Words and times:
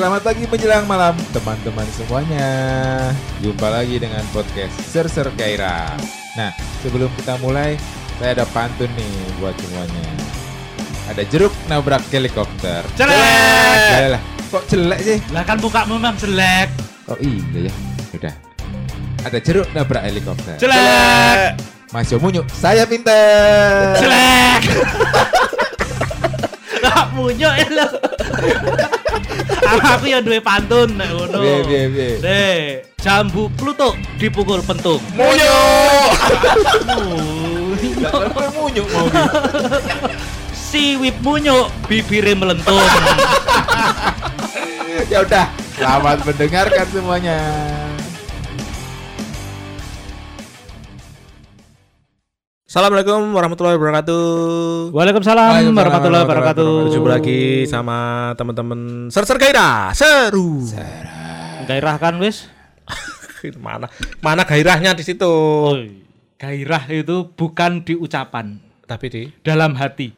selamat 0.00 0.24
pagi 0.24 0.48
menjelang 0.48 0.88
malam 0.88 1.12
teman-teman 1.28 1.84
semuanya. 1.92 2.48
Jumpa 3.44 3.68
lagi 3.68 4.00
dengan 4.00 4.24
podcast 4.32 4.72
Ser-Ser 4.88 5.28
Gairah. 5.36 5.92
Nah, 6.40 6.56
sebelum 6.80 7.12
kita 7.20 7.36
mulai, 7.44 7.76
saya 8.16 8.32
ada 8.32 8.48
pantun 8.48 8.88
nih 8.96 9.12
buat 9.36 9.52
semuanya. 9.60 10.08
Ada 11.04 11.20
jeruk 11.28 11.52
nabrak 11.68 12.00
helikopter. 12.08 12.80
Jelek. 12.96 14.16
Yalah, 14.16 14.22
kok 14.48 14.64
jelek 14.72 15.00
sih? 15.04 15.18
Lah 15.36 15.44
kan 15.44 15.60
mukamu 15.60 16.00
memang 16.00 16.16
jelek. 16.16 16.72
Oh 17.04 17.20
iya 17.20 17.68
ya. 17.68 17.72
Udah. 18.16 18.34
Ada 19.28 19.36
jeruk 19.36 19.68
nabrak 19.76 20.00
helikopter. 20.00 20.56
Jelek. 20.56 21.60
Mas 21.92 22.08
Yomunyu, 22.08 22.48
saya 22.56 22.88
pinter. 22.88 24.00
Jelek. 24.00 24.62
Lah 26.88 27.04
munyo 27.12 27.52
ya 27.52 27.68
lo. 27.68 27.86
Aku 29.96 30.04
ya 30.08 30.20
duwe 30.20 30.40
pantun 30.40 30.96
nek 30.96 31.08
ngono. 31.12 31.38
Piye, 31.40 31.58
piye, 31.66 31.82
piye? 31.90 32.10
Deh, 32.20 32.60
jambu 33.00 33.48
Pluto 33.56 33.96
dipukul 34.20 34.60
pentung. 34.64 35.00
Munyu. 35.16 35.54
Munyo. 38.56 38.84
Gitu. 38.84 39.02
Siwip 40.54 41.16
munyo, 41.26 41.66
bibirnya 41.90 42.38
melentung. 42.38 42.86
ya 45.10 45.18
udah, 45.26 45.46
selamat 45.74 46.22
mendengarkan 46.22 46.86
semuanya. 46.94 47.38
Assalamualaikum 52.70 53.34
warahmatullahi 53.34 53.74
wabarakatuh. 53.74 54.94
Waalaikumsalam 54.94 55.74
warahmatullahi 55.74 56.22
wabarakatuh. 56.22 56.70
Berjumpa 56.86 57.18
lagi 57.18 57.66
sama 57.66 58.30
teman-teman 58.38 59.10
Ser 59.10 59.26
Ser 59.26 59.42
Gairah. 59.42 59.90
Seru. 59.90 60.62
Gairah 61.66 61.98
kan 61.98 62.22
wis? 62.22 62.46
mana 63.58 63.90
mana 64.22 64.46
gairahnya 64.46 64.94
di 64.94 65.02
situ. 65.02 65.34
Gairah 66.38 66.86
itu 66.94 67.34
bukan 67.34 67.82
di 67.82 67.98
ucapan, 67.98 68.62
Tapi 68.86 69.06
di 69.10 69.22
dalam 69.42 69.74
hati. 69.74 70.14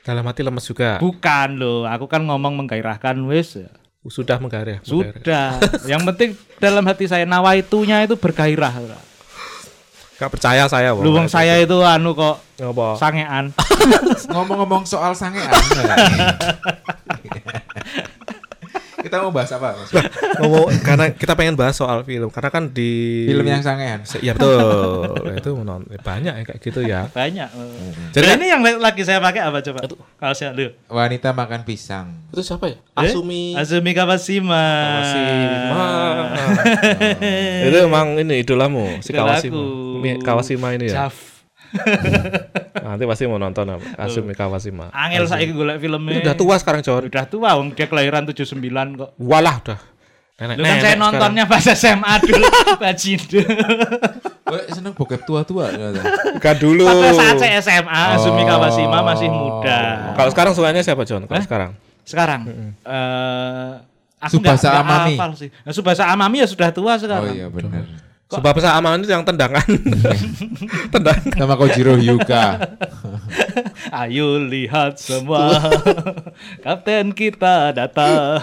dalam 0.00 0.24
hati 0.24 0.40
lemes 0.40 0.64
juga. 0.64 0.96
Bukan 1.04 1.60
loh, 1.60 1.84
aku 1.84 2.08
kan 2.08 2.24
ngomong 2.24 2.64
menggairahkan 2.64 3.20
wis. 3.28 3.60
Sudah 4.08 4.40
menggairah. 4.40 4.80
menggairah. 4.88 5.20
Sudah. 5.20 5.48
Yang 5.84 6.02
penting 6.08 6.30
dalam 6.64 6.80
hati 6.88 7.04
saya 7.12 7.28
nawaitunya 7.28 8.08
itu 8.08 8.16
bergairah. 8.16 8.72
Gak 10.20 10.28
percaya 10.36 10.68
saya. 10.68 10.92
Wong. 10.92 11.00
Lu 11.00 11.16
wong 11.16 11.32
saya 11.32 11.56
itu 11.56 11.80
anu 11.80 12.12
kok 12.12 12.36
Apa? 12.60 12.92
sangean. 13.00 13.56
Ngomong-ngomong 14.36 14.84
soal 14.84 15.16
sangean. 15.16 15.48
Kita 19.10 19.26
mau 19.26 19.34
bahas 19.34 19.50
apa? 19.50 19.74
Mas? 19.74 19.90
Ngomong 20.38 20.70
karena 20.86 21.10
kita 21.10 21.34
pengen 21.34 21.58
bahas 21.58 21.74
soal 21.74 22.06
film 22.06 22.30
karena 22.30 22.46
kan 22.46 22.70
di 22.70 23.26
Film 23.26 23.42
yang 23.42 23.58
sangean. 23.58 24.06
Iya 24.22 24.38
betul. 24.38 25.34
itu 25.34 25.50
menon- 25.58 25.82
banyak 25.98 26.30
ya 26.30 26.44
kayak 26.46 26.60
gitu 26.62 26.80
ya. 26.86 27.10
Banyak. 27.10 27.50
Jadi 28.14 28.22
Jadi 28.22 28.38
ini 28.38 28.46
yang 28.54 28.62
lagi 28.78 29.02
saya 29.02 29.18
pakai 29.18 29.42
apa 29.42 29.58
coba? 29.66 29.82
Kalau 29.90 30.34
saya 30.38 30.54
lu. 30.54 30.70
Wanita 30.86 31.34
makan 31.34 31.66
pisang. 31.66 32.22
itu 32.30 32.46
siapa 32.46 32.70
ya? 32.70 32.78
Eh? 32.78 33.10
Asumi. 33.10 33.58
Azumi 33.58 33.90
Kawashima. 33.98 34.62
Kawashima. 35.02 35.86
itu 37.66 37.76
emang 37.82 38.14
ini 38.14 38.46
idolamu 38.46 39.02
si. 39.02 39.10
Kawashima. 39.10 39.58
Ini 39.98 40.22
Kawashima 40.22 40.70
ini 40.78 40.86
ya. 40.86 41.10
Jaf. 41.10 41.29
Nanti 42.86 43.04
pasti 43.06 43.24
mau 43.24 43.36
nonton 43.36 43.66
apa? 43.68 43.84
Asumi 43.96 44.34
Kawashima. 44.34 44.90
Angel 44.90 45.24
saiki 45.24 45.52
golek 45.52 45.78
filmnya. 45.78 46.16
Itu 46.16 46.24
udah 46.24 46.36
tua 46.36 46.54
sekarang, 46.56 46.80
John. 46.80 47.06
Udah 47.06 47.24
tua, 47.24 47.50
wong 47.54 47.70
dia 47.70 47.86
kelahiran 47.86 48.26
79 48.26 48.58
kok. 48.96 49.10
Walah 49.16 49.56
udah. 49.60 49.78
Nenek, 50.36 50.56
Lu 50.56 50.64
kan 50.64 50.76
saya 50.80 50.96
nontonnya 50.96 51.44
pas 51.44 51.60
SMA 51.62 52.12
dulu, 52.18 52.48
Bajindo. 52.82 53.44
Gue 54.42 54.60
seneng 54.68 54.96
bokep 54.96 55.22
tua-tua. 55.22 55.68
Kan 56.40 56.56
dulu. 56.56 56.88
Pada 56.88 57.12
saat 57.12 57.36
saya 57.36 57.60
SMA, 57.60 58.02
Oh. 58.16 58.32
Kawashima 58.40 58.98
masih 59.04 59.28
muda. 59.28 59.78
Kalau 60.16 60.30
sekarang 60.32 60.52
sukanya 60.56 60.80
siapa, 60.80 61.04
John? 61.04 61.28
Kalau 61.28 61.38
Eh? 61.38 61.44
sekarang? 61.44 61.70
Sekarang, 62.02 62.40
eh 62.82 63.70
aku 64.18 64.36
Subasa 64.36 64.66
nggak 64.66 64.82
Amami. 64.82 65.14
sih. 65.36 65.48
Nah, 65.52 65.72
Subasa 65.72 66.02
Amami 66.08 66.36
ya 66.40 66.48
sudah 66.48 66.72
tua 66.72 66.92
Oh 66.92 66.98
sekarang. 66.98 67.30
iya 67.30 67.46
benar. 67.46 67.84
Sebab 68.30 68.52
pesan 68.54 68.78
aman 68.78 69.02
itu 69.02 69.10
yang 69.10 69.26
tendangan. 69.26 69.66
tendangan. 70.94 71.34
Nama 71.34 71.54
Kojiro 71.58 71.98
Hyuga. 71.98 72.62
Ayo 74.06 74.38
lihat 74.38 75.02
semua, 75.02 75.58
kapten 76.64 77.10
kita 77.10 77.74
datang. 77.74 78.38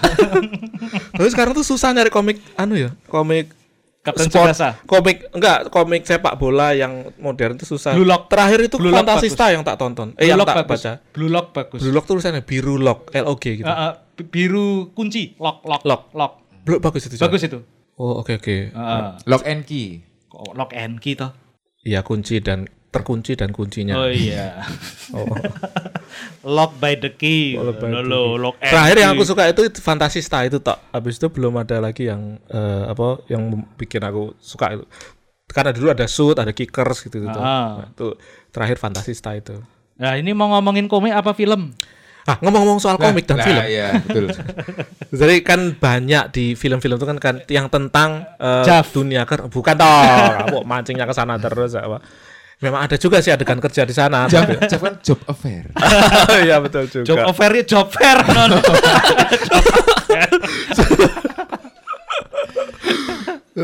Terus 1.15 1.31
sekarang 1.31 1.55
tuh 1.55 1.63
susah 1.63 1.95
nyari 1.95 2.11
komik 2.11 2.43
anu 2.59 2.75
ya, 2.75 2.91
komik 3.07 3.55
Kapten 4.03 4.31
sport, 4.31 4.55
Tsubasa. 4.55 4.69
komik 4.87 5.27
enggak 5.35 5.67
komik 5.67 6.07
sepak 6.07 6.39
bola 6.39 6.71
yang 6.71 7.11
modern 7.19 7.59
itu 7.59 7.67
susah. 7.67 7.91
Blue 7.91 8.07
Lock. 8.07 8.31
Terakhir 8.31 8.59
itu 8.67 8.75
Blue 8.79 8.87
Lock 8.87 9.03
Fantasista 9.03 9.51
yang 9.51 9.67
tak 9.67 9.75
tonton. 9.75 10.15
Eh 10.15 10.23
Blue 10.23 10.31
yang 10.31 10.39
Lock 10.39 10.47
tak 10.47 10.57
bagus. 10.63 10.79
baca. 10.83 10.91
Blue 11.11 11.31
Lock 11.31 11.47
bagus. 11.51 11.79
Blue 11.83 11.91
Lock 11.91 12.05
tulisannya 12.07 12.43
biru 12.43 12.79
lock, 12.79 13.11
L 13.11 13.27
O 13.27 13.35
G 13.35 13.59
gitu. 13.59 13.67
Eh, 13.67 13.71
eh, 13.71 13.93
biru 14.31 14.95
kunci, 14.95 15.35
lock, 15.35 15.63
lock, 15.67 15.83
Lock. 15.83 16.01
lock. 16.15 16.31
Blue 16.63 16.79
bagus 16.79 17.03
itu. 17.07 17.19
Bagus 17.19 17.43
itu. 17.43 17.59
Oh, 17.97 18.21
oke 18.21 18.37
oke. 18.37 18.57
Heeh. 18.71 19.01
Lock 19.25 19.43
and 19.43 19.65
key. 19.65 20.05
Kok 20.29 20.53
lock 20.53 20.71
and 20.77 21.01
key 21.01 21.17
toh? 21.17 21.33
Iya, 21.81 22.05
kunci 22.05 22.37
dan 22.39 22.69
terkunci 22.93 23.33
dan 23.33 23.49
kuncinya. 23.51 23.97
Oh 23.97 24.09
iya. 24.09 24.61
Oh. 25.13 25.25
lock 26.57 26.77
by 26.77 26.93
the 26.97 27.09
key. 27.13 27.57
Oh, 27.57 27.65
lock 27.65 27.81
by 27.81 27.89
Lo, 27.89 27.99
the 28.01 28.05
lo, 28.05 28.21
lock 28.37 28.55
and 28.61 28.69
Terakhir 28.69 28.97
yang 29.01 29.11
key. 29.13 29.17
aku 29.17 29.23
suka 29.25 29.43
itu 29.49 29.61
Fantasista 29.81 30.37
itu 30.45 30.57
tak. 30.61 30.77
Habis 30.93 31.17
itu 31.17 31.27
belum 31.33 31.57
ada 31.57 31.81
lagi 31.81 32.05
yang 32.05 32.37
eh, 32.47 32.83
apa 32.85 33.21
yang 33.33 33.49
bikin 33.75 34.05
aku 34.05 34.37
suka 34.37 34.77
itu. 34.77 34.85
Karena 35.47 35.71
dulu 35.71 35.87
ada 35.89 36.05
shoot, 36.05 36.37
ada 36.37 36.51
kickers 36.51 37.01
gitu 37.01 37.23
gitu. 37.23 37.39
Ah. 37.39 37.81
Nah, 37.81 37.87
itu 37.89 38.13
terakhir 38.53 38.77
Fantasista 38.77 39.33
itu. 39.33 39.57
Nah, 39.97 40.13
ini 40.13 40.35
mau 40.37 40.53
ngomongin 40.53 40.85
komik 40.85 41.15
apa 41.15 41.33
film? 41.33 41.73
Ah, 42.27 42.35
ngomong-ngomong 42.43 42.83
soal 42.83 42.99
komik 42.99 43.23
dan 43.23 43.39
Nah, 43.39 43.47
film. 43.47 43.63
Iya, 43.63 44.03
betul. 44.03 44.27
Jadi 45.23 45.35
kan 45.47 45.79
banyak 45.79 46.23
di 46.35 46.59
film-film 46.59 46.99
itu 46.99 47.07
kan 47.07 47.17
kan 47.23 47.35
yang 47.47 47.71
tentang 47.71 48.27
Jav. 48.67 48.91
dunia 48.91 49.23
ker 49.23 49.47
bukan 49.47 49.79
toh, 49.79 50.03
kamu 50.43 50.59
mancingnya 50.67 51.07
ke 51.07 51.15
sana 51.15 51.39
terus 51.39 51.79
apa. 51.79 52.03
Memang 52.59 52.89
ada 52.89 52.97
juga 52.99 53.23
sih 53.23 53.31
adegan 53.31 53.63
kerja 53.63 53.87
di 53.87 53.95
sana. 53.95 54.27
Job, 54.27 54.43
job 54.67 54.81
kan 54.81 54.99
job 54.99 55.19
affair. 55.23 55.71
Iya 56.43 56.59
betul 56.59 56.89
juga. 56.91 57.05
Job 57.07 57.31
fair 57.31 57.53
job 57.63 57.87
fair 57.95 58.19
non. 58.27 58.51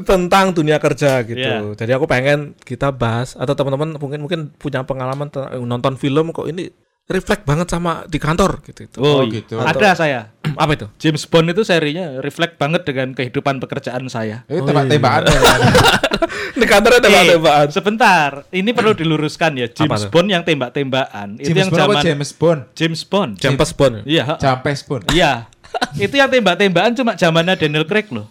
tentang 0.08 0.56
dunia 0.56 0.82
kerja 0.82 1.22
gitu. 1.22 1.38
Iya. 1.38 1.78
Jadi 1.78 1.92
aku 1.94 2.06
pengen 2.10 2.58
kita 2.66 2.90
bahas 2.90 3.38
atau 3.38 3.54
teman-teman 3.54 3.98
mungkin 4.02 4.20
mungkin 4.26 4.40
punya 4.58 4.82
pengalaman 4.88 5.30
nonton 5.68 6.00
film 6.02 6.34
kok 6.34 6.50
ini 6.50 6.74
reflect 7.04 7.44
banget 7.44 7.68
sama 7.68 8.08
di 8.08 8.16
kantor 8.16 8.64
gitu. 8.64 8.88
itu. 8.88 8.98
Oh, 8.98 9.28
gitu. 9.28 9.60
Ada 9.60 9.92
saya. 9.94 10.32
Apa 10.62 10.72
itu? 10.74 10.88
James 10.98 11.28
Bond 11.28 11.52
itu 11.52 11.62
serinya 11.62 12.24
reflect 12.24 12.56
banget 12.56 12.88
dengan 12.88 13.12
kehidupan 13.12 13.60
pekerjaan 13.60 14.08
saya. 14.08 14.48
Itu 14.48 14.64
tembak-tembakan. 14.64 15.28
di 16.60 16.66
kantor 16.66 16.92
ada 16.94 17.00
Eh, 17.00 17.04
tembak-tembakan. 17.04 17.68
sebentar, 17.76 18.30
ini 18.50 18.72
perlu 18.72 18.96
diluruskan 19.00 19.52
ya. 19.60 19.68
James? 19.68 20.08
Bond 20.08 20.28
yang 20.32 20.44
tembak-tembakan 20.44 21.38
itu 21.38 21.52
James 21.52 21.60
yang 21.60 21.70
Bond 21.70 21.82
apa 21.82 21.92
zaman 21.92 22.04
James 22.04 22.32
Bond? 22.32 22.62
James 22.74 23.02
Bond. 23.04 23.32
Jampes 23.38 23.72
Bond. 23.76 23.96
Iya, 24.08 24.24
Jampes 24.40 24.80
Bond. 24.88 25.04
iya. 25.12 25.34
itu 25.98 26.14
yang 26.14 26.30
tembak-tembakan 26.30 26.94
cuma 26.94 27.12
zamannya 27.18 27.58
Daniel 27.58 27.84
Craig 27.84 28.08
loh. 28.14 28.30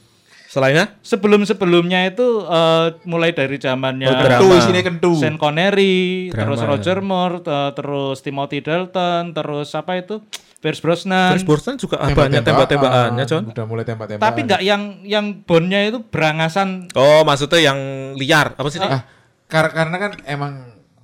Selainnya 0.53 1.01
Sebelum-sebelumnya 1.01 2.13
itu 2.13 2.45
eh, 2.45 2.87
mulai 3.09 3.33
dari 3.33 3.57
zamannya 3.57 4.05
Oh, 4.05 4.21
Kentu 4.21 4.47
isinya 4.53 4.83
kentu. 4.85 5.13
Sean 5.17 5.41
Connery, 5.41 6.29
Drama, 6.29 6.45
terus 6.45 6.59
ya. 6.61 6.67
Roger 6.69 6.99
Moore, 7.01 7.37
eh, 7.41 7.71
terus 7.73 8.17
Timothy 8.21 8.61
Dalton, 8.61 9.33
terus 9.33 9.73
apa 9.73 9.97
itu? 9.97 10.21
Pierce 10.61 10.79
Brosnan. 10.79 11.35
Chris 11.35 11.43
Brosnan 11.43 11.75
juga 11.75 11.99
ah, 11.99 12.13
banyak 12.13 12.45
tembak-tembakannya, 12.45 13.25
John. 13.27 13.51
Udah 13.51 13.65
mulai 13.65 13.83
tembak-tembakan. 13.83 14.23
Tapi 14.23 14.41
nggak 14.45 14.63
yang 14.63 14.83
yang 15.03 15.27
Bondnya 15.43 15.83
itu 15.83 16.05
berangasan, 16.05 16.87
Oh, 16.93 17.25
maksudnya 17.25 17.59
yang 17.65 17.79
liar. 18.15 18.53
Apa 18.55 18.69
sih? 18.69 18.79
Ah, 18.79 19.03
kar- 19.49 19.73
karena 19.73 19.97
kan 19.99 20.13
emang 20.23 20.53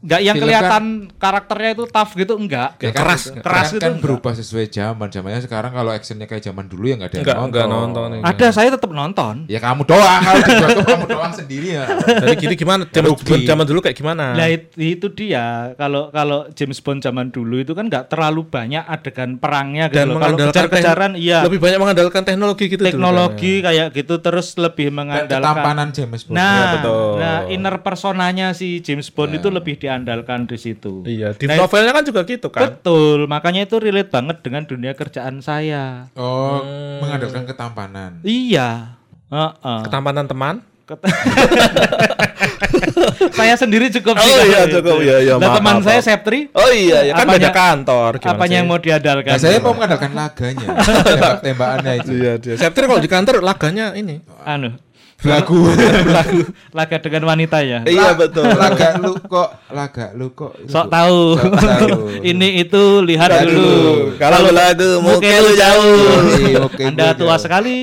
nggak 0.00 0.20
yang 0.20 0.34
Film 0.34 0.44
kelihatan 0.44 0.84
karakternya 1.12 1.70
itu 1.72 1.84
tough 1.86 2.12
gitu, 2.14 2.34
enggak. 2.34 2.70
Ya, 2.78 2.90
keras. 2.90 3.22
kan, 3.28 3.40
Keras 3.40 3.64
kan, 3.64 3.72
itu 3.72 3.78
kan 3.78 3.90
enggak. 3.90 4.02
berubah 4.02 4.32
sesuai 4.32 4.66
zaman. 4.68 5.06
Zamannya 5.08 5.40
sekarang 5.40 5.72
kalau 5.72 5.90
actionnya 5.90 6.24
kayak 6.24 6.42
zaman 6.42 6.64
dulu 6.64 6.84
ya 6.84 6.94
nggak 6.94 7.08
ada 7.08 7.14
yang 7.14 7.24
Enggak, 7.24 7.36
nonton. 7.36 7.48
enggak 7.48 7.66
nonton. 7.68 8.06
enggak. 8.14 8.30
Ada 8.32 8.46
saya 8.52 8.68
tetap 8.70 8.90
nonton. 8.90 9.34
Ya 9.46 9.58
kamu 9.58 9.82
doang 9.84 10.20
kalau 10.20 10.40
di 10.40 10.52
kamu 10.86 11.06
doang 11.14 11.32
sendiri 11.32 11.68
ya. 11.72 11.84
Jadi 11.98 12.34
gini 12.36 12.54
gimana? 12.54 12.82
Zaman, 12.84 13.10
zaman 13.44 13.64
dulu 13.64 13.78
kayak 13.80 13.96
gimana? 13.96 14.24
Lah 14.32 14.46
it- 14.46 14.70
itu 14.76 15.06
dia 15.10 15.44
kalau 15.74 16.08
kalau 16.08 16.46
James 16.52 16.78
Bond 16.78 17.00
zaman 17.00 17.28
dulu 17.28 17.58
itu 17.58 17.72
kan 17.72 17.86
nggak 17.86 18.06
terlalu 18.08 18.44
banyak 18.44 18.84
adegan 18.84 19.34
perangnya 19.36 19.88
gitu 19.88 19.98
Dan 19.98 20.06
loh. 20.06 20.14
Kalau 20.14 20.26
mengandalkan 20.30 20.54
kejar-kejaran 20.62 21.12
iya 21.14 21.38
lebih 21.40 21.58
banyak 21.58 21.78
mengandalkan 21.78 22.22
teknologi 22.22 22.64
gitu 22.66 22.78
dulu 22.78 22.88
teknologi 22.88 23.52
kayak 23.60 23.86
gitu 23.92 24.14
terus 24.18 24.54
lebih 24.54 24.88
Dan 24.88 24.96
mengandalkan 24.96 25.42
ketampanan 25.42 25.88
James 25.90 26.22
Bond. 26.22 26.34
Nah, 26.34 26.54
Ya, 26.54 26.66
betul. 26.74 27.10
nah 27.16 27.36
inner 27.48 27.76
personanya 27.80 28.46
si 28.52 28.78
James 28.78 29.08
Bond 29.08 29.32
itu 29.32 29.48
lebih 29.48 29.74
diandalkan 29.88 30.44
di 30.44 30.54
situ. 30.54 31.00
Iya, 31.02 31.32
di 31.32 31.48
Nah, 31.48 31.56
novelnya 31.58 31.90
kan 31.90 32.04
juga 32.04 32.20
gitu 32.22 32.48
kan. 32.48 32.68
Betul, 32.68 33.24
makanya 33.24 33.64
itu 33.64 33.80
relate 33.80 34.12
banget 34.12 34.44
dengan 34.44 34.62
dunia 34.62 34.92
kerjaan 34.92 35.40
saya. 35.40 36.12
Oh, 36.12 36.60
Hmm. 36.60 37.00
mengandalkan 37.00 37.48
ketampanan. 37.48 38.20
Iya. 38.20 39.00
Heeh. 39.28 39.78
Ketampanan 39.82 40.28
teman. 40.28 40.60
saya 43.30 43.54
sendiri 43.54 43.92
cukup 43.92 44.16
Oh 44.16 44.24
sih 44.24 44.48
iya, 44.48 44.64
cukup. 44.66 44.98
Iya, 44.98 45.16
iya, 45.20 45.34
maaf, 45.36 45.60
teman 45.60 45.74
maaf, 45.76 45.84
saya. 45.84 46.00
Septri, 46.00 46.48
Oh 46.50 46.70
iya, 46.70 47.04
ya 47.04 47.12
kan 47.14 47.28
Apanya- 47.28 47.36
beda 47.38 47.50
kantor. 47.52 48.10
Apanya 48.18 48.48
sih? 48.48 48.56
yang 48.56 48.66
mau 48.66 48.78
diandalkan? 48.78 49.30
Nah, 49.30 49.38
saya 49.38 49.58
mau 49.60 49.72
mengandalkan 49.72 50.12
laganya, 50.12 50.66
tembak-tembakannya 51.06 51.92
itu. 52.00 52.10
Iya, 52.14 52.32
dia. 52.38 52.54
Septir 52.56 52.84
kalau 52.84 52.98
di 52.98 53.10
kantor 53.10 53.34
laganya 53.42 53.92
ini. 53.92 54.24
anu, 54.42 54.72
Belagu. 55.18 55.58
laga 56.78 56.96
dengan 57.02 57.26
wanita 57.26 57.58
ya. 57.60 57.82
Iya, 57.82 58.14
betul. 58.14 58.46
Laga 58.46 59.02
lu 59.02 59.18
kok, 59.18 59.50
laga 59.68 60.06
lu 60.14 60.30
kok. 60.30 60.54
Sok 60.64 60.86
tahu. 60.86 61.34
Sok 61.34 61.54
tahu. 61.58 61.98
Ini 62.30 62.62
itu 62.62 62.82
lihat 63.02 63.34
Lihat 63.34 63.50
dulu. 63.50 64.14
Kalau 64.14 64.46
lagu 64.48 65.02
muka 65.02 65.34
lu 65.42 65.50
jauh. 65.52 65.98
Iya, 66.38 66.58
oke, 66.62 66.82
Anda 66.86 67.18
tua 67.18 67.34
jauh. 67.34 67.42
sekali. 67.42 67.82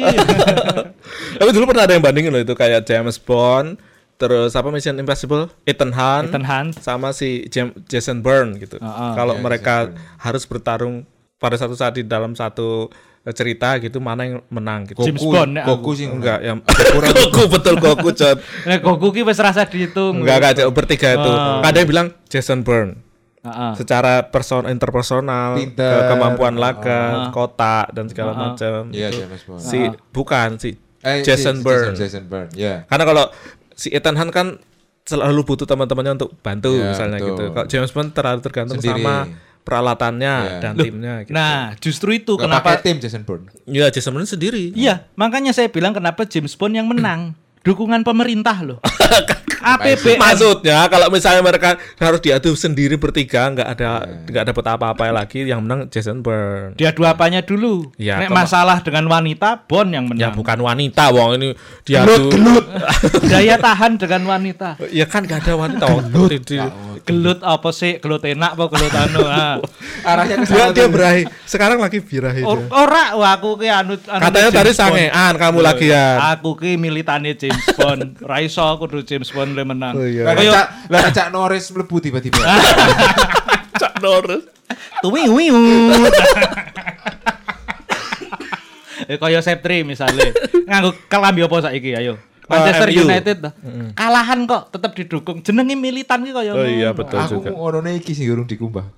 Tapi 1.40 1.50
dulu 1.52 1.68
pernah 1.68 1.84
ada 1.84 1.94
yang 1.94 2.04
bandingin 2.04 2.32
loh 2.32 2.40
itu 2.40 2.56
kayak 2.56 2.88
James 2.88 3.20
Bond, 3.20 3.76
terus 4.16 4.56
apa 4.56 4.72
Mission 4.72 4.96
Impossible, 4.96 5.52
Ethan 5.64 5.92
Hunt, 5.92 6.32
Ethan 6.32 6.48
Hunt. 6.48 6.72
sama 6.80 7.12
si 7.12 7.44
Jam- 7.52 7.76
Jason 7.86 8.24
Bourne 8.24 8.56
gitu. 8.58 8.80
Ah, 8.80 9.12
ah. 9.12 9.14
Kalau 9.14 9.36
Iya, 9.36 9.44
mereka 9.44 9.92
harus 10.16 10.48
bertarung 10.48 11.04
pada 11.36 11.60
satu 11.60 11.76
saat 11.76 12.00
di 12.00 12.08
dalam 12.08 12.32
satu 12.32 12.88
cerita 13.28 13.74
gitu 13.78 13.98
mana 13.98 14.22
yang 14.24 14.38
menang 14.48 14.86
gitu. 14.86 15.02
James 15.02 15.18
Goku- 15.18 15.34
Bond, 15.34 15.52
ya, 15.52 15.64
Goku 15.64 15.92
sih 15.94 16.06
Enggak, 16.06 16.40
yang 16.40 16.62
Goku 17.18 17.44
betul 17.48 17.76
Goku 17.76 18.10
Cot. 18.12 18.38
Nah, 18.64 18.78
Goku 18.78 19.08
ki 19.10 19.22
wis 19.22 19.38
rasa 19.38 19.64
dihitung. 19.64 20.22
Enggak 20.22 20.54
enggak 20.54 20.70
bertiga 20.70 21.10
itu. 21.12 21.32
Ah. 21.32 21.64
Ada 21.64 21.78
yang 21.80 21.90
bilang 21.90 22.08
Jason 22.26 22.62
Bourne. 22.62 23.02
Heeh. 23.42 23.74
Secara 23.76 24.26
person 24.26 24.66
interpersonal, 24.66 25.54
Pinter. 25.56 25.86
ke- 25.96 26.06
kemampuan 26.12 26.54
laga, 26.56 27.30
kotak 27.30 27.90
dan 27.92 28.06
segala 28.06 28.34
macam. 28.34 28.90
Iya, 28.90 29.10
Itu. 29.10 29.22
James 29.22 29.42
Bond. 29.44 29.60
Si 29.60 29.80
bukan 30.10 30.50
si 30.58 30.70
Eh, 31.00 31.22
Jason 31.22 31.56
si- 31.56 31.62
Bourne. 31.62 31.94
Jason, 31.94 31.96
Jason 31.96 32.24
Bourne, 32.26 32.50
ya. 32.52 32.86
Karena 32.86 33.06
kalau 33.06 33.26
si 33.72 33.90
Ethan 33.90 34.14
Hunt 34.16 34.30
kan 34.30 34.58
selalu 35.04 35.46
butuh 35.46 35.64
teman-temannya 35.64 36.14
untuk 36.16 36.34
bantu 36.40 36.74
Ya, 36.74 36.90
misalnya 36.90 37.18
betul. 37.18 37.30
gitu. 37.32 37.44
Kalau 37.52 37.68
James 37.68 37.92
Bond 37.92 38.10
terlalu 38.12 38.40
tergantung 38.42 38.78
Sendiri. 38.78 39.02
sama 39.02 39.30
peralatannya 39.66 40.34
Ya. 40.46 40.58
dan 40.62 40.78
Loh, 40.78 40.86
timnya 40.86 41.14
gitu. 41.26 41.34
Nah, 41.34 41.74
justru 41.82 42.14
itu 42.14 42.38
Gak 42.38 42.46
kenapa 42.46 42.78
pakai 42.78 42.86
tim 42.86 42.98
Jason 43.02 43.26
Bourne. 43.26 43.50
Iya, 43.66 43.90
Jason 43.90 44.14
Bourne 44.14 44.30
sendiri. 44.30 44.70
Iya, 44.72 45.10
makanya 45.18 45.52
saya 45.52 45.68
bilang 45.68 45.92
kenapa 45.92 46.24
James 46.24 46.54
Bond 46.54 46.78
yang 46.78 46.86
menang. 46.86 47.34
Dukungan 47.66 48.06
pemerintah 48.06 48.62
loh. 48.62 48.78
APBN. 49.66 50.22
Maksudnya 50.22 50.86
kalau 50.86 51.10
misalnya 51.10 51.42
mereka 51.42 51.74
harus 51.98 52.22
diadu 52.22 52.54
sendiri 52.54 53.02
bertiga 53.02 53.50
nggak 53.50 53.66
ada 53.74 53.90
nggak 54.30 54.46
dapat 54.54 54.66
apa-apa 54.78 55.04
lagi 55.10 55.42
yang 55.42 55.66
menang 55.66 55.90
Jason 55.90 56.22
Bourne. 56.22 56.78
Diadu 56.78 57.02
apanya 57.02 57.42
dulu? 57.42 57.90
Ya, 57.98 58.22
Nek 58.22 58.30
masalah 58.30 58.86
dengan 58.86 59.10
wanita, 59.10 59.66
Bond 59.66 59.90
yang 59.90 60.06
Ya 60.14 60.30
menang. 60.30 60.34
bukan 60.38 60.62
wanita 60.62 61.10
wong 61.10 61.42
ini 61.42 61.50
diadu. 61.82 62.30
Daya 63.32 63.58
tahan 63.58 63.98
dengan 63.98 64.22
wanita. 64.30 64.78
ya 64.94 65.10
kan 65.10 65.26
nggak 65.26 65.50
ada 65.50 65.54
wanita 65.58 65.86
wong. 65.90 66.04
Di- 66.14 66.42
di- 66.46 66.94
Gelut 67.06 67.46
apa 67.46 67.70
sih? 67.70 68.02
Gelut 68.02 68.26
enak 68.26 68.58
apa 68.58 68.66
gelut 68.66 68.94
anu? 68.94 69.22
Ah. 69.26 69.62
Arahnya 70.10 70.42
ke 70.42 70.50
Dia 70.50 70.58
sana. 70.58 70.74
dia 70.74 70.88
berahi. 70.90 71.24
Sekarang 71.46 71.78
lagi 71.78 72.02
birahi 72.02 72.42
dia. 72.42 72.50
Or- 72.50 72.66
Ora, 72.70 73.14
wah 73.14 73.38
aku 73.38 73.62
ki 73.62 73.70
anu, 73.70 73.94
anu 74.10 74.22
Katanya 74.26 74.50
tadi 74.52 74.72
sangean 74.74 75.34
kamu 75.38 75.60
lagi 75.62 75.94
ya. 75.94 76.34
Aku 76.34 76.58
ki 76.58 76.82
militane 76.82 77.38
James 77.38 77.55
Bond. 77.76 78.20
Raiso 78.22 78.66
kudu 78.78 79.04
James 79.04 79.30
Bond 79.30 79.54
le 79.54 79.64
menang. 79.64 79.96
Oh, 79.96 80.06
iya. 80.06 80.30
Lah 80.32 80.66
lah 80.90 81.02
Cak 81.10 81.30
Norris 81.30 81.70
mlebu 81.72 81.98
tiba-tiba. 82.00 82.40
Cak 83.82 84.00
Norris. 84.00 84.44
tuwi 85.02 85.30
wiu. 85.30 85.56
Eh 89.06 89.20
kaya 89.22 89.38
Septri 89.44 89.84
misalnya 89.86 90.32
nganggo 90.66 90.96
kelambi 91.06 91.46
apa 91.46 91.70
saiki 91.70 91.94
ayo. 91.94 92.18
Manchester 92.48 92.90
MU. 92.90 93.04
United 93.06 93.38
dah. 93.42 93.54
Kalahan 93.94 94.46
kok 94.46 94.72
tetap 94.72 94.92
didukung. 94.94 95.42
Jenenge 95.42 95.76
militan 95.76 96.22
ki 96.24 96.32
kaya 96.32 96.52
Oh 96.54 96.66
iya 96.66 96.90
betul 96.94 97.18
Aku 97.20 97.42
juga. 97.42 97.50
ngono 97.54 97.86
iki 97.92 98.14
sing 98.16 98.30
urung 98.32 98.48
dikumbah. 98.48 98.86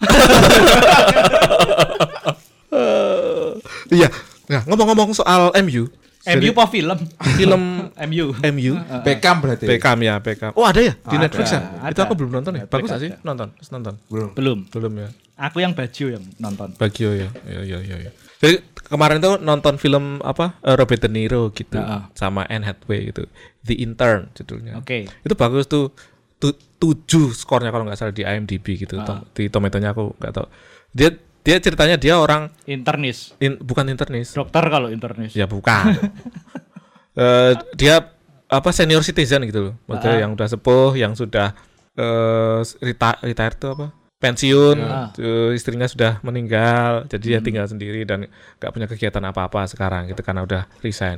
Iya. 3.88 4.12
Nah, 4.51 4.62
ngomong-ngomong 4.68 5.15
soal 5.15 5.51
MU. 5.63 5.88
MU 6.27 6.51
apa 6.51 6.65
film? 6.68 6.97
film 7.39 7.62
MU. 8.12 8.25
MU 8.35 8.74
Beckham 9.07 9.39
berarti. 9.39 9.63
Beckham 9.63 9.97
ya 10.03 10.19
Beckham. 10.19 10.51
Oh 10.59 10.68
ada 10.68 10.83
ya 10.83 10.94
di 11.00 11.15
Ada, 11.15 11.24
Netflix 11.24 11.47
ya? 11.56 11.62
ada. 11.79 11.94
Itu 11.95 12.01
aku 12.03 12.13
belum 12.19 12.31
nonton 12.35 12.53
ya. 12.59 12.63
Bagus 12.68 12.89
gak 12.91 13.00
sih? 13.00 13.12
Nonton, 13.24 13.47
nonton. 13.71 13.94
Belum. 14.12 14.29
Belum. 14.35 14.59
Belum 14.68 14.94
ya. 15.00 15.09
Aku 15.38 15.63
yang 15.63 15.71
baju 15.71 16.06
yang 16.19 16.24
nonton. 16.41 16.75
Bagio 16.75 17.15
ya. 17.15 17.29
Iya 17.47 17.62
iya 17.63 17.77
iya. 17.79 17.95
iya. 18.07 18.12
Jadi 18.38 18.56
kemarin 18.85 19.18
tuh 19.18 19.41
nonton 19.41 19.81
film 19.81 20.21
apa 20.21 20.59
eh, 20.62 20.75
Robert 20.77 21.01
De 21.01 21.09
Niro 21.09 21.50
gitu 21.56 21.77
Heeh. 21.79 22.01
sama 22.13 22.45
Anne 22.50 22.65
Hathaway 22.68 23.09
gitu. 23.09 23.25
The 23.63 23.79
Intern 23.81 24.29
judulnya. 24.35 24.77
Oke. 24.77 25.07
Itu 25.24 25.33
bagus 25.38 25.65
tuh. 25.65 25.94
Tu, 26.38 26.53
tujuh 26.77 27.33
skornya 27.33 27.74
kalau 27.74 27.81
nggak 27.89 27.97
salah 27.97 28.13
di 28.13 28.21
IMDb 28.21 28.77
gitu. 28.77 28.94
Tom- 29.01 29.25
di 29.33 29.50
Tomatonya 29.50 29.89
aku 29.97 30.13
nggak 30.21 30.33
tahu. 30.38 30.45
Dia 30.94 31.09
dia 31.48 31.64
ceritanya 31.64 31.96
dia 31.96 32.20
orang 32.20 32.52
Internis. 32.68 33.32
in- 33.40 33.56
bukan 33.58 33.88
internis. 33.88 34.36
Dokter 34.36 34.68
kalau 34.68 34.92
internis. 34.92 35.32
Ya 35.32 35.48
bukan. 35.48 35.96
Eh, 37.18 37.54
dia 37.74 38.14
apa 38.46 38.70
senior 38.70 39.02
citizen 39.02 39.42
gitu 39.44 39.60
loh. 39.60 39.74
Maksudnya 39.90 40.22
yang 40.22 40.38
udah 40.38 40.46
sepuh, 40.46 40.94
yang 40.94 41.18
sudah 41.18 41.50
eh 41.98 42.62
reti- 42.78 43.22
retire 43.26 43.58
tuh 43.58 43.74
apa? 43.74 43.88
Pensiun, 44.18 44.78
tuh 45.14 45.50
istrinya 45.50 45.90
sudah 45.90 46.22
meninggal, 46.22 47.10
jadi 47.10 47.22
dia 47.22 47.40
tinggal 47.42 47.66
sendiri 47.66 48.02
dan 48.02 48.30
gak 48.58 48.70
punya 48.70 48.86
kegiatan 48.86 49.22
apa-apa 49.24 49.66
sekarang 49.66 50.10
gitu 50.10 50.22
karena 50.22 50.42
udah 50.42 50.70
resign. 50.82 51.18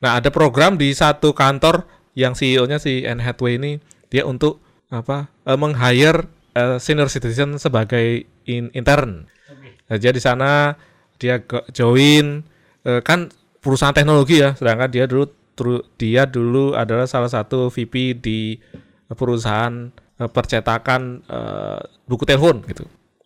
Nah, 0.00 0.16
ada 0.16 0.28
program 0.28 0.76
di 0.76 0.92
satu 0.92 1.32
kantor 1.32 1.84
yang 2.12 2.32
CEO-nya 2.32 2.76
si 2.76 3.04
Anne 3.04 3.20
Hathaway 3.20 3.56
ini 3.56 3.72
dia 4.08 4.24
untuk 4.24 4.64
apa? 4.88 5.28
eh, 5.44 5.56
meng-hire 5.56 6.24
eh, 6.52 6.80
senior 6.80 7.08
citizen 7.08 7.56
sebagai 7.56 8.24
in- 8.44 8.72
intern. 8.72 9.28
Nah, 9.90 9.96
dia 10.00 10.10
di 10.12 10.22
sana 10.22 10.74
dia 11.20 11.40
join 11.72 12.42
eh, 12.84 13.00
kan 13.04 13.30
perusahaan 13.60 13.94
teknologi 13.94 14.40
ya, 14.40 14.52
sedangkan 14.56 14.88
dia 14.90 15.04
dulu 15.08 15.30
dia 15.96 16.26
dulu 16.26 16.74
adalah 16.74 17.06
salah 17.06 17.30
satu 17.30 17.70
VP 17.70 18.18
di 18.18 18.58
perusahaan 19.12 19.88
eh, 20.20 20.30
percetakan 20.30 21.24
eh, 21.24 21.80
buku 22.08 22.24
telepon 22.26 22.64
gitu. 22.68 22.84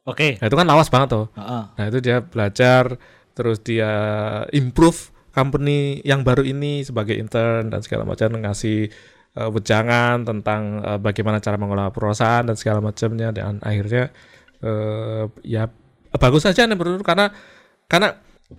Oke. 0.08 0.40
Nah, 0.40 0.46
itu 0.48 0.56
kan 0.56 0.66
lawas 0.66 0.88
banget 0.88 1.08
tuh. 1.12 1.26
Heeh. 1.36 1.62
Nah, 1.76 1.84
itu 1.84 1.98
dia 2.00 2.24
belajar 2.24 2.96
terus 3.36 3.62
dia 3.62 3.92
improve 4.50 5.14
company 5.30 6.02
yang 6.02 6.26
baru 6.26 6.42
ini 6.42 6.82
sebagai 6.82 7.14
intern 7.14 7.70
dan 7.70 7.80
segala 7.86 8.02
macam 8.02 8.34
ngasih 8.34 8.90
eh, 9.38 9.50
wejangan 9.54 10.26
tentang 10.26 10.82
eh, 10.82 10.98
bagaimana 10.98 11.38
cara 11.38 11.54
mengelola 11.54 11.94
perusahaan 11.94 12.42
dan 12.42 12.58
segala 12.58 12.82
macamnya 12.82 13.30
dan 13.30 13.62
akhirnya 13.62 14.10
eh, 14.64 15.24
ya 15.46 15.70
bagus 16.10 16.42
saja 16.42 16.64
nih 16.64 16.72
menurut 16.72 17.02
karena 17.02 17.28
karena 17.84 18.16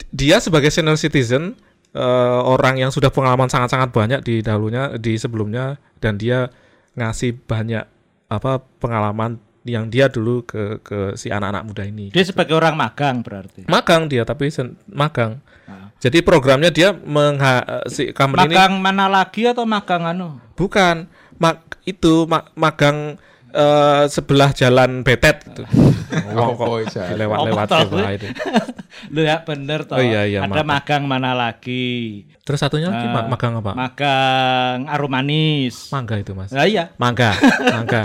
dia 0.10 0.38
sebagai 0.38 0.70
senior 0.70 0.96
citizen 0.96 1.58
eh, 1.92 2.02
orang 2.40 2.78
yang 2.78 2.90
sudah 2.90 3.10
pengalaman 3.10 3.48
sangat-sangat 3.48 3.90
banyak 3.90 4.22
di 4.22 4.36
dahulunya 4.40 4.94
di 4.96 5.16
sebelumnya 5.16 5.76
dan 5.98 6.16
dia 6.16 6.54
ngasih 6.94 7.34
banyak 7.40 7.86
apa 8.28 8.52
pengalaman 8.78 9.38
yang 9.64 9.88
dia 9.88 10.08
dulu 10.08 10.42
ke 10.44 10.80
ke 10.80 11.14
si 11.14 11.28
anak-anak 11.28 11.64
muda 11.64 11.84
ini 11.84 12.10
Dia 12.10 12.24
sebagai 12.24 12.54
orang 12.54 12.74
magang 12.74 13.22
berarti. 13.22 13.66
magang 13.66 14.06
dia 14.06 14.24
tapi 14.24 14.48
sen- 14.48 14.78
magang 14.86 15.42
Ah. 15.66 15.94
jadi 15.98 16.22
programnya 16.22 16.70
dia 16.70 16.90
mengha 16.90 17.62
si 17.86 18.10
company 18.10 18.42
ini 18.44 18.58
Magang 18.58 18.74
mana 18.76 19.06
lagi 19.06 19.46
atau 19.46 19.66
magang 19.66 20.02
anu? 20.04 20.42
bukan 20.54 21.06
mag 21.38 21.62
itu 21.84 22.26
ma- 22.26 22.50
magang 22.54 23.22
eh, 23.52 24.04
sebelah 24.08 24.52
jalan 24.52 25.02
betet 25.02 25.42
gitu. 25.44 25.64
Wong 26.36 26.58
kok 26.58 26.66
Apa 26.66 26.78
isa? 26.82 27.04
lewat-lewat 27.14 27.66
Apa 27.66 27.72
tahu? 27.72 27.82
sebelah 27.94 28.12
itu. 28.14 28.28
Lu 29.14 29.22
ya 29.22 29.38
bener 29.42 29.86
toh. 29.86 29.98
Oh, 29.98 30.04
iya, 30.04 30.26
iya, 30.26 30.42
Ada 30.42 30.62
magang 30.62 31.06
mana 31.06 31.32
lagi? 31.34 32.26
Terus 32.42 32.58
satunya 32.58 32.90
lagi 32.90 33.06
Ah. 33.06 33.30
magang 33.30 33.54
apa? 33.56 33.72
Magang 33.78 34.90
aromanis. 34.90 35.90
Mangga 35.90 36.18
itu 36.18 36.34
mas. 36.34 36.50
Nah, 36.50 36.66
iya. 36.66 36.90
Mangga, 36.98 37.34
mangga, 37.74 38.02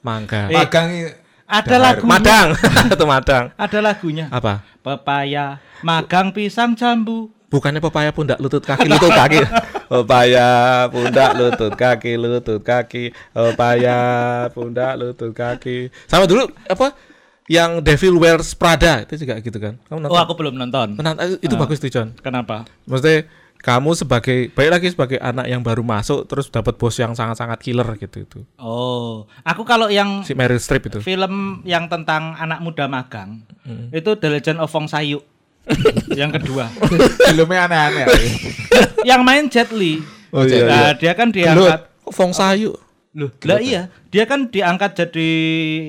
mangga. 0.00 0.40
Eh, 0.48 0.54
Magang 0.54 0.88
Ada 1.44 1.76
lagu. 1.76 2.06
Madang, 2.08 2.48
itu 2.88 3.04
madang. 3.04 3.44
Ada 3.58 3.78
lagunya. 3.82 4.24
Apa? 4.30 4.64
Pepaya, 4.80 5.60
magang 5.82 6.32
pisang 6.32 6.72
jambu. 6.72 7.28
Bukannya 7.52 7.78
pepaya 7.78 8.10
pundak 8.10 8.40
lutut 8.40 8.64
kaki 8.64 8.88
lutut 8.88 9.12
kaki. 9.12 9.44
Pepaya 9.92 10.48
pundak 10.88 11.30
lutut 11.36 11.74
kaki 11.74 12.12
lutut 12.16 12.60
kaki. 12.60 13.12
Pepaya 13.30 13.98
pundak 14.48 14.96
lutut 14.96 15.30
kaki. 15.30 15.92
Sama 16.08 16.24
dulu 16.24 16.48
apa? 16.64 16.96
Yang 17.44 17.84
Devil 17.84 18.14
Wears 18.16 18.56
Prada 18.56 19.04
itu 19.04 19.20
juga 19.20 19.36
gitu 19.36 19.58
kan? 19.58 19.76
Kamu 19.84 19.98
Oh, 19.98 20.02
nonton? 20.02 20.16
aku 20.16 20.32
belum 20.32 20.54
nonton. 20.56 20.96
Nonton, 20.96 21.16
eh, 21.20 21.36
itu 21.38 21.52
bagus 21.54 21.76
tuh 21.76 21.90
John. 21.90 22.16
Kenapa? 22.16 22.64
Maksudnya 22.86 23.28
kamu 23.58 23.94
sebagai 23.94 24.50
baik 24.50 24.70
lagi 24.72 24.88
sebagai 24.88 25.18
anak 25.18 25.46
yang 25.46 25.60
baru 25.60 25.82
masuk 25.82 26.24
terus 26.24 26.48
dapat 26.48 26.74
bos 26.74 26.96
yang 26.96 27.12
sangat-sangat 27.12 27.60
killer 27.60 27.86
gitu 27.94 28.24
itu. 28.24 28.38
Oh, 28.56 29.28
aku 29.42 29.62
kalau 29.62 29.86
yang 29.86 30.24
Si 30.24 30.32
Meryl 30.32 30.56
Streep 30.56 30.88
itu. 30.88 30.98
film 30.98 31.60
yang 31.62 31.86
tentang 31.86 32.32
anak 32.34 32.58
muda 32.58 32.86
magang 32.86 33.44
itu 33.90 34.10
The 34.14 34.28
Legend 34.32 34.58
of 34.58 34.66
Fong 34.66 34.86
Sayuk. 34.86 35.22
Yang 36.12 36.30
kedua. 36.30 36.68
Filmnya 37.22 37.66
aneh-aneh. 37.66 38.06
yang 39.02 39.22
main 39.22 39.46
Jet 39.46 39.70
Li. 39.70 40.02
Oh, 40.30 40.42
iya, 40.42 40.64
Nah, 40.64 40.92
dia 40.94 41.12
kan 41.12 41.28
diangkat 41.28 41.86
Fong 42.08 42.32
Sayu? 42.32 42.72
Loh, 43.12 43.28
lah 43.44 43.60
iya, 43.60 43.92
dia 44.08 44.24
kan 44.24 44.48
diangkat 44.48 44.96
jadi 44.96 45.30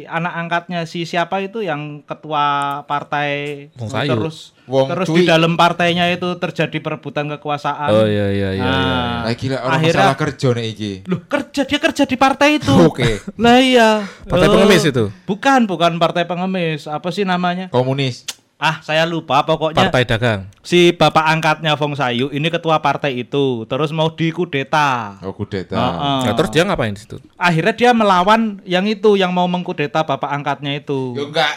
anak 0.06 0.34
angkatnya 0.36 0.84
si 0.84 1.08
siapa 1.08 1.40
itu 1.40 1.64
yang 1.64 2.04
ketua 2.04 2.44
partai 2.84 3.32
Wong 3.74 3.88
Sayu. 3.88 4.12
terus 4.12 4.52
Wong 4.68 4.92
terus 4.92 5.08
Cui. 5.08 5.24
di 5.24 5.32
dalam 5.32 5.56
partainya 5.56 6.12
itu 6.12 6.28
terjadi 6.36 6.84
perebutan 6.84 7.32
kekuasaan. 7.32 7.88
Oh 7.90 8.04
iya 8.04 8.28
iya 8.28 8.50
iya. 8.52 8.60
Nah, 8.60 8.76
iya. 8.76 9.00
Lah 9.24 9.34
gila 9.34 9.58
orang 9.58 9.72
Akhirnya- 9.74 10.04
masalah 10.04 10.18
kerja 10.20 10.48
nih 10.52 10.66
iki. 10.68 10.92
Loh, 11.08 11.20
kerja 11.24 11.62
dia 11.64 11.80
kerja 11.80 12.04
di 12.04 12.18
partai 12.20 12.50
itu. 12.60 12.74
Oke. 12.92 13.24
Lah 13.40 13.56
iya. 13.58 14.04
Partai 14.28 14.44
Eh, 14.44 14.52
pengemis 14.52 14.84
itu? 14.84 15.04
Bukan, 15.24 15.64
bukan 15.64 15.96
partai 15.96 16.28
pengemis. 16.28 16.92
Apa 16.92 17.08
sih 17.08 17.24
namanya? 17.24 17.72
Komunis. 17.72 18.28
Ah, 18.62 18.80
saya 18.80 19.04
lupa 19.04 19.44
pokoknya 19.44 19.92
Partai 19.92 20.08
dagang. 20.08 20.40
si 20.64 20.96
bapak 20.96 21.26
angkatnya 21.36 21.76
Fong 21.76 22.00
Sayu 22.00 22.32
ini 22.32 22.48
ketua 22.48 22.80
partai 22.80 23.20
itu, 23.20 23.68
terus 23.68 23.92
mau 23.92 24.08
dikudeta. 24.08 25.20
Oh 25.20 25.36
kudeta. 25.36 25.76
Heeh. 25.76 26.20
Nah, 26.32 26.34
terus 26.38 26.50
dia 26.54 26.64
ngapain 26.64 26.96
di 26.96 27.02
situ? 27.04 27.20
Akhirnya 27.36 27.76
dia 27.76 27.92
melawan 27.92 28.64
yang 28.64 28.88
itu 28.88 29.20
yang 29.20 29.36
mau 29.36 29.50
mengkudeta 29.52 30.08
bapak 30.08 30.32
angkatnya 30.32 30.80
itu. 30.80 31.12
Yo 31.12 31.28
enggak. 31.28 31.52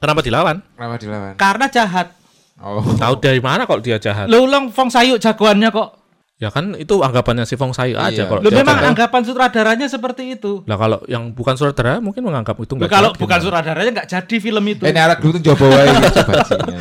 Kenapa 0.00 0.20
dilawan? 0.24 0.56
Kenapa 0.76 0.96
dilawan? 0.96 1.32
Karena 1.36 1.66
jahat. 1.68 2.16
Oh. 2.56 2.80
Tahu 2.80 3.20
dari 3.20 3.40
mana 3.44 3.68
kalau 3.68 3.84
dia 3.84 4.00
jahat? 4.00 4.24
Lu 4.24 4.48
ulang 4.48 4.72
Fong 4.72 4.88
Sayu 4.88 5.20
jagoannya 5.20 5.68
kok. 5.68 6.05
Ya 6.36 6.52
kan 6.52 6.76
itu 6.76 7.00
anggapannya 7.00 7.42
si 7.42 7.56
Fong 7.56 7.72
Sayu 7.72 7.96
Iya. 7.96 8.12
aja 8.12 8.22
kalau 8.26 8.40
Lu 8.40 8.52
dia 8.52 8.60
memang 8.60 8.76
jahat. 8.76 8.92
anggapan 8.92 9.22
sutradaranya 9.24 9.88
seperti 9.88 10.36
itu. 10.36 10.60
Lah 10.62 10.76
kalau 10.76 11.00
yang 11.06 11.32
bukan 11.32 11.56
saudara 11.56 11.96
mungkin 11.96 12.20
menganggap 12.22 12.52
itu 12.56 12.70
Lu 12.70 12.76
enggak 12.78 12.92
kalau 12.92 13.10
bukan 13.10 13.24
gimana? 13.32 13.40
sutradaranya 13.40 13.90
nggak 13.94 14.08
jadi 14.10 14.36
film 14.36 14.64
itu. 14.66 14.82
Eh, 14.84 14.92
ini 14.92 15.00
anak 15.00 15.18
dulu 15.18 15.32
tuh 15.34 15.44
coba 15.48 15.64
wae 15.72 15.88
coba 16.20 16.32
sini. 16.44 16.74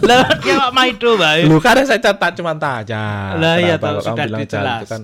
Lah 0.00 0.26
dia 0.36 0.54
kok 0.56 0.72
Maido, 0.72 1.10
Bae. 1.14 1.46
Lu 1.46 1.56
kan 1.58 1.78
saya 1.80 2.00
catat 2.00 2.32
cuma 2.34 2.58
tanya. 2.58 3.04
Lah 3.34 3.54
iya 3.56 3.78
toh, 3.78 3.86
kalau 3.88 4.00
sudah 4.02 4.26
kan 4.26 4.34
dijelaskan. 4.36 5.00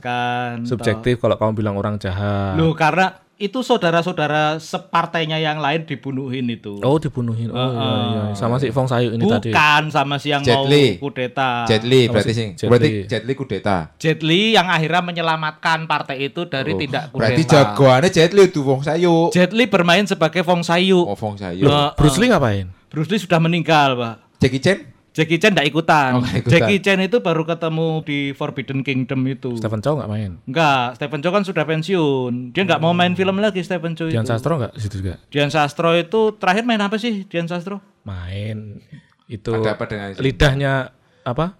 toh. 0.59 0.67
subjektif 0.67 1.15
kalau 1.17 1.39
kamu 1.39 1.53
bilang 1.55 1.75
orang 1.75 1.95
jahat. 1.97 2.59
Loh, 2.59 2.75
karena 2.75 3.15
itu 3.35 3.67
saudara-saudara 3.67 4.63
separtainya 4.63 5.43
yang 5.43 5.59
lain 5.59 5.83
dibunuhin 5.83 6.47
itu. 6.55 6.79
Oh 6.87 7.03
dibunuhin. 7.03 7.51
Oh 7.51 7.71
iya 7.75 7.91
iya. 8.15 8.23
Sama 8.39 8.63
si 8.63 8.71
Fong 8.71 8.87
Sayu 8.87 9.11
ini 9.11 9.27
tadi. 9.27 9.51
Bukan 9.51 9.91
sama 9.91 10.23
si 10.23 10.31
yang 10.31 10.47
Jet 10.47 10.55
mau 10.55 10.71
Li. 10.71 11.03
kudeta. 11.03 11.67
Jet 11.67 11.83
Li 11.83 12.07
Apa 12.07 12.23
berarti 12.23 12.31
sih? 12.31 12.39
sing. 12.39 12.49
Jet 12.55 12.69
Berarti 12.71 12.91
Li. 12.91 13.03
Jet 13.11 13.23
Li 13.27 13.35
kudeta. 13.35 13.77
Jet 13.99 14.21
Li 14.23 14.55
yang 14.55 14.71
akhirnya 14.71 15.03
menyelamatkan 15.03 15.91
partai 15.91 16.31
itu 16.31 16.47
dari 16.47 16.79
tidak 16.79 17.11
kudeta. 17.11 17.19
Berarti 17.19 17.43
jagoannya 17.43 18.11
Jet 18.15 18.33
Li 18.39 18.45
tuh 18.55 18.63
Wong 18.63 18.87
Sayu. 18.87 19.35
Jet 19.35 19.51
Li 19.51 19.67
bermain 19.67 20.07
sebagai 20.07 20.47
Fong 20.47 20.63
Sayu. 20.63 21.03
Oh 21.03 21.19
Wong 21.19 21.35
Sayu. 21.35 21.67
Loh. 21.67 21.91
Bruce 21.99 22.23
Lee 22.23 22.31
ngapain? 22.31 22.71
Bruce 22.87 23.11
Lee 23.11 23.19
sudah 23.19 23.43
meninggal, 23.43 23.99
Pak. 23.99 24.15
Jackie 24.39 24.63
Chan? 24.63 24.94
Jackie 25.15 25.39
Chan 25.39 25.55
enggak 25.55 25.71
ikutan. 25.71 26.11
Oh, 26.19 26.21
nggak 26.21 26.43
ikutan. 26.43 26.53
Jackie 26.59 26.81
Chan 26.83 26.99
itu 26.99 27.23
baru 27.23 27.47
ketemu 27.47 28.03
di 28.03 28.19
Forbidden 28.35 28.83
Kingdom 28.83 29.23
itu. 29.31 29.55
Stephen 29.55 29.79
Chow 29.79 29.95
nggak 29.95 30.11
main? 30.11 30.43
Enggak, 30.43 30.99
Stephen 30.99 31.23
Chow 31.23 31.31
kan 31.31 31.47
sudah 31.47 31.63
pensiun. 31.63 32.51
Dia 32.51 32.67
enggak 32.67 32.83
mau 32.83 32.91
main 32.91 33.15
film 33.15 33.39
lagi 33.39 33.63
Stephen 33.63 33.95
Chow 33.95 34.11
Dian 34.11 34.27
itu. 34.27 34.35
Sastro 34.35 34.59
nggak 34.59 34.75
di 34.75 34.81
situ 34.83 34.95
juga? 34.99 35.23
Dian 35.31 35.55
Sastro 35.55 35.95
itu 35.95 36.35
terakhir 36.35 36.67
main 36.67 36.83
apa 36.83 36.99
sih 36.99 37.31
Dian 37.31 37.47
Sastro? 37.47 37.79
Main. 38.03 38.83
Itu 39.31 39.55
Ada 39.55 39.79
apa 39.79 39.85
dengan 39.87 40.07
itu? 40.11 40.19
lidahnya 40.19 40.91
apa? 41.23 41.55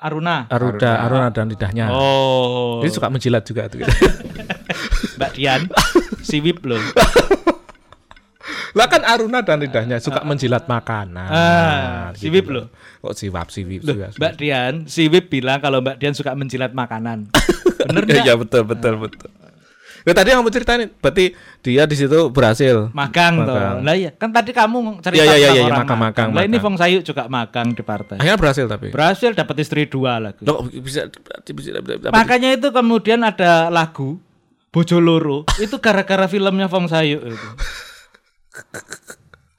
Aruna. 0.00 0.46
Aruda, 0.48 1.04
Aruna 1.04 1.28
dan 1.28 1.50
lidahnya. 1.50 1.90
Oh. 1.92 2.78
Dia 2.80 2.88
suka 2.88 3.10
menjilat 3.10 3.42
juga 3.42 3.66
tuh. 3.68 3.84
Mbak 5.18 5.30
Dian. 5.34 5.66
si 6.22 6.38
Wip 6.38 6.62
loh. 6.62 6.78
lah 8.70 8.86
kan 8.86 9.02
Aruna 9.02 9.42
dan 9.42 9.58
lidahnya 9.58 9.98
suka 9.98 10.22
menjilat 10.22 10.70
makanan. 10.70 11.28
Ah, 11.30 12.14
si 12.14 12.30
Wip 12.30 12.46
loh. 12.46 12.70
Kok 13.02 13.14
si 13.16 13.26
Wap 13.32 13.48
si 13.50 13.66
Wip 13.66 13.82
Loh, 13.82 13.96
juga. 13.98 14.14
Mbak 14.14 14.32
Dian, 14.38 14.74
si 14.86 15.10
Wip 15.10 15.26
bilang 15.32 15.58
kalau 15.58 15.82
Mbak 15.82 15.96
Dian 15.98 16.14
suka 16.14 16.38
menjilat 16.38 16.70
makanan. 16.70 17.32
Bener 17.88 18.02
nggak? 18.06 18.22
Iya 18.22 18.34
betul 18.38 18.62
betul 18.68 18.94
betul. 19.00 19.30
Ya, 20.00 20.16
tadi 20.16 20.32
yang 20.32 20.40
kamu 20.40 20.52
ceritain, 20.56 20.88
berarti 20.96 21.36
dia 21.60 21.84
di 21.84 21.92
situ 21.92 22.32
berhasil. 22.32 22.88
Magang 22.96 23.44
toh. 23.44 23.52
Magang. 23.52 23.84
Lah 23.84 23.94
iya, 24.00 24.10
kan 24.16 24.32
tadi 24.32 24.56
kamu 24.56 25.04
cerita 25.04 25.20
Iya, 25.20 25.36
iya, 25.36 25.36
iya, 25.36 25.36
tentang 25.36 25.52
iya, 25.52 25.64
orang 25.68 25.76
magang, 25.84 26.00
magang, 26.00 26.28
Lah 26.32 26.42
ini. 26.48 26.56
Fong 26.56 26.76
Sayu 26.80 26.98
juga 27.04 27.28
magang 27.28 27.68
di 27.76 27.82
partai. 27.84 28.16
Akhirnya 28.16 28.40
berhasil 28.40 28.64
tapi. 28.64 28.88
Berhasil 28.88 29.30
dapat 29.36 29.56
istri 29.60 29.84
dua 29.84 30.16
lagi. 30.16 30.40
Loh, 30.40 30.64
bisa 30.72 31.04
bisa 31.52 31.68
dapat 31.76 32.08
Makanya 32.16 32.56
itu 32.56 32.72
kemudian 32.72 33.20
ada 33.20 33.68
lagu 33.68 34.16
Bojo 34.72 34.96
Loro 35.02 35.44
itu 35.60 35.76
gara-gara 35.76 36.24
filmnya 36.32 36.70
Fong 36.72 36.88
Sayu 36.88 37.20
itu. 37.20 37.48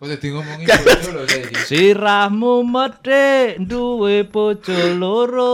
Kok 0.01 0.09
jadi 0.17 0.27
ngomongin 0.33 0.65
itu 0.65 1.09
loh 1.13 1.23
saya 1.29 1.45
ini. 1.45 1.53
Sirahmu 1.61 2.65
medhe 2.65 3.61
duwe 3.61 4.25
bojo 4.25 4.97
loro. 4.97 5.53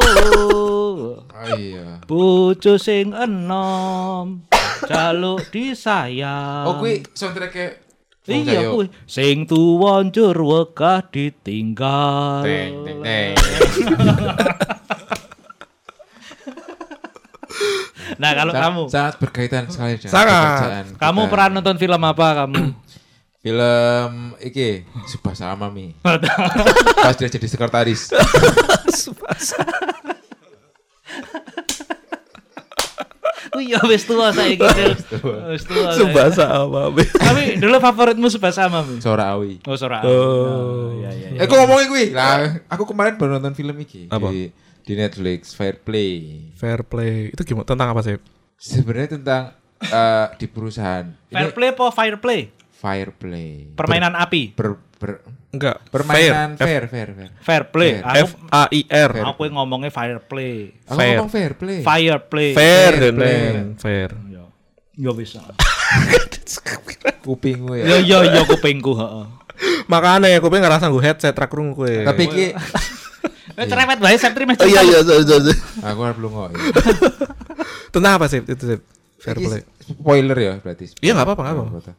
Oh 1.20 1.48
iya. 1.60 2.00
Bojo 2.08 2.80
sing 2.80 3.12
enom 3.12 4.48
jaluk 4.88 5.44
disayang. 5.52 6.64
Oh 6.64 6.80
kuwi 6.80 7.04
soundtrack-e 7.12 7.84
Wong 8.28 8.44
Iya 8.48 8.72
kuwi 8.72 8.88
sing 9.04 9.48
tuwa 9.48 10.04
njur 10.04 10.36
wegah 10.36 11.04
ditinggal. 11.12 12.44
Teng 12.44 12.74
teng 12.88 13.00
teng. 13.04 13.36
Nah, 18.18 18.32
kalau 18.34 18.50
kamu 18.56 18.82
sangat 18.90 19.16
berkaitan 19.22 19.68
sekali 19.70 20.00
dengan 20.00 20.10
Sangat. 20.16 20.96
kamu 20.96 21.22
pernah 21.30 21.60
nonton 21.60 21.76
film 21.76 22.02
apa 22.02 22.28
kamu? 22.44 22.87
Film 23.48 24.36
iki 24.44 24.84
Subasa 25.08 25.56
Mami. 25.56 25.96
Pas 26.04 27.16
dia 27.16 27.32
jadi 27.32 27.48
sekretaris. 27.48 28.12
Oh 33.56 33.64
iya 33.64 33.80
wis 33.90 34.04
tua 34.06 34.30
saiki. 34.36 34.62
Wis 34.62 35.64
tua. 35.66 35.90
saya. 35.90 35.98
Subasa 35.98 36.46
apa? 36.46 36.94
Be? 36.94 37.08
Tapi 37.08 37.58
dulu 37.58 37.80
favoritmu 37.80 38.28
Subasa 38.30 38.68
sama 38.68 38.84
Mi? 38.86 39.00
Sora 39.02 39.34
Awi. 39.34 39.64
Oh, 39.66 39.74
Sora. 39.80 40.04
Oh. 40.06 40.94
iya 40.94 41.10
iya. 41.16 41.28
Eh 41.42 41.46
kok 41.48 41.58
ngomongin 41.58 41.88
kuwi? 41.90 42.06
Lah, 42.14 42.62
aku 42.70 42.86
kemarin 42.86 43.16
baru 43.18 43.40
nonton 43.40 43.56
film 43.58 43.74
iki 43.82 44.12
Apa? 44.14 44.30
di 44.30 44.52
di 44.84 44.94
Netflix 44.94 45.56
Fair 45.58 45.80
Play. 45.82 46.52
Fair 46.54 46.86
play. 46.86 47.34
Itu 47.34 47.42
gimana? 47.48 47.66
Tentang 47.66 47.96
apa 47.96 48.06
sih? 48.06 48.20
Sebenarnya 48.62 49.18
tentang 49.18 49.44
eh, 49.82 50.28
di 50.38 50.46
perusahaan. 50.46 51.06
Fair 51.32 51.50
Ini 51.50 51.56
play 51.56 51.70
apa 51.74 51.86
fire 51.90 52.20
play? 52.22 52.42
Fire 52.78 53.10
Play. 53.12 53.74
Permainan 53.74 54.14
api. 54.14 54.54
Ber, 54.54 54.78
ber- 55.02 55.26
Enggak. 55.48 55.82
permainan 55.90 56.54
fair. 56.54 56.86
fair, 56.86 57.10
fair, 57.10 57.10
fair. 57.16 57.30
Fair 57.40 57.64
play. 57.68 57.94
Fair. 57.98 58.24
F 58.24 58.32
Aku 58.36 58.46
A 58.52 58.64
I 58.70 58.82
R. 58.86 59.12
aku 59.26 59.42
yang 59.44 59.56
ngomongnya 59.58 59.90
fire 59.90 60.22
play. 60.22 60.78
Aku 60.86 60.94
Fair. 60.94 61.18
ngomong 61.18 61.32
fair 61.32 61.52
play. 61.56 61.80
Fire 61.82 62.22
play. 62.22 62.52
Fair, 62.54 62.94
Fair 62.94 63.14
play. 63.16 63.42
Fair. 63.76 64.10
Ya. 64.30 64.44
Ya 64.94 65.12
bisa. 65.12 65.42
Kupingmu 67.24 67.74
ya. 67.76 67.86
Ya 67.88 67.98
ya 68.00 68.18
ya 68.30 68.42
kupingku, 68.44 68.94
heeh. 68.94 69.26
Makanya 69.88 70.38
aku 70.38 70.48
pengen 70.48 70.70
ngerasa 70.70 70.86
gue 70.88 71.02
headset 71.02 71.34
rak 71.34 71.50
krungu 71.50 71.74
kue. 71.76 72.06
Tapi 72.06 72.54
Eh 73.58 73.66
cerewet 73.66 73.98
bae 73.98 74.14
saya 74.14 74.30
terima 74.30 74.54
Oh, 74.54 74.70
iya 74.70 74.86
iya 74.86 75.02
sorry, 75.02 75.26
sorry. 75.26 75.54
aku 75.82 76.00
harus 76.06 76.18
belum 76.22 76.30
ngomong. 76.30 76.54
Tentang 77.90 78.22
apa 78.22 78.30
sih 78.30 78.46
itu 78.46 78.64
sih? 78.64 78.78
Fair 79.18 79.34
play. 79.36 79.66
Spoiler 79.82 80.38
ya 80.38 80.54
berarti. 80.62 80.94
Iya, 81.02 81.18
nggak 81.18 81.26
apa-apa, 81.26 81.42
nggak 81.42 81.56
apa-apa. 81.58 81.94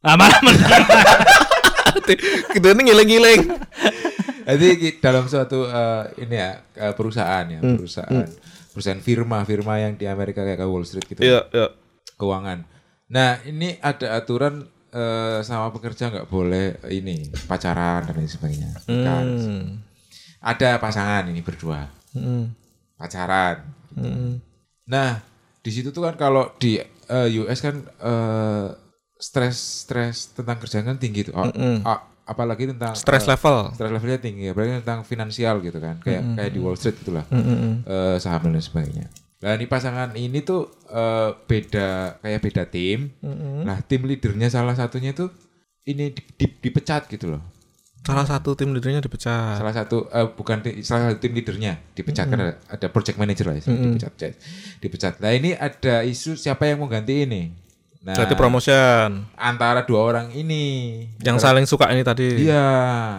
Ah 0.00 0.14
malah 0.14 0.38
menang. 0.46 0.82
Kita 2.48 2.66
ini 2.70 2.82
ngiling-ngiling. 2.86 3.40
Jadi 4.48 4.68
dalam 4.98 5.26
suatu 5.26 5.66
eh, 5.66 6.24
ini 6.24 6.34
ya 6.34 6.50
eh, 6.74 6.94
perusahaan 6.94 7.44
ya, 7.44 7.60
Hmm. 7.60 7.76
perusahaan 7.76 8.24
perusahaan 8.70 9.02
firma, 9.02 9.42
firma 9.42 9.74
yang 9.76 9.98
di 9.98 10.06
Amerika 10.06 10.40
kayak 10.40 10.62
Wall 10.64 10.86
Street 10.86 11.04
gitu. 11.04 11.20
Iya 11.20 11.44
iya. 11.50 11.66
Keuangan. 12.14 12.62
Nah, 13.08 13.42
ini 13.42 13.76
ada 13.78 14.16
aturan 14.16 14.62
eh, 14.88 15.42
sama 15.42 15.68
pekerja 15.68 16.08
nggak 16.08 16.28
boleh 16.28 16.78
ini 16.88 17.28
pacaran 17.44 18.06
dan 18.06 18.14
lain 18.14 18.30
sebagainya. 18.30 18.70
Hmm. 18.86 19.82
Ada 20.38 20.78
pasangan 20.78 21.26
ini 21.26 21.42
berdua 21.42 21.90
Hmm. 22.14 22.54
pacaran. 22.94 23.66
Hmm. 23.92 24.38
Nah, 24.86 25.20
di 25.60 25.70
situ 25.70 25.90
tuh 25.90 26.06
kan 26.06 26.14
kalau 26.14 26.54
di 26.56 26.78
eh, 26.80 27.28
US 27.36 27.60
kan 27.60 27.82
eh, 27.84 28.66
stres 29.18 29.56
stres 29.82 30.30
tentang 30.32 30.56
kerjaan 30.56 30.86
kan 30.86 30.96
tinggi 30.96 31.26
tuh. 31.26 31.34
Oh, 31.34 31.50
ah, 31.82 31.98
apalagi 32.24 32.68
tentang 32.68 32.94
Stress 32.94 33.24
eh, 33.24 33.30
level. 33.30 33.72
stress 33.72 33.90
levelnya 33.90 34.18
tinggi 34.18 34.46
berarti 34.48 34.78
tentang 34.78 35.02
finansial 35.02 35.58
gitu 35.58 35.76
kan. 35.76 35.98
Kayak 35.98 36.22
kayak 36.34 36.50
di 36.50 36.58
Wall 36.58 36.74
Street 36.74 36.96
itulah 36.96 37.26
Hmm. 37.26 37.82
eh, 37.82 38.16
saham 38.16 38.46
dan 38.46 38.58
sebagainya. 38.58 39.10
Nah 39.38 39.54
ini 39.54 39.66
pasangan 39.66 40.14
ini 40.14 40.38
tuh 40.40 40.66
eh, 40.88 41.30
beda 41.36 41.88
kayak 42.18 42.40
beda 42.40 42.62
tim. 42.66 43.10
Nah 43.64 43.82
tim 43.82 44.02
leadernya 44.02 44.48
salah 44.48 44.72
satunya 44.72 45.10
tuh 45.12 45.30
ini 45.84 46.10
di- 46.10 46.26
di- 46.36 46.58
dipecat 46.60 47.08
gitu 47.08 47.32
loh. 47.32 47.42
Salah 47.98 48.24
satu 48.24 48.54
tim 48.54 48.70
leadernya 48.70 49.00
dipecat. 49.00 49.58
salah 49.58 49.74
satu 49.74 50.06
eh, 50.06 50.28
bukan 50.28 50.58
ti- 50.60 50.80
salah 50.80 51.10
satu 51.10 51.18
tim 51.18 51.32
leadernya 51.32 51.76
dipecat 51.92 52.24
kan 52.24 52.38
ada, 52.38 52.54
ada 52.66 52.86
project 52.86 53.16
manager 53.16 53.46
lah 53.46 53.56
ya, 53.56 53.62
dipecat 53.64 54.12
dipecat. 54.12 54.32
Dipecat. 54.78 55.14
Nah 55.18 55.30
ini 55.30 55.50
ada 55.52 56.00
isu 56.02 56.32
siapa 56.34 56.64
yang 56.64 56.78
mau 56.78 56.86
ganti 56.86 57.24
ini 57.24 57.52
nah 58.00 58.14
Berarti 58.14 58.34
promotion. 58.34 59.26
antara 59.34 59.82
dua 59.82 60.00
orang 60.04 60.26
ini 60.30 60.64
Yang 61.18 61.38
saling 61.40 61.64
suka 61.64 61.88
ini 61.88 62.00
tadi. 62.00 62.40
iya 62.40 62.66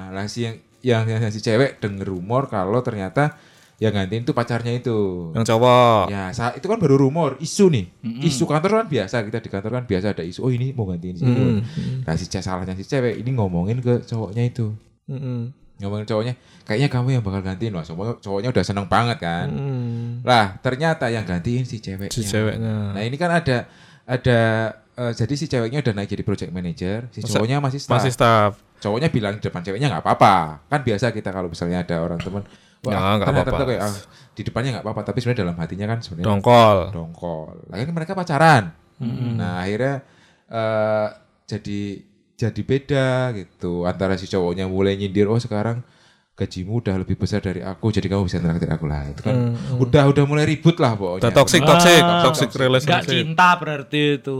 lah 0.09 0.25
si 0.25 0.43
yang 0.43 0.55
yang, 0.79 1.19
yang 1.19 1.27
si 1.27 1.38
cewek 1.38 1.77
denger 1.77 2.07
rumor 2.07 2.48
kalau 2.48 2.79
ternyata 2.79 3.36
yang 3.75 3.91
gantiin 3.93 4.21
itu 4.21 4.31
pacarnya 4.31 4.71
itu 4.74 5.31
Yang 5.31 5.45
cowok. 5.50 6.07
ya 6.07 6.31
sa- 6.31 6.51
itu 6.51 6.63
kan 6.63 6.75
baru 6.75 6.95
rumor 6.98 7.36
isu 7.38 7.67
nih 7.69 7.86
isu 8.21 8.43
kantor 8.43 8.71
kan 8.77 8.88
biasa 8.88 9.15
kita 9.21 9.38
di 9.38 9.48
kantor 9.48 9.71
kan 9.74 9.83
biasa 9.86 10.05
ada 10.13 10.19
isu 10.21 10.39
oh 10.41 10.50
ini 10.50 10.71
mau 10.71 10.83
gantiin 10.86 11.13
si 11.13 11.24
itu 11.24 11.43
nah 12.01 12.13
si 12.13 12.25
ce- 12.25 12.39
salahnya 12.39 12.71
si 12.74 12.83
cewek 12.83 13.15
ini 13.17 13.31
ngomongin 13.33 13.79
ke 13.79 14.00
cowoknya 14.01 14.43
itu 14.45 14.71
Mm-mm. 15.05 15.51
ngomongin 15.77 16.03
cowoknya 16.05 16.33
kayaknya 16.63 16.88
kamu 16.89 17.07
yang 17.13 17.24
bakal 17.24 17.39
gantiin 17.41 17.71
loh 17.71 17.81
cowoknya, 17.81 18.13
cowoknya 18.17 18.50
udah 18.50 18.63
seneng 18.65 18.86
banget 18.86 19.17
kan 19.17 19.48
Mm. 19.50 20.24
lah 20.24 20.55
ternyata 20.57 21.07
yang 21.07 21.24
gantiin 21.24 21.63
si 21.63 21.77
ceweknya 21.77 22.12
Si 22.12 22.24
ceweknya. 22.24 22.91
nah 22.91 23.01
ini 23.01 23.15
kan 23.15 23.31
ada 23.33 23.67
ada 24.09 24.39
eh, 24.95 25.13
jadi 25.13 25.33
si 25.35 25.45
ceweknya 25.45 25.79
udah 25.79 25.93
naik 25.93 26.09
jadi 26.09 26.23
project 26.23 26.49
manager 26.49 27.05
si 27.09 27.21
cowoknya 27.21 27.61
masih 27.61 27.77
staff 27.77 27.93
Masih 27.95 28.11
staff. 28.11 28.57
cowoknya 28.79 29.07
bilang 29.07 29.37
di 29.37 29.43
depan 29.43 29.61
ceweknya 29.61 29.87
nggak 29.87 30.01
apa-apa 30.01 30.65
kan 30.65 30.81
biasa 30.81 31.11
kita 31.11 31.29
kalau 31.29 31.47
misalnya 31.47 31.81
ada 31.81 32.01
orang 32.01 32.17
teman 32.17 32.41
Ya, 32.79 32.95
nggak 32.95 33.27
ternyata 33.27 33.51
apa-apa. 33.51 33.67
kayak, 33.67 33.81
ah, 33.83 33.95
di 34.31 34.41
depannya 34.41 34.69
nggak 34.71 34.85
apa-apa 34.87 35.01
tapi 35.03 35.19
sebenarnya 35.19 35.43
dalam 35.43 35.57
hatinya 35.57 35.85
kan 35.85 35.99
sebenarnya 35.99 36.27
Dongkol. 36.31 36.77
dongkol 36.89 37.51
akhirnya 37.69 37.91
mereka 37.93 38.13
pacaran 38.13 38.63
nah 39.35 39.59
akhirnya 39.59 39.95
eh, 40.47 41.07
jadi 41.43 41.81
jadi 42.33 42.61
beda 42.63 43.07
gitu 43.35 43.83
antara 43.83 44.15
si 44.15 44.25
cowoknya 44.25 44.65
mulai 44.65 44.95
nyindir 44.95 45.27
oh 45.27 45.35
sekarang 45.35 45.83
gajimu 46.39 46.79
udah 46.79 46.96
lebih 46.96 47.15
besar 47.15 47.43
dari 47.43 47.60
aku 47.60 47.91
jadi 47.91 48.08
kamu 48.08 48.24
bisa 48.24 48.39
traktir 48.39 48.72
aku 48.72 48.88
lah 48.88 49.03
itu 49.05 49.19
kan 49.19 49.36
udah 49.75 50.03
udah 50.08 50.24
mulai 50.24 50.48
ribut 50.48 50.79
lah 50.79 50.96
pokoknya 50.96 51.19
Udah 51.19 51.31
toxic, 51.36 51.62
toxic, 51.62 52.00
Ah. 52.00 52.24
toxic 52.24 52.50
relationship. 52.55 53.12
cinta 53.12 53.60
berarti 53.60 54.17
itu. 54.17 54.39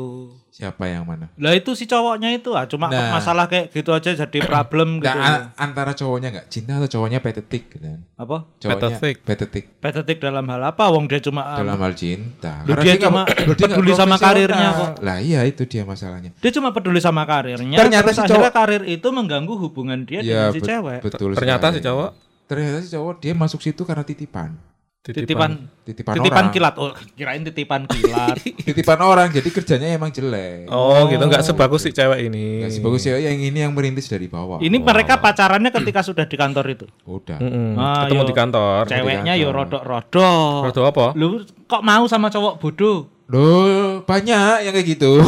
Siapa 0.52 0.84
yang 0.84 1.04
mana 1.04 1.30
Lah 1.36 1.52
itu 1.52 1.72
si 1.72 1.84
cowoknya 1.84 2.30
itu 2.32 2.52
ah 2.52 2.66
cuma 2.66 2.88
Nah. 2.88 3.14
masalah 3.14 3.46
kayak 3.46 3.70
gitu 3.70 3.90
aja 3.90 4.12
jadi 4.12 4.40
problem 4.42 4.98
gitu. 4.98 5.08
Nah, 5.08 5.48
a- 5.48 5.56
antara 5.56 5.92
cowoknya 5.92 6.30
nggak 6.32 6.48
cinta 6.48 6.76
atau 6.76 6.90
cowoknya 6.90 7.20
patetik 7.20 7.70
gitu 7.70 7.86
kan 7.86 8.02
Apa? 8.16 8.44
cowoknya 8.56 8.76
Patetik. 8.92 9.16
patetik 9.22 9.66
Patetik 9.78 10.18
dalam 10.20 10.44
hal 10.44 10.62
apa? 10.66 10.84
Wong 10.88 11.06
dia 11.06 11.20
cuma 11.20 11.46
ah, 11.46 11.58
dalam 11.58 11.78
hal 11.78 11.94
cinta 11.94 12.64
Karena 12.64 12.76
dia 12.78 12.94
nggak- 12.94 13.04
cuma 13.06 13.22
loh, 13.24 13.56
dia 13.56 13.68
peduli 13.70 13.92
sama 13.94 14.16
karirnya 14.16 14.70
kok. 14.72 14.90
lah 15.00 15.18
iya 15.18 15.40
itu 15.44 15.64
dia 15.64 15.84
masalahnya 15.84 16.32
dia 16.36 16.52
cuma 16.52 16.70
peduli 16.70 17.00
sama 17.00 17.24
karirnya. 17.24 17.78
Ternyata 17.78 18.06
terus 18.06 18.18
si 18.18 18.28
cowok- 18.28 18.52
karir 18.52 18.84
itu 18.86 19.08
mengganggu 19.08 19.54
hubungan 19.56 20.04
dia 20.04 20.20
ya 20.20 20.22
dengan 20.22 20.50
si 20.50 20.58
bet- 20.58 20.68
cewek. 20.68 21.00
betul 21.02 21.30
Ternyata 21.34 21.66
sekali. 21.66 21.76
si 21.76 21.82
cowok 21.84 22.10
ternyata 22.46 22.78
si 22.80 22.90
cowok 22.90 23.14
dia 23.20 23.34
masuk 23.34 23.60
situ 23.60 23.82
karena 23.84 24.02
titipan 24.02 24.58
Titipan 25.00 25.72
titipan, 25.88 26.12
titipan 26.20 26.36
orang 26.36 26.52
kilat. 26.52 26.74
Oh, 26.76 26.92
kirain 27.16 27.40
titipan 27.42 27.88
kilat. 27.88 28.36
titipan 28.68 29.00
orang 29.00 29.32
jadi 29.32 29.48
kerjanya 29.48 29.96
emang 29.96 30.12
jelek 30.12 30.68
Oh, 30.68 31.08
gitu 31.08 31.24
nggak 31.24 31.40
sebagus 31.42 31.88
si 31.88 31.96
cewek 31.96 32.28
ini. 32.28 32.60
Nggak 32.60 32.74
sebagus 32.76 33.02
cewek 33.02 33.22
yang 33.24 33.40
ini 33.40 33.60
yang 33.60 33.72
merintis 33.72 34.06
dari 34.06 34.28
bawah 34.28 34.60
Ini 34.60 34.76
mereka 34.76 35.16
pacarannya 35.18 35.72
ketika 35.72 36.04
sudah 36.04 36.28
di 36.28 36.36
kantor 36.36 36.66
itu. 36.70 36.86
udah 37.08 37.40
Mm-mm. 37.40 37.80
Ah, 37.80 38.06
Ketemu 38.06 38.22
yo. 38.22 38.28
di 38.28 38.36
kantor. 38.36 38.82
Ceweknya 38.86 39.34
yo 39.34 39.48
rodok-rodok. 39.50 40.62
Rodo 40.68 40.82
apa? 40.84 41.06
Lu 41.16 41.28
kok 41.64 41.80
mau 41.82 42.04
sama 42.04 42.28
cowok 42.28 42.60
bodoh? 42.60 43.08
Loh, 43.30 43.79
banyak 44.02 44.64
yang 44.64 44.72
kayak 44.72 44.88
gitu. 44.90 45.20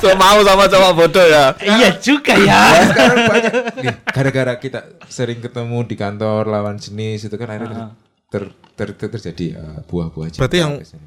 so 0.00 0.08
mau 0.16 0.38
sama 0.40 0.64
cowok 0.66 0.90
bodoh 0.94 1.22
ya. 1.22 1.54
iya 1.58 1.88
juga 1.96 2.32
ya, 2.34 2.60
ya. 2.70 2.82
sekarang 2.88 3.16
banyak. 3.26 3.52
Gara-gara 4.06 4.52
kita 4.56 4.78
sering 5.06 5.38
ketemu 5.38 5.76
di 5.84 5.94
kantor 5.94 6.46
lawan 6.46 6.76
jenis 6.76 7.26
itu 7.26 7.34
kan 7.34 7.48
akhirnya 7.48 7.94
ter, 8.28 8.50
ter, 8.74 8.88
ter- 8.94 9.10
terjadi 9.10 9.46
uh, 9.58 9.78
buah-buah 9.86 10.26
cinta 10.30 10.40
Berarti 10.42 10.58
yang- 10.58 10.78
gitu. 10.80 10.98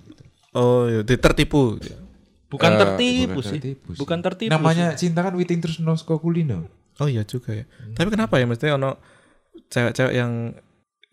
Oh, 0.54 0.86
iya, 0.86 1.02
ditertipu. 1.02 1.82
Bukan 2.46 2.70
Eh, 2.70 2.78
tertipu 2.78 3.34
bukan 3.34 3.42
sih. 3.50 3.58
tertipu 3.58 3.88
sih. 3.90 3.98
Bukan 3.98 4.18
tertipu. 4.22 4.52
Namanya 4.54 4.94
cinta 4.94 5.26
kan 5.26 5.34
witing 5.34 5.58
terus 5.58 5.82
nosko 5.82 6.22
kulino. 6.22 6.70
Oh 7.02 7.10
iya 7.10 7.26
juga 7.26 7.58
ya. 7.58 7.66
Tapi 7.98 8.14
kenapa 8.14 8.38
ya 8.38 8.46
mesti 8.46 8.70
ono 8.70 9.02
cewek-cewek 9.74 10.14
yang 10.14 10.54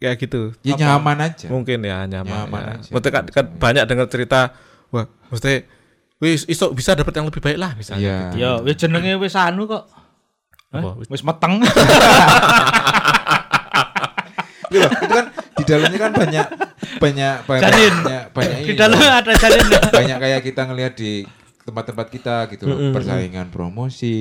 kayak 0.01 0.17
gitu? 0.19 0.57
Ya 0.65 0.75
nyaman 0.75 1.21
aja. 1.21 1.47
Mungkin 1.47 1.85
ya 1.85 2.09
nyaman. 2.09 2.49
Nyaman 2.49 2.61
ya. 2.65 2.73
aja. 2.81 2.89
Mesti 2.89 3.09
kan, 3.13 3.25
kan 3.29 3.45
banyak 3.53 3.85
dengar 3.85 4.09
cerita, 4.09 4.57
wah, 4.89 5.05
mesti 5.29 5.69
wis 6.17 6.49
iso 6.49 6.73
bisa 6.73 6.97
dapat 6.97 7.13
yang 7.15 7.29
lebih 7.29 7.45
baik 7.45 7.59
lah 7.61 7.77
misalnya. 7.77 8.01
Iya. 8.03 8.19
gitu. 8.33 8.37
Ya, 8.41 8.51
wis 8.65 8.77
jenenge 8.77 9.13
wis 9.21 9.37
anu 9.37 9.69
kok. 9.69 9.85
Wis 11.07 11.21
meteng. 11.21 11.61
Gitu 14.71 14.79
loh, 14.79 14.93
itu 15.03 15.11
kan 15.11 15.27
di 15.59 15.65
dalamnya 15.67 15.99
kan 15.99 16.13
banyak 16.15 16.47
banyak 17.03 17.37
banyak 17.43 17.63
Janin. 17.67 17.95
banyak, 18.07 18.25
banyak 18.31 18.59
Di 18.63 18.71
ini 18.71 18.79
dalam 18.79 18.99
loh. 19.03 19.11
ada 19.11 19.33
janin. 19.35 19.67
banyak 19.91 20.17
kayak 20.23 20.41
kita 20.47 20.63
ngelihat 20.71 20.95
di 20.95 21.13
tempat-tempat 21.67 22.07
kita 22.07 22.37
gitu 22.55 22.71
loh 22.71 22.79
persaingan 22.95 23.51
promosi 23.51 24.15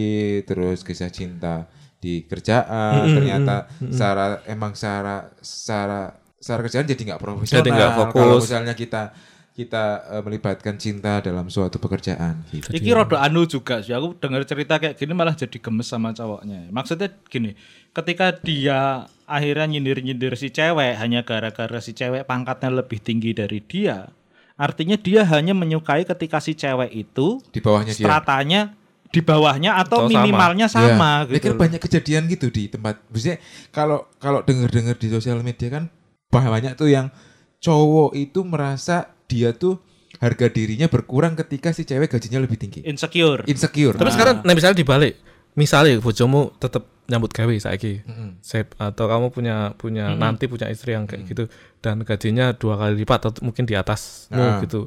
terus 0.50 0.82
kisah 0.82 1.14
cinta 1.14 1.70
di 2.00 2.24
kerjaan 2.24 3.06
ternyata 3.12 3.68
secara 3.92 4.42
emang 4.48 4.72
secara 4.72 5.28
secara 5.44 6.16
secara 6.40 6.60
kerjaan 6.64 6.88
jadi 6.88 7.02
nggak 7.14 7.22
profesional 7.22 7.60
Jadi 7.60 7.72
kalau 7.76 7.92
fokus. 8.08 8.48
misalnya 8.48 8.74
kita 8.74 9.12
kita 9.60 9.84
eh, 10.08 10.22
melibatkan 10.24 10.80
cinta 10.80 11.20
dalam 11.20 11.52
suatu 11.52 11.84
pekerjaan 11.84 12.48
gitu 12.56 12.72
Iki 12.72 12.96
rada 12.96 13.20
anu 13.20 13.44
juga 13.44 13.84
sih. 13.84 13.92
Aku 13.92 14.16
dengar 14.16 14.48
cerita 14.48 14.80
kayak 14.80 14.96
gini 14.96 15.12
malah 15.12 15.36
jadi 15.36 15.60
gemes 15.60 15.92
sama 15.92 16.16
cowoknya. 16.16 16.72
Maksudnya 16.72 17.12
gini, 17.28 17.60
ketika 17.92 18.32
dia 18.40 19.04
akhirnya 19.28 19.68
nyindir-nyindir 19.68 20.40
si 20.40 20.56
cewek 20.56 20.96
hanya 20.96 21.28
gara-gara 21.28 21.84
si 21.84 21.92
cewek 21.92 22.24
pangkatnya 22.24 22.72
lebih 22.72 23.04
tinggi 23.04 23.36
dari 23.36 23.60
dia, 23.60 24.08
artinya 24.56 24.96
dia 24.96 25.28
hanya 25.28 25.52
menyukai 25.52 26.08
ketika 26.08 26.40
si 26.40 26.56
cewek 26.56 26.96
itu 26.96 27.44
di 27.52 27.60
bawahnya 27.60 27.92
dia 27.92 28.00
stratanya 28.00 28.62
di 29.10 29.20
bawahnya 29.20 29.74
atau 29.76 30.06
Atau 30.06 30.08
sama. 30.08 30.22
minimalnya 30.22 30.68
sama 30.68 31.26
Ya, 31.26 31.28
ini 31.28 31.34
gitu. 31.36 31.46
kan 31.50 31.54
banyak 31.58 31.80
kejadian 31.82 32.24
gitu 32.28 32.48
di 32.48 32.70
tempat. 32.70 33.02
Maksudnya 33.10 33.38
kalau 33.70 34.06
kalau 34.18 34.42
dengar-dengar 34.42 34.96
di 34.96 35.08
sosial 35.10 35.42
media 35.42 35.70
kan 35.72 35.84
banyak 36.30 36.78
tuh 36.78 36.88
yang 36.88 37.10
cowok 37.58 38.14
itu 38.14 38.40
merasa 38.44 39.10
dia 39.26 39.52
tuh 39.52 39.82
harga 40.18 40.46
dirinya 40.48 40.86
berkurang 40.86 41.34
ketika 41.34 41.72
si 41.72 41.84
cewek 41.84 42.10
gajinya 42.10 42.40
lebih 42.40 42.58
tinggi. 42.58 42.82
Insecure. 42.84 43.46
Insecure. 43.46 43.96
Tapi 43.96 44.10
sekarang 44.10 44.36
nah 44.42 44.54
misalnya 44.54 44.78
dibalik, 44.78 45.18
misalnya 45.54 45.98
bojomu 45.98 46.54
tetap 46.56 46.86
nyambut 47.06 47.34
gawe 47.34 47.56
saiki. 47.56 48.06
Sep, 48.40 48.78
atau 48.78 49.06
kamu 49.06 49.34
punya 49.34 49.74
punya 49.74 50.14
nanti 50.14 50.46
punya 50.46 50.70
istri 50.70 50.94
yang 50.94 51.10
kayak 51.10 51.26
gitu 51.26 51.50
dan 51.80 52.06
gajinya 52.06 52.54
dua 52.54 52.78
kali 52.78 53.02
lipat 53.02 53.20
atau 53.26 53.42
mungkin 53.42 53.66
di 53.66 53.74
atasmu 53.74 54.38
Ah. 54.38 54.62
gitu. 54.62 54.86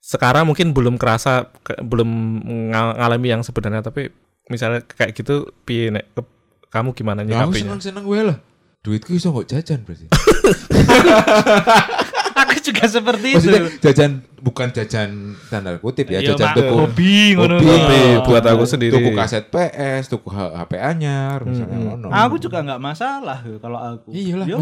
Sekarang 0.00 0.44
mungkin 0.44 0.72
belum 0.72 0.96
kerasa 0.96 1.48
ke- 1.60 1.78
belum 1.78 2.08
nga- 2.68 2.94
ngalami 2.96 3.26
yang 3.28 3.40
sebenarnya 3.40 3.82
tapi 3.82 4.08
misalnya 4.46 4.82
kayak 4.82 5.14
gitu 5.14 5.46
piye 5.62 5.88
nek 5.88 6.10
ke- 6.10 6.26
kamu 6.68 6.90
gimana 6.92 7.22
Ya, 7.22 7.40
aku 7.40 7.52
nyikapinya? 7.52 7.76
seneng-seneng 7.76 8.02
gue 8.02 8.20
lah. 8.24 8.36
Duitku 8.80 9.12
iso 9.12 9.28
nggak 9.28 9.48
jajan 9.50 9.84
berarti. 9.84 10.06
Aku 12.40 12.54
juga 12.62 12.84
seperti 12.86 13.26
itu. 13.32 13.36
Maksudnya 13.36 13.62
jajan 13.80 14.10
bukan 14.40 14.68
jajan 14.72 15.10
tanda 15.52 15.76
kutip 15.76 16.08
ya, 16.08 16.24
Iya, 16.24 16.32
jajan 16.32 16.56
tuku 16.56 16.72
hobi 16.72 17.36
ngono. 17.36 17.60
hobi, 17.60 17.68
Hobi 17.68 18.00
buat 18.24 18.44
aku 18.46 18.64
sendiri. 18.64 18.92
tuku 18.96 19.10
kaset 19.12 19.44
PS, 19.48 20.08
tuku 20.08 20.28
HP 20.32 20.72
anyar 20.76 21.44
misalnya 21.44 21.76
ngono. 21.76 22.08
Aku 22.08 22.40
juga 22.40 22.64
nggak 22.64 22.80
masalah 22.80 23.38
kalau 23.60 23.76
aku. 23.76 24.08
Iya 24.12 24.40
lah, 24.40 24.46
Yo 24.48 24.58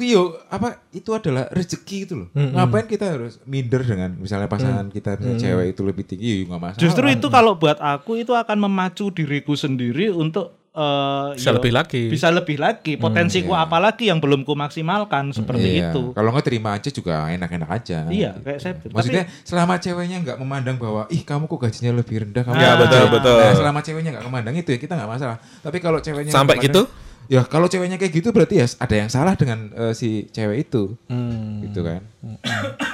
yo 0.00 0.22
apa 0.48 0.80
itu 0.90 1.10
adalah 1.12 1.46
rezeki 1.52 1.96
gitu 2.04 2.14
loh. 2.24 2.28
Ngapain 2.32 2.86
kita 2.86 3.12
harus 3.12 3.36
minder 3.44 3.82
dengan 3.82 4.16
misalnya 4.16 4.48
pasangan 4.48 4.88
kita 4.88 5.18
misalnya 5.18 5.38
cewek 5.38 5.66
itu 5.72 5.82
lebih 5.84 6.04
tinggi, 6.06 6.32
nggak 6.48 6.60
masalah. 6.60 6.80
Justru 6.80 7.06
itu 7.08 7.26
kalau 7.28 7.52
buat 7.56 7.76
aku 7.76 8.20
itu 8.20 8.32
akan 8.32 8.56
memacu 8.60 9.12
diriku 9.12 9.52
sendiri 9.52 10.08
untuk 10.08 10.59
eh, 10.72 11.26
Bisa 11.34 11.50
yo, 11.50 11.56
lebih 11.56 11.72
lagi. 11.72 12.02
bisa 12.06 12.28
lebih 12.28 12.56
lagi 12.56 12.94
potensiku 12.94 13.52
apa 13.52 13.76
lagi 13.76 14.06
yang 14.06 14.18
belum 14.18 14.42
ku 14.42 14.54
maksimalkan 14.54 15.30
seperti 15.30 15.66
Iya. 15.76 15.90
itu. 15.90 16.12
Kalau 16.12 16.30
nggak 16.30 16.46
terima 16.46 16.70
aja 16.72 16.88
juga 16.88 17.26
enak-enak 17.28 17.70
aja. 17.72 17.98
Iya, 18.06 18.30
kayak 18.36 18.58
saya. 18.58 18.74
Maksudnya 18.84 19.24
selama 19.42 19.76
ceweknya 19.76 20.16
nggak 20.20 20.38
memandang 20.38 20.76
bahwa 20.76 21.04
ih 21.08 21.20
kamu 21.20 21.44
kok 21.46 21.58
gajinya 21.60 21.92
lebih 21.96 22.22
rendah 22.22 22.42
kamu. 22.42 22.54
Iya, 22.54 22.68
nggak 22.68 22.80
betul, 22.80 23.00
gaji." 23.00 23.14
betul. 23.14 23.38
Nah, 23.40 23.54
selama 23.56 23.78
ceweknya 23.80 24.10
nggak 24.12 24.26
memandang 24.26 24.54
itu 24.54 24.68
ya 24.70 24.78
kita 24.78 24.92
nggak 24.94 25.10
masalah. 25.10 25.36
Tapi 25.60 25.78
kalau 25.78 25.98
ceweknya 25.98 26.30
Sampai 26.30 26.54
memandang- 26.56 26.86
gitu? 26.86 27.09
Ya 27.30 27.46
kalau 27.46 27.70
ceweknya 27.70 27.94
kayak 27.94 28.10
gitu 28.10 28.34
berarti 28.34 28.58
ya 28.58 28.66
ada 28.66 28.90
yang 28.92 29.06
salah 29.06 29.38
dengan 29.38 29.70
eh, 29.70 29.94
si 29.94 30.26
cewek 30.28 30.66
itu. 30.66 30.98
Hmm. 31.06 31.62
Gitu 31.62 31.78
kan. 31.80 32.02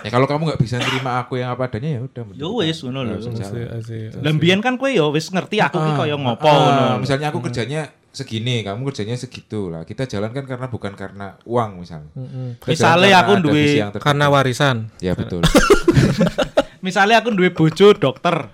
ya 0.05 0.11
kalau 0.12 0.29
kamu 0.29 0.53
nggak 0.53 0.61
bisa 0.61 0.77
terima 0.77 1.18
aku 1.18 1.40
yang 1.40 1.51
apa 1.51 1.66
adanya 1.66 1.96
ya 1.96 2.01
udah. 2.05 2.22
Yo 2.37 2.61
wis 2.61 2.85
ngono 2.85 3.01
lho. 3.03 3.16
Asik. 3.16 4.20
Lembian 4.20 4.61
kan 4.61 4.77
kue 4.77 4.92
yo 4.92 5.09
wis 5.09 5.33
ngerti 5.33 5.57
aku 5.59 5.81
ki 5.81 5.92
koyo 5.96 6.20
ngopo 6.20 6.44
Ah, 6.44 6.53
ngono. 6.92 7.01
misalnya 7.01 7.33
aku 7.33 7.40
kerjanya 7.40 7.88
segini, 8.12 8.61
kamu 8.61 8.85
kerjanya 8.87 9.16
segitu 9.16 9.68
lah. 9.68 9.85
Kita 9.85 10.05
jalan 10.05 10.29
kan 10.31 10.44
karena 10.44 10.68
bukan 10.68 10.92
karena 10.92 11.40
uang 11.44 11.81
misalnya. 11.81 12.12
Kita 12.61 12.68
Misalnya 12.68 13.09
jalan 13.11 13.20
aku 13.25 13.33
duwe- 13.40 13.72
yang 13.75 13.88
tertentu. 13.88 14.05
Karena 14.05 14.25
warisan. 14.29 14.77
ya 15.01 15.12
betul. 15.12 15.40
Misalnya 16.87 17.18
aku 17.18 17.35
duwe 17.35 17.51
bojo 17.51 17.90
dokter. 17.99 18.46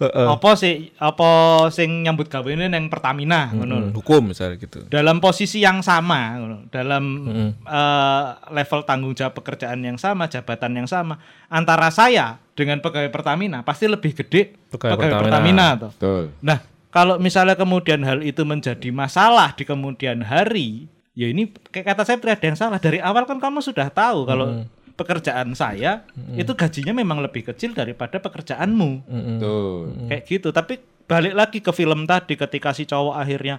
Apa 0.00 0.54
sih 0.54 0.94
apa 0.96 1.66
sing 1.74 2.06
nyambut 2.06 2.30
gawe 2.30 2.46
ini 2.46 2.70
neng 2.70 2.86
Pertamina 2.86 3.50
ngono. 3.50 3.90
Hmm, 3.90 3.92
hukum 3.92 4.30
misalnya 4.30 4.56
gitu. 4.56 4.86
dalam 4.86 5.18
posisi 5.18 5.60
yang 5.60 5.82
sama 5.82 6.38
ngono. 6.38 6.58
dalam 6.70 7.02
Mm-mm. 7.02 7.48
eh, 7.66 8.26
level 8.54 8.80
tanggung 8.86 9.12
jawab 9.12 9.34
pekerjaan 9.36 9.82
yang 9.82 9.98
sama 9.98 10.30
jabatan 10.30 10.72
yang 10.78 10.88
sama 10.88 11.18
antara 11.50 11.90
saya 11.90 12.38
dengan 12.54 12.78
pegawai 12.80 13.10
Pertamina 13.10 13.60
pasti 13.66 13.90
lebih 13.90 14.14
gede 14.14 14.56
Pegawai 14.70 14.96
pegawai, 14.96 15.20
Pertamina. 15.26 15.26
Pertamina 15.26 15.66
toh. 15.82 15.90
Betul. 15.98 16.24
Nah, 16.46 16.58
kalau 16.90 17.14
misalnya 17.18 17.54
kemudian 17.58 18.00
hal 18.06 18.22
itu 18.22 18.42
menjadi 18.46 18.88
masalah 18.94 19.54
di 19.54 19.66
kemudian 19.66 20.22
hari, 20.22 20.86
ya 21.14 21.30
ini 21.30 21.50
kayak 21.70 21.94
kata 21.94 22.02
saya 22.06 22.18
ada 22.18 22.46
yang 22.46 22.58
salah. 22.58 22.78
Dari 22.78 23.02
awal 23.02 23.26
kan 23.26 23.38
kamu 23.42 23.62
sudah 23.62 23.90
tahu 23.90 24.26
kalau 24.26 24.66
pekerjaan 25.00 25.52
saya 25.52 26.04
itu 26.32 26.52
gajinya 26.52 26.92
memang 26.92 27.18
lebih 27.18 27.42
kecil 27.46 27.72
daripada 27.72 28.18
pekerjaanmu. 28.18 28.90
Betul. 29.02 29.80
Kayak 30.06 30.22
gitu. 30.26 30.48
Tapi 30.50 30.76
balik 31.02 31.32
lagi 31.32 31.58
ke 31.58 31.72
film 31.72 32.04
tadi 32.04 32.36
ketika 32.36 32.70
si 32.70 32.84
cowok 32.84 33.16
akhirnya 33.16 33.56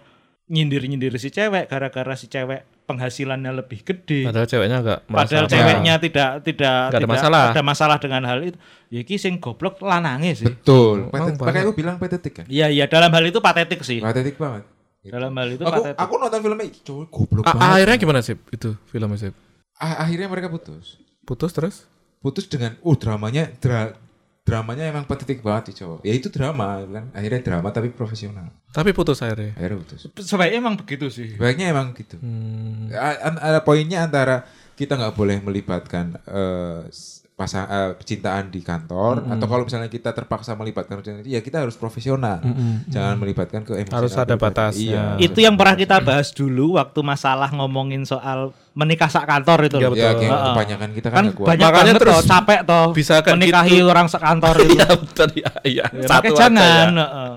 nyindir-nyindir 0.47 1.15
si 1.15 1.29
cewek 1.29 1.65
gara-gara 1.65 2.13
si 2.13 2.27
cewek 2.27 2.67
penghasilannya 2.83 3.51
lebih 3.55 3.81
gede. 3.81 4.27
Padahal 4.27 4.45
ceweknya 4.45 4.77
enggak 4.79 4.99
merasa 5.05 5.23
Padahal 5.25 5.45
ceweknya 5.47 5.93
tidak 5.97 6.29
tidak 6.41 6.75
Nggak 6.75 6.91
ada 6.91 6.97
tidak 6.97 7.09
masalah. 7.09 7.43
ada 7.47 7.61
masalah 7.63 7.97
dengan 7.97 8.21
hal 8.25 8.39
itu. 8.43 8.57
Ya 8.87 8.99
iki 8.99 9.15
sing 9.15 9.39
goblok 9.39 9.79
lanange 9.79 10.35
sih. 10.35 10.45
Betul. 10.45 11.07
Patet- 11.07 11.39
Makanya 11.39 11.63
aku 11.63 11.73
bilang 11.73 11.95
patetik 11.97 12.33
kan. 12.33 12.45
Iya 12.45 12.67
iya 12.67 12.85
dalam 12.85 13.09
hal 13.09 13.23
itu 13.23 13.39
patetik 13.39 13.79
sih. 13.81 13.99
Patetik 13.99 14.35
banget. 14.35 14.67
Gitu. 15.01 15.09
Dalam 15.09 15.31
hal 15.33 15.49
itu 15.49 15.63
aku 15.63 15.71
patetik. 15.81 15.97
aku 15.97 16.13
nonton 16.15 16.39
filmnya 16.41 16.65
"Ih, 16.67 16.75
cowok 16.77 17.05
goblok 17.09 17.43
A- 17.43 17.49
banget. 17.49 17.71
akhirnya 17.73 17.97
gimana 17.97 18.19
sih 18.21 18.35
itu 18.49 18.69
filmnya 18.85 19.17
sih? 19.17 19.31
Ah, 19.73 20.03
akhirnya 20.03 20.27
mereka 20.27 20.45
putus. 20.45 20.99
Putus 21.21 21.51
terus? 21.51 21.75
Putus 22.19 22.45
dengan 22.45 22.77
uh 22.79 22.95
dramanya 22.95 23.49
dra- 23.57 23.93
dramanya 24.41 24.89
emang 24.89 25.05
patetik 25.05 25.41
banget 25.41 25.71
sih 25.73 25.85
cowok. 25.85 25.99
Ya 26.01 26.13
itu 26.13 26.27
drama 26.29 26.81
kan. 26.81 27.09
Akhirnya 27.13 27.41
drama 27.41 27.69
tapi 27.69 27.89
profesional. 27.89 28.49
Tapi 28.69 28.89
putus 28.91 29.21
akhirnya. 29.21 29.53
Akhirnya 29.53 29.77
putus. 29.79 29.99
Sebaiknya 30.21 30.57
emang 30.59 30.75
begitu 30.77 31.07
sih. 31.07 31.37
Baiknya 31.37 31.69
emang 31.69 31.93
gitu. 31.93 32.17
Hmm. 32.17 32.89
Ada 32.91 33.61
poinnya 33.61 34.01
antara 34.01 34.45
kita 34.73 34.97
nggak 34.97 35.13
boleh 35.13 35.37
melibatkan 35.41 36.17
eh, 36.25 36.89
s- 36.89 37.21
pasang 37.37 37.65
eh, 37.65 37.91
percintaan 37.97 38.49
di 38.49 38.61
kantor 38.61 39.25
atau 39.25 39.45
kalau 39.45 39.65
misalnya 39.65 39.89
kita 39.89 40.13
terpaksa 40.13 40.53
melibatkan 40.53 41.01
percintaan 41.01 41.25
ya 41.25 41.41
kita 41.41 41.61
harus 41.61 41.73
profesional. 41.73 42.37
Jangan 42.85 43.17
melibatkan 43.17 43.61
ke 43.61 43.77
emosional. 43.77 43.97
Harus 43.97 44.13
ada 44.13 44.37
batasnya. 44.37 45.17
Iya. 45.17 45.25
Itu 45.25 45.41
yang 45.41 45.57
pernah 45.57 45.73
kita 45.73 46.01
bahas 46.01 46.29
dulu 46.29 46.77
waktu 46.77 47.01
masalah 47.01 47.49
ngomongin 47.49 48.05
soal 48.05 48.53
menikah 48.71 49.07
sak 49.07 49.25
kantor 49.25 49.67
itu. 49.67 49.77
Iya, 49.77 49.89
betul. 49.89 50.01
Ya, 50.01 50.11
kayak 50.13 50.31
Heeh. 50.31 50.45
kebanyakan 50.47 50.89
kita 50.91 51.07
kan, 51.07 51.15
Kan 51.17 51.25
kuat. 51.33 51.47
banyak 51.49 51.65
Makanya 51.65 51.83
banget 51.83 52.01
terus 52.01 52.15
toh, 52.15 52.23
capek 52.25 52.59
toh 52.63 52.85
bisa 52.91 53.13
menikahi 53.21 53.75
gitu. 53.75 53.85
orang 53.85 54.07
sekantor 54.07 54.55
itu. 54.59 54.73
Iya 54.73 54.87
betul 54.93 55.29
ya. 55.33 55.51
Iya. 55.61 55.85
Ya, 55.91 56.07
Satu 56.07 56.23
makanya 56.27 56.39
jangan. 56.39 56.89
ya. 56.89 57.03
heeh. 57.03 57.31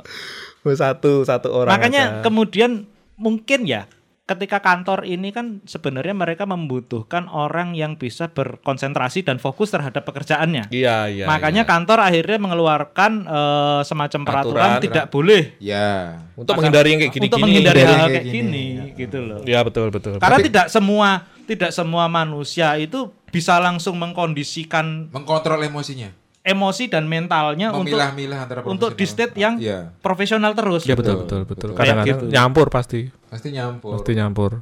Satu 0.72 1.12
satu 1.22 1.48
orang. 1.52 1.72
Makanya 1.74 2.02
aja. 2.02 2.22
kemudian 2.22 2.70
mungkin 3.14 3.62
ya 3.62 3.84
ketika 4.24 4.56
kantor 4.56 5.04
ini 5.04 5.28
kan 5.30 5.60
sebenarnya 5.62 6.16
mereka 6.16 6.48
membutuhkan 6.48 7.28
orang 7.28 7.76
yang 7.76 8.00
bisa 8.00 8.32
berkonsentrasi 8.32 9.20
dan 9.20 9.36
fokus 9.36 9.68
terhadap 9.68 10.00
pekerjaannya. 10.02 10.72
Iya 10.72 11.12
iya. 11.12 11.24
Makanya 11.28 11.68
kantor 11.68 12.00
akhirnya 12.00 12.40
mengeluarkan 12.40 13.12
eh, 13.20 13.80
semacam 13.84 14.20
peraturan 14.24 14.70
Aturan, 14.70 14.80
tidak 14.80 15.06
boleh 15.12 15.52
Ya. 15.60 16.24
untuk 16.40 16.56
menghindari 16.56 16.88
yang 16.88 17.00
kayak 17.04 17.12
gini-gini. 17.12 17.28
untuk 17.28 17.40
menghindari 17.44 17.76
Hindari 17.76 17.92
hal 17.92 18.00
kayak 18.00 18.14
kayak 18.16 18.24
gini. 18.24 18.40
gini, 18.40 18.64
gitu 18.96 19.18
loh. 19.18 19.38
Iya 19.42 19.60
betul 19.60 19.90
betul. 19.90 20.16
Karena 20.16 20.38
Tapi- 20.38 20.46
tidak 20.48 20.66
semua 20.68 21.08
tidak 21.44 21.70
semua 21.70 22.06
manusia 22.06 22.72
itu 22.74 23.12
bisa 23.28 23.58
langsung 23.58 23.94
mengkondisikan 23.96 25.10
Mengkontrol 25.10 25.60
emosinya. 25.60 26.08
emosi 26.40 26.86
dan 26.86 27.04
mentalnya 27.04 27.72
untuk 27.72 27.96
Memilah-milah 27.96 28.38
antara 28.44 28.60
untuk 28.62 28.92
di 28.92 29.04
state 29.04 29.32
yang 29.34 29.56
Iya. 29.56 29.92
profesional 29.98 30.52
terus. 30.52 30.84
Iya 30.84 30.94
Betul, 30.94 31.24
betul 31.24 31.42
betul. 31.44 31.70
Kadang-kadang 31.72 32.20
gitu. 32.20 32.24
nyampur 32.28 32.68
pasti. 32.68 33.08
Pasti 33.28 33.48
nyampur. 33.50 33.96
Pasti 33.96 34.12
nyampur. 34.12 34.60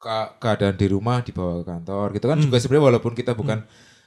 Ke- 0.00 0.32
keadaan 0.40 0.74
di 0.74 0.86
rumah 0.88 1.20
dibawa 1.20 1.60
ke 1.60 1.64
kantor 1.66 2.06
gitu 2.16 2.24
kan 2.24 2.36
Hmm. 2.36 2.44
juga 2.48 2.56
sebenarnya 2.56 2.84
walaupun 2.88 3.12
kita 3.12 3.36
bukan 3.36 3.60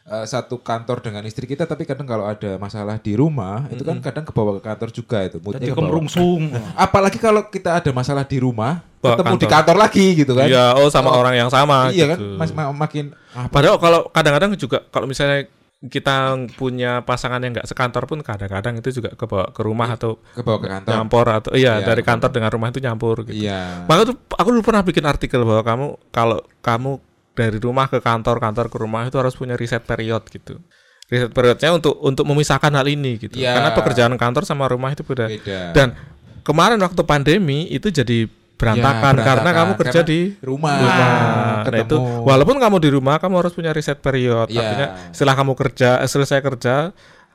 eh, 0.06 0.26
satu 0.26 0.60
kantor 0.60 1.00
dengan 1.02 1.24
istri 1.24 1.46
kita 1.46 1.63
tapi 1.63 1.84
kadang 1.84 2.04
kalau 2.04 2.24
ada 2.24 2.56
masalah 2.58 2.98
di 2.98 3.13
rumah 3.13 3.68
itu 3.68 3.82
kan 3.82 4.00
kadang 4.00 4.24
kebawa 4.24 4.58
ke 4.58 4.63
kantor 4.63 4.89
juga 4.92 5.18
itu 5.22 5.38
moodnya 5.38 5.63
kebawa. 5.63 5.78
kemerungsung. 5.80 6.42
apalagi 6.76 7.18
kalau 7.18 7.46
kita 7.46 7.78
ada 7.78 7.89
masalah 7.89 8.24
di 8.24 8.38
rumah 8.38 8.84
Bawa 8.98 9.13
ketemu 9.13 9.36
di 9.36 9.39
kantor. 9.42 9.54
kantor 9.54 9.78
lagi 9.78 10.06
gitu 10.16 10.32
kan 10.32 10.48
Iya, 10.48 10.66
oh 10.76 10.88
sama 10.88 11.12
orang 11.12 11.36
yang 11.36 11.48
sama 11.48 11.88
iya 11.89 12.08
kan 12.08 12.18
gitu. 12.18 12.36
mas, 12.36 12.52
ma- 12.52 12.72
makin 12.72 13.12
apa 13.32 13.48
Padahal 13.50 13.76
kalau 13.78 14.00
kadang-kadang 14.10 14.52
juga 14.56 14.84
kalau 14.88 15.06
misalnya 15.06 15.48
kita 15.84 16.16
punya 16.54 17.04
pasangan 17.04 17.38
yang 17.38 17.52
nggak 17.52 17.68
sekantor 17.68 18.04
pun 18.06 18.20
kadang-kadang 18.20 18.80
itu 18.80 18.89
juga 18.94 19.12
ke 19.12 19.28
ke 19.28 19.62
rumah 19.62 19.92
atau 19.92 20.16
kebawa 20.32 20.56
ke 20.58 20.68
kantor 20.70 20.92
nyampor 20.94 21.26
atau 21.30 21.52
iya 21.52 21.76
Iya, 21.76 21.86
dari 21.86 22.00
betul. 22.00 22.08
kantor 22.08 22.30
dengan 22.32 22.50
rumah 22.50 22.68
itu 22.72 22.80
nyampur 22.80 23.16
gitu. 23.24 23.36
iya 23.38 23.84
Maka 23.84 24.02
tuh 24.06 24.16
aku 24.32 24.48
dulu 24.50 24.63
pernah 24.63 24.80
bikin 24.82 25.04
artikel 25.04 25.44
bahwa 25.44 25.60
kamu 25.62 25.86
kalau 26.10 26.39
kamu 26.60 26.92
dari 27.34 27.58
rumah 27.58 27.86
ke 27.86 27.98
kantor, 27.98 28.38
kantor 28.38 28.65
ke 28.69 28.78
rumah 28.78 29.04
itu 29.04 29.17
harus 29.17 29.34
punya 29.34 29.54
riset 29.54 29.82
period 29.82 30.22
gitu. 30.28 30.62
Riset 31.06 31.30
periodnya 31.30 31.69
untuk 31.72 31.98
untuk 32.00 32.24
memisahkan 32.24 32.72
hal 32.72 32.86
ini 32.86 33.17
gitu. 33.17 33.36
Iya. 33.36 33.54
Karena 33.54 33.69
pekerjaan 33.74 34.13
kantor 34.15 34.43
sama 34.43 34.65
rumah 34.65 34.89
itu 34.89 35.02
beda. 35.02 35.28
beda 35.28 35.60
Dan 35.74 35.98
kemarin 36.41 36.78
waktu 36.78 37.02
pandemi 37.04 37.67
itu 37.67 37.88
jadi 37.88 38.26
berantakan, 38.54 39.13
Ya, 39.17 39.24
karena 39.24 39.41
berantakan. 39.43 39.60
kamu 39.60 39.72
kerja 39.76 40.00
Karena 40.00 40.08
di 40.08 40.19
rumah, 40.39 40.74
rumah. 40.78 40.96
Nah, 40.96 41.63
ketemu. 41.65 41.84
itu 41.84 41.96
walaupun 42.24 42.58
kamu 42.58 42.78
di 42.80 42.89
rumah 42.89 43.15
kamu 43.17 43.36
harus 43.36 43.54
punya 43.54 43.72
riset 43.72 44.00
period. 44.00 44.48
Iya. 44.48 44.62
Artinya 44.62 44.88
setelah 45.12 45.36
kamu 45.36 45.54
kerja, 45.54 45.89
selesai 46.06 46.39
kerja 46.39 46.76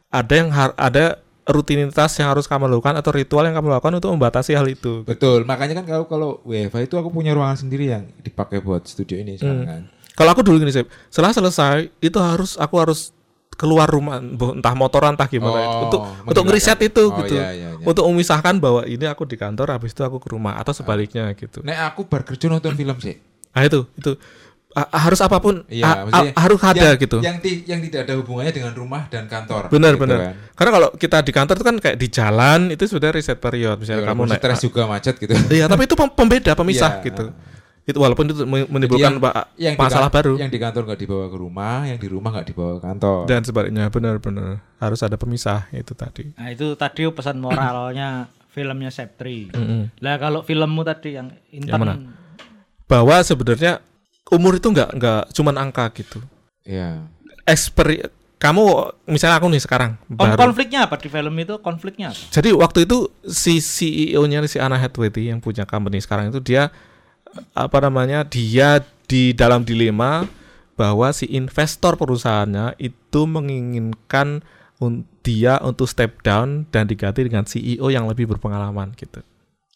ada 0.08 0.32
yang 0.32 0.48
har- 0.48 0.72
ada 0.74 1.20
rutinitas 1.48 2.12
yang 2.14 2.28
harus 2.28 2.44
kamu 2.44 2.68
lakukan 2.68 2.92
atau 2.94 3.10
ritual 3.10 3.42
yang 3.42 3.56
kamu 3.56 3.72
lakukan 3.72 3.94
untuk 3.94 4.12
membatasi 4.12 4.52
hal 4.52 4.66
itu. 4.66 5.00
betul 5.02 5.42
makanya 5.42 5.80
kan 5.80 5.86
kalau 5.86 6.04
kalau 6.04 6.28
WFA 6.42 6.84
itu 6.84 6.94
aku 6.94 7.08
punya 7.08 7.32
ruangan 7.32 7.56
sendiri 7.58 7.88
yang 7.88 8.04
dipakai 8.18 8.60
buat 8.60 8.84
studio 8.84 9.16
ini 9.16 9.34
sekarang 9.34 9.58
Hmm. 9.58 9.66
kan 9.66 9.82
Kalau 10.12 10.34
aku 10.34 10.42
dulu 10.42 10.58
gini 10.58 10.70
sih, 10.70 10.82
setelah 11.08 11.30
selesai 11.30 11.94
itu 12.00 12.18
harus 12.18 12.54
aku 12.54 12.74
harus 12.76 13.14
keluar 13.54 13.86
rumah, 13.86 14.18
entah 14.18 14.74
motoran 14.74 15.14
entah 15.14 15.26
gimana 15.26 15.54
Oh, 15.54 15.62
itu. 15.62 15.78
untuk 15.84 16.00
untuk 16.26 16.42
ngeriset 16.44 16.78
itu 16.80 17.04
Oh, 17.06 17.14
gitu, 17.18 17.34
iya, 17.34 17.50
iya, 17.50 17.68
iya. 17.72 17.86
untuk 17.86 18.02
memisahkan 18.04 18.58
bahwa 18.58 18.82
ini 18.82 19.02
aku 19.04 19.22
di 19.24 19.34
kantor, 19.34 19.70
habis 19.72 19.90
itu 19.90 20.02
aku 20.02 20.18
ke 20.18 20.28
rumah 20.28 20.58
atau 20.58 20.70
sebaliknya 20.70 21.30
gitu. 21.32 21.62
Nek 21.62 21.78
aku 21.88 22.02
bar 22.04 22.22
kerja 22.22 22.46
nonton 22.46 22.74
film 22.74 22.98
sih 22.98 23.14
Nah 23.48 23.62
itu 23.62 23.86
itu 23.94 24.14
harus 24.86 25.18
apa 25.18 25.38
pun 25.38 25.64
Iya, 25.66 25.84
a- 25.84 25.96
a- 26.12 26.34
harus 26.38 26.60
ada 26.60 26.78
yang, 26.88 26.96
gitu. 26.96 27.18
Yang 27.18 27.36
ti- 27.40 27.62
yang 27.64 27.80
tidak 27.80 28.00
ada 28.04 28.14
hubungannya 28.16 28.52
dengan 28.52 28.72
rumah 28.72 29.06
dan 29.06 29.24
kantor. 29.24 29.66
Benar 29.68 29.92
gitu 29.92 30.02
benar. 30.02 30.18
kan. 30.20 30.32
Karena 30.52 30.70
kalau 30.72 30.88
kita 30.94 31.18
di 31.20 31.32
kantor 31.32 31.54
itu 31.54 31.66
kan 31.66 31.76
kayak 31.78 31.96
di 31.96 32.08
jalan 32.08 32.60
itu 32.68 32.84
sudah 32.84 33.08
riset 33.08 33.38
period, 33.38 33.76
misalnya 33.76 34.04
Ya, 34.04 34.10
kamu 34.10 34.22
naik. 34.24 34.38
stres 34.38 34.58
juga 34.60 34.82
macet 34.84 35.14
gitu. 35.16 35.32
Iya, 35.48 35.66
tapi 35.66 35.84
itu 35.84 35.94
pem- 35.94 36.12
pembeda, 36.12 36.52
pemisah 36.52 37.00
Iya. 37.00 37.06
gitu. 37.06 37.24
Itu 37.84 37.98
walaupun 37.98 38.24
itu 38.26 38.44
me- 38.44 38.68
menimbulkan 38.68 39.16
Jadi 39.16 39.24
yang 39.58 39.72
di 39.72 39.80
masalah 39.80 40.06
kan- 40.06 40.16
baru 40.20 40.34
Yang 40.36 40.50
di 40.52 40.58
kantor 40.60 40.82
nggak 40.84 41.00
dibawa 41.00 41.24
ke 41.26 41.36
rumah, 41.36 41.76
yang 41.84 41.96
di 41.96 42.04
rumah 42.06 42.30
nggak 42.30 42.46
dibawa 42.46 42.70
ke 42.76 42.82
kantor. 42.84 43.20
dan 43.24 43.40
sebaliknya 43.42 43.84
benar-benar 43.88 44.50
harus 44.76 45.00
ada 45.00 45.16
pemisah 45.16 45.72
itu 45.72 45.96
tadi. 45.96 46.28
Nah 46.34 46.48
itu 46.48 46.76
tadi 46.76 47.08
pesan 47.08 47.40
moralnya 47.40 48.28
filmnya 48.52 48.92
Septri. 48.92 49.48
Mm-mm. 49.48 49.88
Lah 49.98 50.18
kalau 50.18 50.42
filmmu 50.42 50.84
tadi 50.84 51.14
yang 51.14 51.32
Yang? 51.48 51.64
Intan 51.64 52.12
bahwa 52.84 53.16
sebenarnya 53.20 53.80
umur 54.32 54.56
itu 54.56 54.68
nggak 54.68 54.90
nggak 54.96 55.22
cuman 55.32 55.54
angka 55.56 55.88
gitu. 55.96 56.18
Iya. 56.64 57.04
Experi 57.44 58.04
kamu 58.38 58.62
misalnya 59.10 59.42
aku 59.42 59.50
nih 59.50 59.58
sekarang 59.58 59.98
Kon- 60.14 60.30
baru. 60.30 60.38
konfliknya 60.50 60.86
apa 60.86 60.94
di 60.94 61.08
film 61.10 61.34
itu? 61.34 61.58
Konfliknya 61.58 62.14
apa? 62.14 62.20
Jadi 62.30 62.54
waktu 62.54 62.78
itu 62.86 63.10
si 63.26 63.58
CEO-nya 63.58 64.46
si 64.46 64.62
Anna 64.62 64.78
Hathaway 64.78 65.10
yang 65.16 65.42
punya 65.42 65.66
company 65.66 65.98
sekarang 65.98 66.30
itu 66.30 66.38
dia 66.38 66.70
apa 67.52 67.78
namanya 67.82 68.22
dia 68.22 68.78
di 69.10 69.34
dalam 69.34 69.66
dilema 69.66 70.24
bahwa 70.78 71.10
si 71.10 71.26
investor 71.26 71.98
perusahaannya 71.98 72.78
itu 72.78 73.20
menginginkan 73.26 74.46
un- 74.78 75.02
dia 75.26 75.58
untuk 75.60 75.90
step 75.90 76.22
down 76.22 76.64
dan 76.70 76.86
diganti 76.86 77.26
dengan 77.26 77.42
CEO 77.42 77.90
yang 77.90 78.06
lebih 78.06 78.30
berpengalaman 78.30 78.94
gitu. 78.94 79.20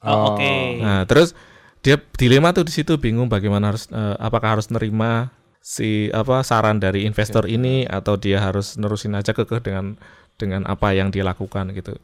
Oh, 0.02 0.34
oke. 0.34 0.54
Nah, 0.78 1.02
terus 1.04 1.34
dia 1.82 1.98
dilema 2.14 2.54
tuh 2.54 2.62
di 2.62 2.72
situ 2.72 2.94
bingung 2.96 3.26
bagaimana 3.26 3.74
harus 3.74 3.90
eh, 3.90 4.16
apakah 4.22 4.58
harus 4.58 4.70
nerima 4.70 5.34
si 5.62 6.10
apa 6.10 6.42
saran 6.42 6.82
dari 6.82 7.06
investor 7.06 7.46
ini 7.46 7.86
atau 7.86 8.18
dia 8.18 8.42
harus 8.42 8.74
nerusin 8.78 9.14
aja 9.14 9.30
kekeh 9.34 9.62
dengan 9.62 9.98
dengan 10.38 10.66
apa 10.66 10.94
yang 10.94 11.14
dia 11.14 11.22
lakukan 11.22 11.70
gitu. 11.74 11.94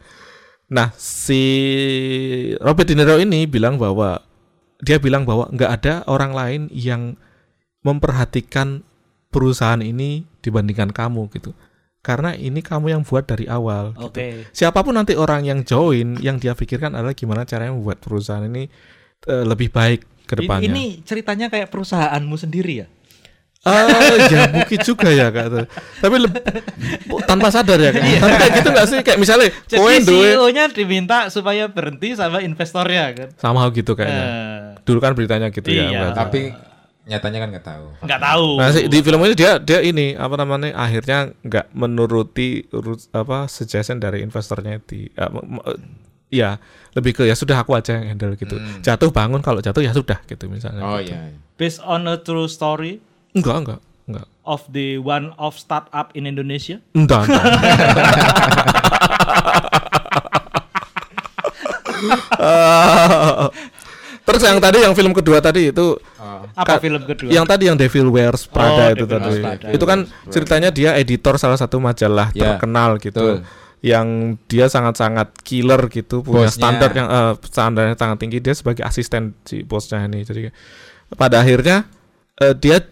Nah, 0.68 0.92
si 0.94 1.42
Robert 2.60 2.86
De 2.86 2.94
Niro 2.94 3.16
ini 3.18 3.48
bilang 3.48 3.80
bahwa 3.80 4.20
dia 4.84 5.00
bilang 5.00 5.26
bahwa 5.26 5.50
nggak 5.50 5.70
ada 5.80 5.94
orang 6.06 6.32
lain 6.36 6.62
yang 6.70 7.18
memperhatikan 7.82 8.86
perusahaan 9.32 9.80
ini 9.80 10.28
dibandingkan 10.44 10.94
kamu 10.94 11.26
gitu. 11.34 11.56
Karena 11.98 12.36
ini 12.36 12.62
kamu 12.62 12.94
yang 12.94 13.02
buat 13.02 13.26
dari 13.26 13.50
awal. 13.50 13.90
gitu 13.98 14.06
Oke. 14.06 14.26
siapa 14.54 14.86
pun 14.86 14.94
nanti 14.94 15.18
orang 15.18 15.42
yang 15.42 15.66
join 15.66 16.14
yang 16.22 16.38
dia 16.38 16.54
pikirkan 16.54 16.94
adalah 16.94 17.16
gimana 17.16 17.42
caranya 17.42 17.74
membuat 17.74 17.98
perusahaan 17.98 18.46
ini 18.46 18.70
eh, 19.24 19.42
lebih 19.42 19.68
baik 19.68 20.00
ke 20.22 20.35
Ini, 20.35 20.38
depannya. 20.38 20.66
ini 20.66 20.85
ceritanya 21.02 21.46
kayak 21.48 21.68
perusahaanmu 21.68 22.37
sendiri 22.37 22.74
ya? 22.78 22.88
Ah, 23.61 23.85
ya 24.31 24.48
mungkin 24.54 24.78
juga 24.81 25.11
ya 25.11 25.28
kak. 25.28 25.66
Tapi 25.98 26.14
tanpa 27.24 27.50
sadar 27.50 27.76
ya 27.76 27.90
kak. 27.90 28.04
Tapi 28.22 28.35
kayak 28.38 28.52
gitu 28.54 28.68
nggak 28.70 28.87
sih? 28.87 28.98
Kayak 29.02 29.18
misalnya, 29.18 29.48
Jadi 29.66 29.83
duwe 30.07 30.31
CEO-nya 30.31 30.64
diminta 30.70 31.26
supaya 31.26 31.66
berhenti 31.66 32.14
sama 32.14 32.38
investornya 32.38 33.11
kan. 33.12 33.28
sama 33.35 33.66
gitu 33.70 33.92
kayaknya. 33.92 34.24
Eh, 34.24 34.61
Dulu 34.85 34.98
kan 34.98 35.12
beritanya 35.12 35.50
gitu 35.50 35.68
ya. 35.68 35.85
Iya. 35.85 35.98
berarti. 36.07 36.16
Tapi 36.16 36.40
nyatanya 37.09 37.38
kan 37.40 37.48
nggak 37.50 37.66
tahu. 37.66 37.87
nggak 37.98 38.20
tahu. 38.22 38.48
Nah, 38.57 38.68
si- 38.70 38.87
di 38.87 38.98
film 39.00 39.20
ini 39.22 39.35
dia 39.35 39.52
dia 39.59 39.81
ini 39.81 40.12
apa 40.12 40.35
namanya 40.37 40.76
akhirnya 40.76 41.18
nggak 41.40 41.66
menuruti 41.72 42.48
urut 42.70 43.00
apa 43.11 43.48
suggestion 43.48 43.96
dari 43.96 44.20
investornya 44.20 44.78
di 44.78 45.09
uh, 45.11 45.28
uh, 45.35 45.78
ya 46.28 46.60
lebih 46.92 47.12
ke 47.12 47.22
ya 47.22 47.32
sudah 47.32 47.56
aku 47.58 47.72
aja 47.72 47.94
yang 47.94 48.12
handle 48.12 48.34
gitu. 48.34 48.54
Jatuh 48.80 49.08
bangun 49.08 49.40
kalau 49.40 49.58
jatuh 49.58 49.80
ya 49.80 49.90
sudah 49.90 50.20
gitu 50.24 50.44
misalnya. 50.46 50.82
Oh 50.82 50.98
gitu. 50.98 51.12
iya. 51.12 51.32
Based 51.54 51.80
on 51.80 52.04
a 52.04 52.16
true 52.16 52.46
story 52.46 53.00
Enggak, 53.30 53.56
enggak, 53.60 53.80
enggak. 54.04 54.26
of 54.42 54.64
the 54.68 54.96
one 54.96 55.32
of 55.36 55.54
startup 55.54 56.12
in 56.12 56.24
Indonesia. 56.24 56.80
Enggak, 56.92 57.26
enggak. 57.26 57.44
Eh, 62.38 63.48
Terus 64.28 64.44
yang 64.44 64.60
tadi 64.60 64.84
yang 64.84 64.92
film 64.92 65.16
kedua 65.16 65.40
tadi 65.40 65.72
itu 65.72 65.96
Oh. 66.18 66.44
Apa 66.52 66.76
film 66.76 67.00
kedua? 67.02 67.30
yang 67.30 67.46
tadi 67.46 67.66
yang 67.66 67.78
Devil 67.78 68.12
Wears 68.12 68.44
Oh, 68.44 68.52
Prada 68.52 68.92
itu 68.92 69.06
Devil 69.06 69.16
tadi. 69.16 69.40
Prada. 69.40 69.66
Itu 69.72 69.84
kan 69.86 69.98
ceritanya 70.28 70.68
dia 70.68 70.92
editor 70.94 71.40
salah 71.40 71.56
satu 71.56 71.80
majalah 71.80 72.28
Ya, 72.30 72.54
terkenal 72.54 73.00
gitu. 73.00 73.16
betul. 73.16 73.48
Yang 73.78 74.08
dia 74.50 74.66
sangat-sangat 74.66 75.38
killer 75.46 75.86
gitu, 75.86 76.26
punya 76.26 76.50
Bosnya. 76.50 76.58
standar 76.58 76.90
yang 76.94 77.08
eh, 77.08 77.34
standarnya 77.46 77.94
sangat 77.94 78.18
tinggi. 78.18 78.38
Dia 78.42 78.54
sebagai 78.54 78.82
asisten 78.82 79.38
si 79.46 79.62
bosnya 79.62 80.02
ini. 80.02 80.26
Jadi 80.26 80.50
pada 81.14 81.40
akhirnya 81.40 81.86
eh, 82.42 82.54
dia 82.58 82.82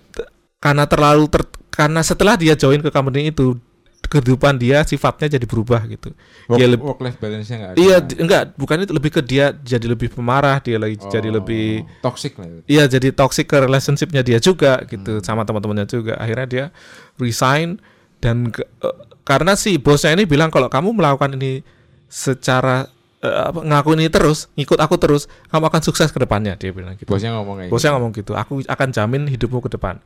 karena 0.62 0.86
terlalu 0.86 1.26
ter, 1.26 1.42
karena 1.74 2.00
setelah 2.00 2.38
dia 2.38 2.54
join 2.54 2.80
ke 2.80 2.88
company 2.88 3.34
itu 3.34 3.58
kehidupan 4.06 4.54
dia 4.54 4.86
sifatnya 4.86 5.26
jadi 5.34 5.46
berubah 5.50 5.82
gitu. 5.90 6.14
Work, 6.46 6.58
Dia 6.62 6.66
work 6.78 7.00
life 7.02 7.18
balance-nya 7.18 7.56
nggak 7.58 7.70
ada. 7.74 7.76
Iya, 7.76 7.96
enggak, 8.22 8.42
bukan 8.54 8.86
itu 8.86 8.94
lebih 8.94 9.10
ke 9.10 9.20
dia 9.26 9.50
jadi 9.50 9.82
lebih 9.90 10.14
pemarah, 10.14 10.62
dia 10.62 10.78
lagi 10.78 10.94
jadi 11.10 11.28
Oh, 11.34 11.42
lebih 11.42 11.82
toxic 11.98 12.38
lah. 12.38 12.46
Iya 12.70 12.86
jadi 12.86 13.10
toxic 13.10 13.50
ke 13.50 13.58
relationshipnya 13.58 14.22
dia 14.22 14.38
juga 14.38 14.78
gitu 14.86 15.18
sama 15.26 15.42
teman-temannya 15.42 15.90
juga. 15.90 16.14
Akhirnya 16.22 16.46
dia 16.46 16.64
resign 17.18 17.82
dan 18.22 18.54
ke- 18.54 18.62
eh, 18.62 18.96
karena 19.26 19.58
si 19.58 19.74
bosnya 19.82 20.14
ini 20.14 20.22
bilang 20.22 20.54
kalau 20.54 20.70
kamu 20.70 20.94
melakukan 20.94 21.34
ini 21.34 21.66
secara 22.06 22.86
eh, 23.18 23.50
apa, 23.50 23.58
ngaku 23.58 23.98
ini 23.98 24.06
terus, 24.06 24.46
ngikut 24.54 24.78
aku 24.78 24.94
terus, 25.02 25.26
kamu 25.50 25.66
akan 25.66 25.82
sukses 25.82 26.14
ke 26.14 26.18
depannya 26.22 26.54
dia 26.54 26.70
bilang 26.70 26.94
gitu. 26.94 27.10
Bosnya 27.10 27.34
ngomong 27.34 27.66
kayak 27.66 27.70
Bosnya 27.74 27.90
ngomong 27.98 28.14
gitu, 28.14 28.38
aku 28.38 28.62
akan 28.62 28.88
jamin 28.94 29.26
hidupmu 29.26 29.58
ke 29.66 29.74
depan. 29.74 29.98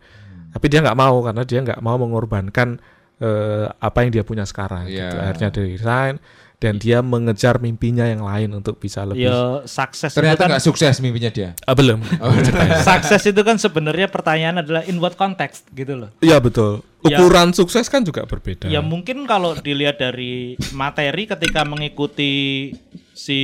Tapi 0.51 0.67
dia 0.73 0.81
nggak 0.81 0.97
mau 0.97 1.21
karena 1.21 1.43
dia 1.45 1.61
nggak 1.61 1.81
mau 1.85 2.01
mengorbankan 2.01 2.81
eh, 3.21 3.69
apa 3.69 3.99
yang 4.03 4.11
dia 4.11 4.25
punya 4.25 4.49
sekarang. 4.49 4.89
Iya. 4.89 5.13
Gitu. 5.13 5.17
Akhirnya 5.21 5.49
dia 5.53 5.65
resign 5.69 6.15
dan 6.61 6.77
dia 6.77 7.01
mengejar 7.01 7.57
mimpinya 7.57 8.05
yang 8.05 8.21
lain 8.21 8.53
untuk 8.53 8.77
bisa 8.77 9.09
lebih. 9.09 9.33
Ya 9.33 9.65
sukses. 9.65 10.13
Ternyata 10.13 10.37
itu 10.37 10.43
kan 10.45 10.49
nggak 10.53 10.65
sukses 10.69 10.95
mimpinya 11.01 11.33
dia. 11.33 11.57
Ah, 11.65 11.73
belum. 11.73 12.05
Oh, 12.21 12.37
sukses 12.85 13.33
itu 13.33 13.41
kan 13.41 13.57
sebenarnya 13.57 14.13
pertanyaan 14.13 14.61
adalah 14.61 14.85
in 14.85 15.01
what 15.01 15.17
context 15.17 15.65
gitu 15.73 15.97
loh. 15.97 16.13
Iya 16.21 16.37
betul. 16.37 16.85
Ya. 17.01 17.17
Ukuran 17.17 17.57
sukses 17.57 17.89
kan 17.89 18.05
juga 18.05 18.29
berbeda. 18.29 18.69
Ya 18.69 18.85
mungkin 18.85 19.25
kalau 19.25 19.57
dilihat 19.57 19.97
dari 19.97 20.61
materi 20.77 21.25
ketika 21.25 21.65
mengikuti 21.65 22.69
si 23.17 23.41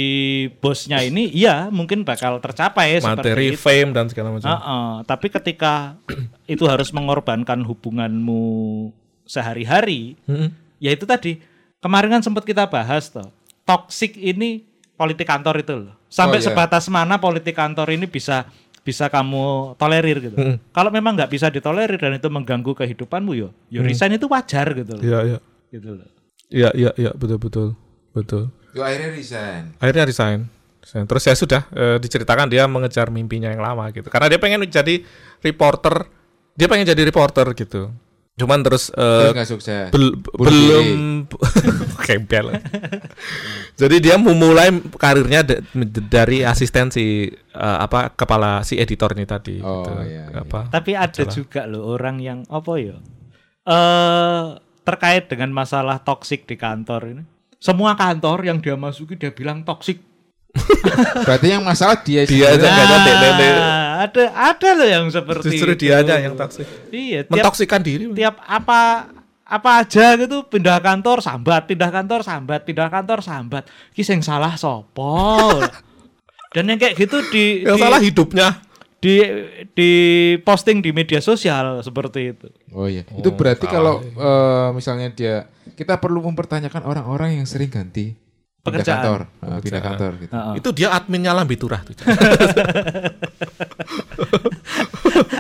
bosnya 0.61 1.01
ini, 1.01 1.33
iya 1.33 1.73
mungkin 1.73 2.05
bakal 2.05 2.37
tercapai 2.45 3.01
materi 3.01 3.33
seperti 3.33 3.45
itu. 3.57 3.65
fame 3.65 3.91
dan 3.97 4.13
segala 4.13 4.29
macam. 4.37 4.49
Heeh, 4.53 4.93
tapi 5.09 5.27
ketika 5.33 5.97
itu 6.45 6.69
harus 6.69 6.93
mengorbankan 6.93 7.65
hubunganmu 7.65 8.45
sehari-hari, 9.25 10.21
Mm-mm. 10.29 10.53
ya 10.77 10.93
itu 10.93 11.09
tadi 11.09 11.56
kemarin 11.83 12.19
kan 12.19 12.23
sempat 12.25 12.43
kita 12.45 12.67
bahas 12.67 13.09
toh, 13.11 13.29
toxic 13.67 14.17
ini 14.17 14.65
politik 14.97 15.29
kantor 15.29 15.61
itu 15.61 15.75
loh. 15.77 15.95
Sampai 16.09 16.41
Oh, 16.41 16.43
iya. 16.43 16.47
sebatas 16.49 16.89
mana 16.89 17.21
politik 17.21 17.53
kantor 17.53 17.93
ini 17.93 18.09
bisa 18.09 18.49
bisa 18.87 19.11
kamu 19.11 19.75
tolerir 19.75 20.23
gitu. 20.23 20.37
Mm-mm. 20.39 20.57
Kalau 20.71 20.95
memang 20.95 21.19
nggak 21.19 21.27
bisa 21.27 21.51
ditolerir 21.51 21.99
dan 21.99 22.15
itu 22.15 22.31
mengganggu 22.31 22.71
kehidupanmu 22.71 23.35
yo, 23.35 23.51
yo 23.67 23.83
resign 23.83 24.15
itu 24.15 24.31
wajar 24.31 24.71
gitu 24.73 24.95
loh. 24.95 25.03
Iya 25.03 25.19
iya. 25.27 25.39
Gitu 25.75 25.91
loh. 25.99 26.09
Iya 26.47 26.71
iya 26.79 26.91
iya 26.95 27.11
betul 27.11 27.39
betul 27.43 27.69
betul. 28.15 28.55
Yo 28.73 28.87
akhirnya 28.87 29.11
resign. 29.11 29.75
Akhirnya 29.83 30.07
resign. 30.07 30.47
Resign. 30.79 31.05
Terus 31.11 31.23
ya 31.27 31.35
sudah 31.35 31.63
eh, 31.75 31.99
diceritakan 31.99 32.47
dia 32.47 32.71
mengejar 32.71 33.11
mimpinya 33.11 33.51
yang 33.51 33.59
lama 33.59 33.91
gitu. 33.91 34.07
Karena 34.07 34.31
dia 34.31 34.39
pengen 34.39 34.63
jadi 34.71 35.03
reporter. 35.43 36.07
Dia 36.55 36.71
pengen 36.71 36.87
jadi 36.87 37.03
reporter 37.03 37.51
gitu. 37.59 37.91
Cuman 38.37 38.61
terus 38.61 38.93
eh, 38.93 39.33
Terus 39.33 39.49
sukses. 39.49 39.89
bel- 39.89 40.21
Bunuh 40.21 40.53
belum 40.53 40.87
kempel. 42.07 42.53
Jadi 43.75 43.97
dia 43.97 44.17
memulai 44.17 44.69
karirnya 44.93 45.41
da- 45.41 45.65
dari 46.05 46.45
asisten 46.45 46.93
si 46.93 47.33
eh, 47.33 47.79
apa 47.81 48.13
kepala 48.13 48.61
si 48.61 48.77
editor 48.77 49.17
ini 49.17 49.25
tadi. 49.25 49.57
Oh, 49.61 49.81
gitu. 49.81 49.91
iya, 50.05 50.29
iya. 50.29 50.45
Apa? 50.45 50.69
Tapi 50.69 50.93
ada 50.93 51.23
juga 51.27 51.65
loh 51.65 51.97
orang 51.97 52.21
yang 52.21 52.39
apa 52.47 52.73
ya? 52.77 52.97
Eh 53.65 54.45
terkait 54.85 55.27
dengan 55.27 55.51
masalah 55.51 55.99
toksik 55.99 56.45
di 56.45 56.55
kantor 56.55 57.03
ini. 57.11 57.23
Semua 57.57 57.97
kantor 57.97 58.45
yang 58.45 58.61
dia 58.61 58.77
masuki 58.77 59.17
dia 59.17 59.33
bilang 59.33 59.65
toksik. 59.65 60.05
Berarti 61.23 61.47
yang 61.51 61.63
masalah 61.63 62.01
dia 62.01 62.25
Dia 62.25 62.53
aja 62.53 62.67
nggak 62.67 62.87
ada 62.87 62.97
ada 63.97 64.23
ada 64.29 64.69
loh 64.77 64.89
yang 64.89 65.05
seperti 65.09 65.47
Justru 65.51 65.73
itu. 65.73 65.83
dia 65.89 66.01
aja 66.01 66.21
yang 66.21 66.37
toksik. 66.37 66.67
Iya, 66.91 67.25
tiap, 67.25 67.33
Mentoksikan 67.33 67.81
diri. 67.81 68.05
tiap 68.13 68.37
apa 68.41 69.11
apa 69.47 69.71
aja 69.79 70.19
gitu 70.19 70.43
pindah 70.45 70.83
kantor 70.83 71.23
sambat, 71.23 71.65
pindah 71.65 71.91
kantor 71.91 72.21
sambat, 72.21 72.61
pindah 72.67 72.89
kantor 72.91 73.19
sambat. 73.23 73.65
Ki 73.91 74.03
sing 74.03 74.21
salah 74.21 74.59
sopo? 74.59 75.47
Dan 76.55 76.67
yang 76.67 76.79
kayak 76.79 76.97
gitu 76.97 77.21
di 77.29 77.63
Yang 77.63 77.77
di, 77.77 77.83
salah 77.83 78.01
hidupnya. 78.01 78.49
di 78.97 79.15
di 79.71 79.91
posting 80.41 80.81
di 80.81 80.91
media 80.91 81.21
sosial 81.21 81.79
seperti 81.81 82.33
itu. 82.33 82.49
Oh 82.73 82.89
iya. 82.89 83.05
Itu 83.13 83.33
berarti 83.33 83.65
kalau 83.65 84.01
eh, 84.03 84.69
misalnya 84.73 85.13
dia 85.13 85.35
kita 85.77 86.01
perlu 86.01 86.25
mempertanyakan 86.25 86.83
orang-orang 86.83 87.39
yang 87.39 87.47
sering 87.47 87.69
ganti 87.69 88.17
pindah 88.67 88.83
Pekerjaan. 88.83 88.99
kantor, 88.99 89.21
Ah, 89.41 89.59
pindah 89.59 89.83
kantor 89.83 90.11
gitu. 90.19 90.33
Heeh. 90.33 90.55
Itu 90.59 90.69
dia 90.73 90.89
adminnya 90.91 91.33
Lambi 91.33 91.55
Turah 91.55 91.81
tuh. 91.81 91.95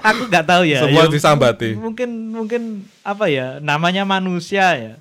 Aku 0.02 0.20
nggak 0.26 0.46
tahu 0.46 0.62
ya. 0.64 0.80
Semua 0.82 1.04
Ya, 1.04 1.10
disambati. 1.10 1.70
Mungkin 1.74 2.10
mungkin 2.30 2.62
apa 3.02 3.26
ya 3.26 3.58
namanya 3.58 4.04
manusia 4.04 4.66
ya. 4.74 4.94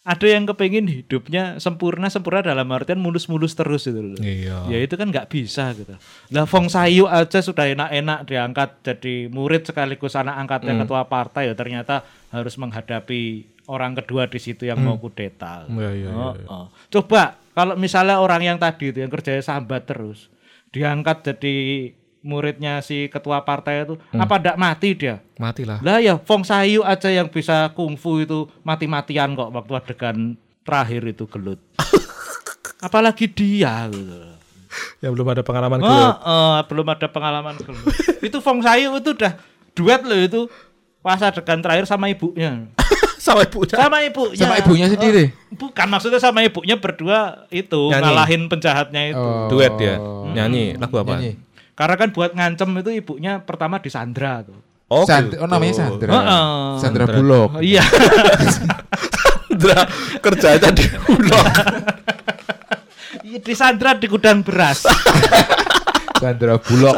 Ada 0.00 0.32
yang 0.32 0.48
kepingin 0.48 0.88
hidupnya 0.88 1.60
sempurna 1.60 2.08
sempurna 2.08 2.40
dalam 2.42 2.64
artian 2.70 2.96
mulus-mulus 2.96 3.52
terus 3.52 3.84
gitu 3.84 4.00
loh. 4.00 4.16
Iya. 4.16 4.64
Ya 4.66 4.78
itu 4.80 4.96
kan 4.96 5.06
nggak 5.06 5.28
bisa 5.28 5.76
gitu. 5.76 5.92
Lah 6.30 6.44
Fong 6.44 6.68
Sayu 6.68 7.04
aja 7.04 7.38
sudah 7.38 7.68
enak-enak 7.68 8.24
diangkat 8.24 8.70
jadi 8.82 9.28
murid 9.28 9.64
sekaligus 9.64 10.12
anak 10.14 10.36
angkatnya 10.38 10.72
Hmm. 10.72 10.82
ketua 10.82 11.04
partai 11.04 11.48
ya 11.48 11.54
ternyata 11.54 12.00
harus 12.28 12.56
menghadapi 12.56 13.44
orang 13.68 13.92
kedua 13.94 14.24
di 14.24 14.40
situ 14.40 14.64
yang 14.64 14.80
mau 14.80 14.96
kudeta. 14.96 15.68
Iya, 15.68 15.90
iya, 15.94 16.08
Oh, 16.10 16.32
oh. 16.48 16.66
Coba 16.90 17.36
kalau 17.50 17.74
misalnya 17.74 18.16
orang 18.16 18.42
yang 18.44 18.56
tadi 18.56 18.88
itu 18.88 18.98
yang 18.98 19.08
kerjanya 19.08 19.40
sambat 19.40 19.84
terus 19.84 20.30
diangkat 20.68 21.22
jadi 21.24 21.54
muridnya 22.20 22.78
si 22.78 23.08
ketua 23.08 23.42
partai 23.42 23.82
itu 23.82 23.96
Hmm. 24.12 24.20
apa 24.20 24.36
ndak 24.36 24.56
mati 24.56 24.92
dia? 24.92 25.24
Matilah. 25.34 25.80
Lah 25.80 25.98
ya 25.98 26.14
Fong 26.16 26.42
Sayu 26.42 26.80
aja 26.82 27.08
yang 27.08 27.26
bisa 27.26 27.72
kungfu 27.72 28.20
itu 28.20 28.44
mati-matian 28.60 29.32
kok 29.32 29.50
waktu 29.50 29.72
adegan 29.74 30.18
terakhir 30.60 31.02
itu 31.06 31.24
gelut. 31.26 31.56
Apalagi 32.80 33.24
dia 33.26 33.88
gitu. 33.88 34.36
Yang 35.00 35.12
belum 35.14 35.28
ada 35.30 35.42
pengalaman 35.42 35.80
Oh, 35.80 35.88
gelut. 35.88 36.16
oh, 36.22 36.56
belum 36.66 36.86
ada 36.88 37.06
pengalaman 37.08 37.56
gelut. 37.58 37.84
itu 38.20 38.38
Fong 38.38 38.60
Sayu 38.60 38.92
itu 38.94 39.10
udah 39.10 39.32
duet 39.72 40.00
loh 40.02 40.20
itu 40.20 40.40
pas 41.00 41.18
adegan 41.18 41.58
terakhir 41.58 41.88
sama 41.88 42.06
ibunya. 42.06 42.68
Sama 43.20 43.44
ibunya. 43.44 43.76
Sama 43.76 43.98
ibunya. 44.00 44.40
Sama 44.40 44.56
ibunya 44.56 44.86
sendiri. 44.88 45.24
Oh, 45.28 45.68
bukan 45.68 45.86
maksudnya 45.92 46.16
sama 46.16 46.40
ibunya 46.40 46.80
berdua 46.80 47.44
itu 47.52 47.92
Nyanyi. 47.92 48.00
ngalahin 48.00 48.42
penjahatnya 48.48 49.02
itu. 49.12 49.20
Oh. 49.20 49.46
Duet 49.52 49.76
dia. 49.76 50.00
Nyanyi 50.32 50.80
lagu 50.80 50.96
apa? 50.96 51.20
Nyanyi. 51.20 51.36
Karena 51.76 51.94
kan 52.00 52.08
buat 52.16 52.32
ngancem 52.32 52.68
itu 52.80 52.90
ibunya 52.96 53.44
pertama 53.44 53.76
disandra 53.76 54.40
tuh. 54.40 54.56
Oh, 54.90 55.04
Sand- 55.06 55.30
gitu. 55.30 55.44
oh 55.44 55.46
namanya 55.46 55.74
Sandra. 55.86 56.10
Heeh. 56.10 56.48
Sandra 56.80 57.04
Bullock. 57.06 57.50
Oh, 57.54 57.62
iya. 57.62 57.84
Sandra 59.46 59.78
kerjanya 60.18 60.70
di 60.72 60.84
Bulog. 61.04 61.46
disandra 63.44 63.94
di 63.94 64.06
gudang 64.08 64.40
beras. 64.42 64.88
Sandra 66.18 66.56
Bullock. 66.56 66.96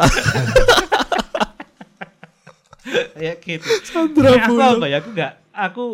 ya 3.19 3.33
gitu. 3.37 3.67
Sandra 3.83 4.29
Nah, 4.31 4.47
aku 4.47 4.53
apa 4.57 4.85
ya? 4.87 4.97
Aku 5.03 5.09
enggak 5.13 5.33
aku 5.53 5.85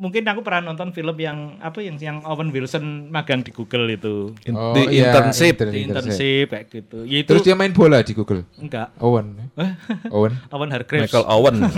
mungkin 0.00 0.24
aku 0.24 0.40
pernah 0.40 0.64
nonton 0.64 0.90
film 0.90 1.12
yang 1.14 1.60
apa 1.60 1.78
yang 1.78 1.94
yang 1.94 2.24
Owen 2.24 2.48
Wilson 2.48 3.12
magang 3.12 3.44
di 3.44 3.52
Google 3.52 3.84
itu. 3.86 4.32
In- 4.42 4.56
Oh, 4.56 4.72
di 4.72 4.96
iya, 4.96 5.12
internship. 5.12 5.54
intern- 5.54 5.70
Di 5.70 5.80
internship 5.84 6.46
kayak 6.48 6.66
gitu. 6.66 6.98
Ya 7.04 7.18
itu 7.20 7.28
Terus 7.28 7.44
dia 7.44 7.52
main 7.52 7.70
bola 7.70 8.00
di 8.00 8.16
Google. 8.16 8.48
enggak. 8.56 8.96
Owen. 8.98 9.36
Owen. 10.16 10.32
Owen 10.48 10.70
Hargreaves. 10.72 11.12
Michael 11.12 11.26
Owen. 11.28 11.56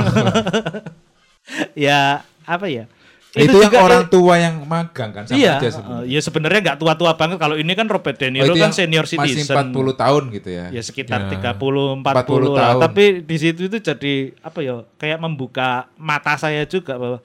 ya 1.75 2.23
apa 2.45 2.67
ya? 2.71 2.85
Itu, 3.33 3.65
yang 3.65 3.73
juga 3.73 3.81
orang 3.81 4.05
tua 4.13 4.37
yang 4.37 4.61
magang 4.69 5.09
kan 5.09 5.25
sama 5.25 5.41
iya, 5.41 5.57
aja 5.57 5.65
eh, 5.65 5.73
sebenarnya. 5.73 6.05
ya 6.05 6.21
sebenarnya 6.21 6.61
nggak 6.69 6.79
tua-tua 6.85 7.17
banget 7.17 7.41
kalau 7.41 7.57
ini 7.57 7.73
kan 7.73 7.89
Robert 7.89 8.21
De 8.21 8.29
Oh, 8.29 8.31
Niro 8.31 8.45
itu 8.45 8.61
kan 8.61 8.69
yang 8.69 8.75
senior 8.77 9.05
masih 9.09 9.19
citizen. 9.25 9.73
40 9.73 9.97
tahun 9.97 10.23
gitu 10.37 10.49
ya. 10.53 10.65
ya 10.69 10.83
sekitar 10.85 11.21
Ya. 11.27 11.41
30 11.57 11.57
40, 11.57 12.05
40 12.05 12.53
lah. 12.53 12.61
tahun. 12.61 12.81
Tapi 12.85 13.05
di 13.25 13.37
situ 13.41 13.61
itu 13.73 13.79
jadi 13.81 14.15
apa 14.45 14.59
ya? 14.61 14.85
Kayak 15.01 15.19
membuka 15.19 15.89
mata 15.97 16.37
saya 16.37 16.69
juga 16.69 17.01
bahwa 17.01 17.19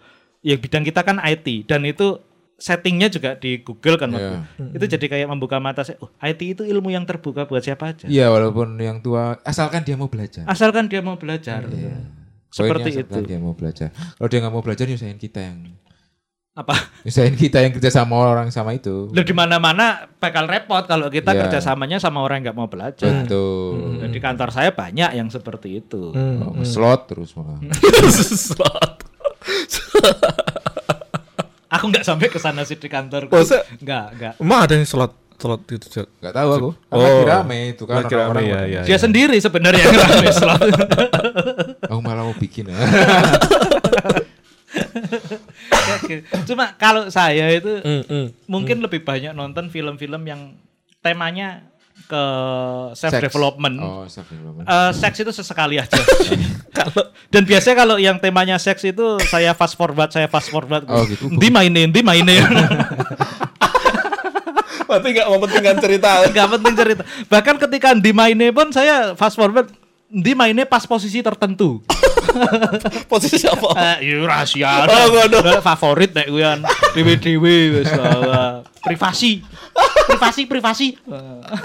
ya 0.47 0.55
bidang 0.55 0.81
kita 0.81 1.03
kan 1.03 1.19
IT 1.19 1.67
dan 1.67 1.83
itu 1.83 2.23
settingnya 2.57 3.05
juga 3.07 3.35
di 3.35 3.59
Google 3.59 3.99
kan 3.99 4.09
waktu 4.09 4.33
Iya. 4.33 4.73
itu 4.73 4.85
jadi 4.89 5.05
kayak 5.05 5.27
membuka 5.27 5.59
mata 5.59 5.83
saya 5.83 5.99
oh 5.99 6.09
IT 6.17 6.41
itu 6.41 6.63
ilmu 6.63 6.89
yang 6.89 7.03
terbuka 7.03 7.43
buat 7.43 7.59
siapa 7.59 7.91
aja 7.91 8.07
Iya, 8.07 8.31
walaupun 8.31 8.79
yang 8.79 8.97
tua 8.97 9.37
asalkan 9.43 9.83
dia 9.83 9.93
mau 9.93 10.07
belajar. 10.07 10.47
asalkan 10.47 10.87
dia 10.87 11.03
mau 11.03 11.13
belajar 11.15 11.61
seperti 12.47 12.89
Poinnya 12.89 13.03
itu 13.03 13.11
asalkan 13.11 13.27
dia 13.27 13.37
mau 13.37 13.53
belajar. 13.53 13.89
Kalau 13.91 14.25
dia 14.25 14.39
nggak 14.39 14.53
mau 14.53 14.63
belajar 14.63 14.87
nyusahin 14.87 15.19
kita 15.19 15.39
yang 15.43 15.59
apa 16.57 16.73
nyusahin 17.05 17.37
kita 17.37 17.61
yang 17.61 17.69
kerja 17.69 17.93
sama 17.93 18.17
orang 18.17 18.49
sama 18.49 18.73
itu. 18.73 19.13
Lah 19.13 19.21
di 19.21 19.29
mana-mana 19.29 20.09
bakal 20.17 20.49
repot 20.49 20.81
kalau 20.83 21.05
kita 21.07 21.29
Iya. 21.29 21.45
kerjasamanya 21.45 22.01
sama 22.01 22.25
orang 22.25 22.41
yang 22.41 22.49
nggak 22.49 22.57
mau 22.57 22.65
belajar. 22.65 23.05
Betul. 23.21 24.01
Dan 24.01 24.09
di 24.09 24.17
kantor 24.17 24.49
saya 24.49 24.73
banyak 24.73 25.13
yang 25.13 25.29
seperti 25.29 25.77
itu. 25.77 26.09
Oh, 26.09 26.57
slot 26.63 27.05
terus 27.05 27.37
malah. 27.37 27.61
Slot. 28.49 28.96
Aku 31.69 31.87
nggak 31.87 32.01
sampai 32.01 32.27
ke 32.27 32.37
sana 32.37 32.63
sih 32.63 32.75
di 32.75 32.87
kantor. 32.87 33.27
Oh, 33.27 33.43
se- 33.43 33.63
Nggak, 33.77 34.05
nggak. 34.13 34.33
Emang 34.37 34.59
ada 34.61 34.73
yang 34.73 34.83
slot 34.83 35.11
slot 35.35 35.61
itu 35.67 35.85
Jod? 35.85 36.07
Gak 36.17 36.33
tahu 36.33 36.49
aku. 36.49 36.69
Kan 36.81 36.89
Oh. 36.89 37.03
lagi 37.03 37.23
rame 37.27 37.57
itu 37.69 37.83
kan 37.83 37.95
Lagi 37.99 38.09
rame, 38.09 38.23
orang-orang. 38.25 38.41
iya, 38.41 38.55
pada- 38.55 38.67
iya. 38.67 38.81
Dia 38.83 38.97
sendiri 38.97 39.37
sebenarnya 39.37 39.83
yang 39.83 39.93
rame 39.95 40.29
slot. 40.31 40.61
Aku 41.91 41.99
malah 41.99 42.23
mau 42.23 42.33
bikin. 42.33 42.65
ya. 42.67 42.77
Cuma 46.45 46.73
kalau 46.75 47.07
saya 47.07 47.51
itu 47.51 47.69
Hmm, 47.79 48.03
hmm. 48.03 48.27
mungkin 48.45 48.79
lebih 48.79 49.01
banyak 49.01 49.31
nonton 49.31 49.67
film-film 49.67 50.23
yang 50.23 50.55
temanya 50.99 51.63
ke 52.07 52.23
self 52.95 53.13
development. 53.19 53.75
Oh, 53.83 54.03
self 54.07 54.31
development. 54.31 54.65
Eh, 54.65 54.91
seks 54.95 55.19
itu 55.19 55.31
sesekali 55.35 55.75
aja. 55.77 55.99
dan 57.33 57.43
biasanya 57.43 57.75
kalau 57.75 57.95
yang 57.99 58.17
temanya 58.17 58.55
seks 58.55 58.87
itu 58.87 59.19
saya 59.27 59.51
fast 59.51 59.75
forward, 59.75 60.09
saya 60.09 60.31
fast 60.31 60.47
forward. 60.47 60.87
Oh, 60.87 61.03
gitu. 61.03 61.27
Di 61.35 61.51
mainin, 61.51 61.91
di 61.91 62.01
mainin. 62.01 62.47
Tapi 64.87 65.07
nggak 65.13 65.27
mementingkan 65.27 65.77
cerita. 65.83 66.09
Gak 66.35 66.47
penting 66.57 66.73
cerita. 66.79 67.03
Bahkan 67.27 67.55
ketika 67.67 67.91
di 67.93 68.11
mainnya 68.15 68.49
pun 68.55 68.71
saya 68.71 69.13
fast 69.19 69.35
forward 69.35 69.67
di 70.07 70.31
mainnya 70.31 70.63
pas 70.63 70.87
posisi 70.87 71.19
tertentu. 71.19 71.83
Posisi 73.11 73.45
apa? 73.47 73.69
Eh, 73.75 74.11
iya 74.11 74.23
rahasia. 74.23 74.87
Oh. 74.87 75.27
Nah, 75.27 75.61
Favorit 75.63 76.11
nek 76.13 76.27
kuwi 76.27 76.43
dewe-dewe 76.95 77.81
wis 77.81 77.89
lah. 77.93 78.61
Privasi. 78.83 79.43
Privasi, 80.07 80.41
privasi. 80.47 80.87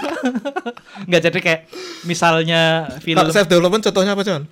Enggak 1.07 1.21
jadi 1.31 1.39
kayak 1.39 1.61
misalnya 2.03 2.91
film 2.99 3.23
self 3.31 3.47
development 3.47 3.83
contohnya 3.83 4.13
apa, 4.13 4.23
John? 4.27 4.43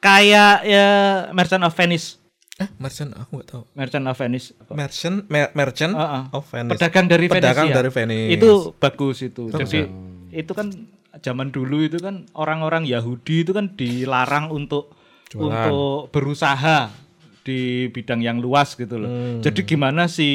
kayak 0.00 0.56
ya 0.62 0.88
Merchant 1.32 1.64
of 1.66 1.74
Venice. 1.74 2.22
Eh, 2.56 2.68
merchant 2.80 3.12
aku 3.12 3.36
nggak 3.36 3.48
tahu. 3.52 3.62
Merchant 3.76 4.04
of 4.08 4.16
Venice. 4.16 4.56
Merchant, 4.72 5.16
mer- 5.28 5.52
merchant 5.52 5.92
Heeh. 5.92 6.22
of 6.32 6.44
Venice. 6.48 6.72
Pedagang 6.80 7.04
dari 7.04 7.26
Venice. 7.28 7.36
Pedagang 7.44 7.68
ya. 7.68 7.74
dari 7.76 7.90
Venice. 7.92 8.32
Itu 8.32 8.50
bagus 8.80 9.16
itu. 9.20 9.52
Jadi 9.52 9.80
itu 10.32 10.52
kan 10.56 10.72
zaman 11.20 11.52
dulu 11.52 11.84
itu 11.84 12.00
kan 12.00 12.24
orang-orang 12.32 12.88
Yahudi 12.88 13.44
itu 13.44 13.52
kan 13.52 13.76
dilarang 13.76 14.48
untuk 14.48 14.95
Jualan. 15.36 15.52
untuk 15.52 16.10
berusaha 16.10 16.90
di 17.46 17.86
bidang 17.94 18.24
yang 18.24 18.42
luas 18.42 18.74
gitu 18.74 18.98
loh. 18.98 19.06
Hmm. 19.06 19.38
Jadi 19.44 19.62
gimana 19.62 20.10
sih 20.10 20.34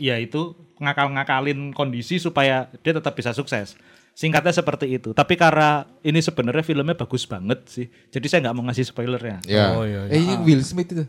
ya 0.00 0.16
itu 0.16 0.56
ngakal-ngakalin 0.78 1.74
kondisi 1.74 2.16
supaya 2.22 2.70
dia 2.80 2.94
tetap 2.96 3.12
bisa 3.12 3.34
sukses. 3.34 3.74
Singkatnya 4.16 4.50
seperti 4.50 4.98
itu. 4.98 5.14
Tapi 5.14 5.38
karena 5.38 5.86
ini 6.02 6.18
sebenarnya 6.18 6.64
filmnya 6.66 6.96
bagus 6.98 7.22
banget 7.22 7.62
sih. 7.70 7.86
Jadi 8.10 8.26
saya 8.26 8.48
nggak 8.48 8.54
mau 8.56 8.66
ngasih 8.66 8.90
spoilernya. 8.90 9.38
Ya. 9.46 9.78
Oh, 9.78 9.86
iya, 9.86 10.10
iya. 10.10 10.18
Eh, 10.18 10.20
ini 10.22 10.34
Will 10.42 10.62
Smith 10.66 10.90
itu. 10.90 11.06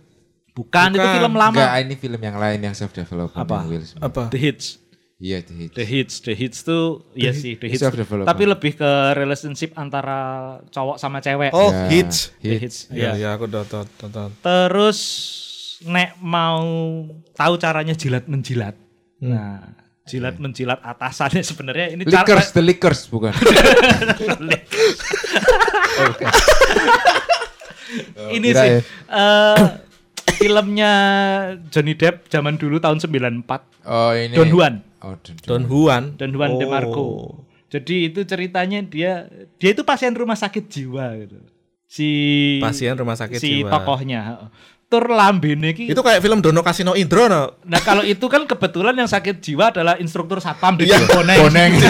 Bukan, 0.53 0.93
itu 0.93 1.01
Bukan. 1.01 1.15
film 1.17 1.33
lama. 1.39 1.55
Enggak, 1.57 1.73
ini 1.87 1.95
film 1.95 2.21
yang 2.21 2.37
lain 2.37 2.59
yang 2.59 2.75
self 2.75 2.91
development 2.93 3.47
Apa? 3.47 3.65
Will 3.65 3.85
Smith. 3.85 4.03
apa? 4.03 4.23
The 4.29 4.37
Hits. 4.37 4.77
Iya, 5.19 5.43
The 5.43 5.53
Hits. 5.53 5.75
The 5.75 5.83
Hits, 5.83 6.15
The 6.21 6.33
Hits 6.33 6.57
tuh 6.63 6.83
iya 7.11 7.35
sih 7.35 7.53
The 7.53 7.67
Hits. 7.67 7.83
Tapi 8.23 8.43
lebih 8.45 8.71
ke 8.73 8.91
relationship 9.13 9.75
antara 9.75 10.17
cowok 10.71 10.95
sama 10.95 11.19
cewek. 11.19 11.51
Oh, 11.51 11.69
Ya, 11.69 11.91
hits. 11.91 12.31
The 12.39 12.55
Hits. 12.55 12.87
Hits. 12.87 12.89
Iya, 12.89 13.13
Iya. 13.13 13.19
iya 13.19 13.27
aku 13.35 13.43
udah 13.45 13.61
tonton. 13.67 14.29
Terus 14.39 14.99
nek 15.83 16.15
mau 16.17 16.63
tahu 17.35 17.53
caranya 17.55 17.91
jilat 17.91 18.25
menjilat. 18.25 18.73
Hmm. 19.19 19.29
Nah, 19.29 19.59
jilat 20.07 20.35
menjilat 20.39 20.79
atasannya 20.79 21.41
sebenarnya 21.41 21.91
ini 21.91 22.01
cara- 22.03 22.23
Lickers, 22.23 22.47
The 22.49 22.61
Lickers 22.63 22.99
bukan. 23.05 23.31
ini 28.31 28.47
kira 28.47 28.55
sih 28.55 28.69
ya. 28.69 28.79
eh, 29.11 29.57
filmnya 30.33 30.91
Johnny 31.67 31.93
Depp 31.93 32.27
zaman 32.27 32.55
dulu 32.55 32.79
tahun 32.79 32.97
94 33.01 33.83
Oh, 33.83 34.11
ini. 34.13 34.31
Don 34.31 34.47
Juan. 34.47 34.73
Oh, 34.99 35.15
Don 35.45 35.63
Juan. 35.63 35.63
Don 35.63 35.63
Juan. 35.65 36.03
Don 36.17 36.31
Juan 36.31 36.51
de 36.55 36.65
Oh. 36.65 36.69
Marco. 36.69 37.07
Jadi 37.69 38.09
itu 38.09 38.19
ceritanya 38.23 38.81
dia 38.81 39.29
dia 39.55 39.69
itu 39.71 39.83
pasien 39.83 40.11
rumah 40.11 40.33
sakit 40.33 40.65
jiwa 40.65 41.05
gitu. 41.17 41.37
Si 41.85 42.09
Pasien 42.57 42.93
rumah 42.93 43.13
sakit 43.13 43.37
si 43.37 43.61
jiwa. 43.61 43.69
tokohnya. 43.71 44.49
Tur 44.89 45.05
lambene 45.05 45.71
iki. 45.71 45.85
Itu 45.87 46.01
kayak 46.01 46.17
film 46.19 46.41
Dono 46.41 46.59
Kasino 46.59 46.93
Indro 46.93 47.29
no. 47.29 47.61
Nah, 47.63 47.77
kalau 47.79 48.01
itu 48.01 48.25
kan 48.25 48.43
kebetulan 48.43 48.93
yang 48.93 49.05
sakit 49.05 49.37
jiwa 49.37 49.69
adalah 49.69 49.95
instruktur 49.97 50.41
satpam 50.41 50.75
di 50.75 50.89
Iya, 50.89 50.97
Boneng. 51.05 51.39
Boneng. 51.45 51.71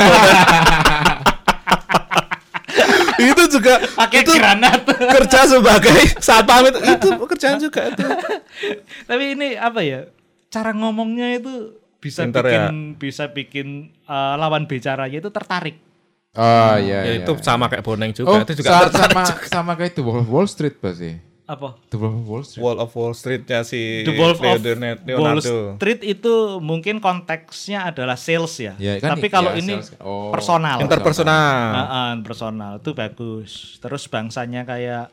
itu 3.19 3.43
juga 3.49 3.73
Pakai 3.95 4.19
itu 4.23 4.31
granat. 4.31 4.83
kerja 4.85 5.39
sebagai 5.47 5.95
satpam 6.19 6.67
itu 6.67 6.79
itu 6.79 7.07
pekerjaan 7.17 7.57
juga 7.57 7.87
itu. 7.87 8.03
Tapi 9.03 9.23
ini 9.31 9.55
apa 9.55 9.79
ya? 9.79 10.07
Cara 10.49 10.71
ngomongnya 10.71 11.39
itu 11.39 11.78
bisa 11.99 12.23
Pinter 12.23 12.43
bikin 12.43 12.63
ya. 12.63 12.69
bisa 12.95 13.23
bikin 13.29 13.67
eh, 14.01 14.33
lawan 14.35 14.65
bicaranya 14.65 15.17
itu 15.17 15.29
tertarik. 15.29 15.77
Oh, 16.31 16.75
iya, 16.77 17.03
Ya 17.03 17.11
iya. 17.11 17.13
itu 17.19 17.31
sama 17.41 17.67
kayak 17.67 17.81
Boneng 17.81 18.11
juga. 18.11 18.29
Oh, 18.29 18.39
itu 18.39 18.53
juga 18.55 18.69
sa- 18.69 18.85
tertarik 18.85 19.11
sama 19.11 19.23
juga. 19.25 19.47
sama 19.49 19.71
kayak 19.73 19.91
itu 19.91 20.01
of 20.01 20.27
Wall 20.27 20.45
Street 20.45 20.77
pasti. 20.77 21.11
Apa? 21.43 21.73
The 21.89 21.97
Wolf 21.97 22.13
of 22.13 22.25
Wall 22.29 22.43
Street. 22.45 22.61
Wall 22.61 22.77
of 22.77 22.91
Wall 22.93 23.13
Street-nya 23.13 23.65
si 23.65 24.05
The 24.05 24.13
Wolf 24.13 24.37
of 24.37 24.61
Leonardo. 24.61 25.17
Wall 25.17 25.41
Street 25.41 26.05
itu 26.05 26.33
mungkin 26.61 27.01
konteksnya 27.01 27.89
adalah 27.89 28.13
sales 28.13 28.53
ya. 28.55 28.77
Ya, 28.77 29.01
kan 29.01 29.17
Tapi 29.17 29.25
i- 29.25 29.33
kalau 29.33 29.51
ya, 29.51 29.57
ini 29.57 29.73
sales. 29.75 29.97
Oh. 29.97 30.29
personal. 30.29 30.77
Interpersonal. 30.77 31.57
Heeh, 31.73 32.09
personal 32.21 32.73
itu 32.77 32.93
bagus. 32.93 33.51
Terus 33.75 34.05
bangsanya 34.05 34.61
kayak 34.61 35.09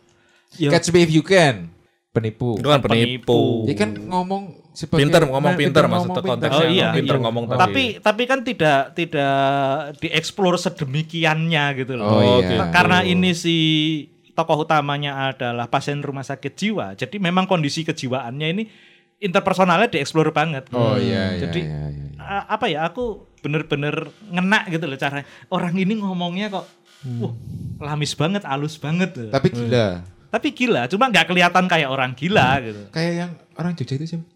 ya, 0.55 0.69
Catch 0.69 0.93
Me 0.93 1.01
If 1.01 1.11
You 1.11 1.25
Can. 1.25 1.73
Penipu. 2.13 2.57
Itu 2.57 2.69
kan 2.69 2.81
penipu. 2.81 3.65
Dia 3.65 3.75
kan 3.75 3.91
ngomong 3.97 4.43
sebagai 4.77 5.01
Pinter, 5.03 5.23
ngomong 5.25 5.43
Nah, 5.49 5.57
pinter 5.57 5.83
ngomong 5.83 5.93
maksudnya 5.97 6.13
pinter. 6.15 6.31
konteksnya. 6.31 6.61
Oh 6.61 6.69
iya, 6.69 6.87
pinter 6.93 7.17
iya. 7.17 7.23
ngomong 7.25 7.45
tadi. 7.47 7.59
tapi 7.59 7.85
tapi 7.99 8.23
kan 8.23 8.41
tidak 8.43 8.81
tidak 8.93 9.37
dieksplor 9.99 10.55
sedemikiannya 10.61 11.65
gitu 11.75 11.93
loh. 11.97 12.05
Oh, 12.05 12.13
Oh, 12.15 12.23
iya. 12.39 12.45
gitu. 12.45 12.63
Karena 12.69 12.99
ini 13.01 13.33
si 13.33 13.57
tokoh 14.31 14.63
utamanya 14.63 15.33
adalah 15.33 15.65
pasien 15.67 15.99
rumah 15.99 16.21
sakit 16.21 16.53
jiwa. 16.53 16.93
Jadi 16.93 17.17
memang 17.17 17.49
kondisi 17.49 17.83
kejiwaannya 17.83 18.49
ini 18.53 18.63
interpersonalnya 19.17 19.89
dieksplor 19.89 20.29
banget. 20.31 20.69
Oh 20.71 20.95
iya, 20.95 21.33
iya, 21.33 21.41
Jadi 21.43 21.61
iya, 21.65 21.83
iya, 21.89 22.05
iya. 22.13 22.45
apa 22.45 22.69
ya 22.69 22.85
aku 22.85 23.25
bener-bener 23.41 23.97
ngena 24.29 24.69
gitu 24.69 24.85
loh 24.85 24.99
cara 24.99 25.25
orang 25.49 25.73
ini 25.73 25.97
ngomongnya 25.97 26.53
kok 26.53 26.67
wah 27.17 27.33
lamis 27.81 28.13
banget, 28.13 28.45
halus 28.45 28.77
banget. 28.77 29.17
Tapi 29.33 29.49
gila. 29.49 30.05
Tapi 30.27 30.49
gila, 30.53 30.85
cuma 30.85 31.09
nggak 31.09 31.33
kelihatan 31.33 31.65
kayak 31.65 31.89
orang 31.89 32.13
gila 32.13 32.61
gitu. 32.61 32.83
Kayak 32.93 33.13
yang 33.17 33.31
orang 33.57 33.73
Jogja 33.73 33.97
itu 33.97 34.05
siapa? 34.05 34.27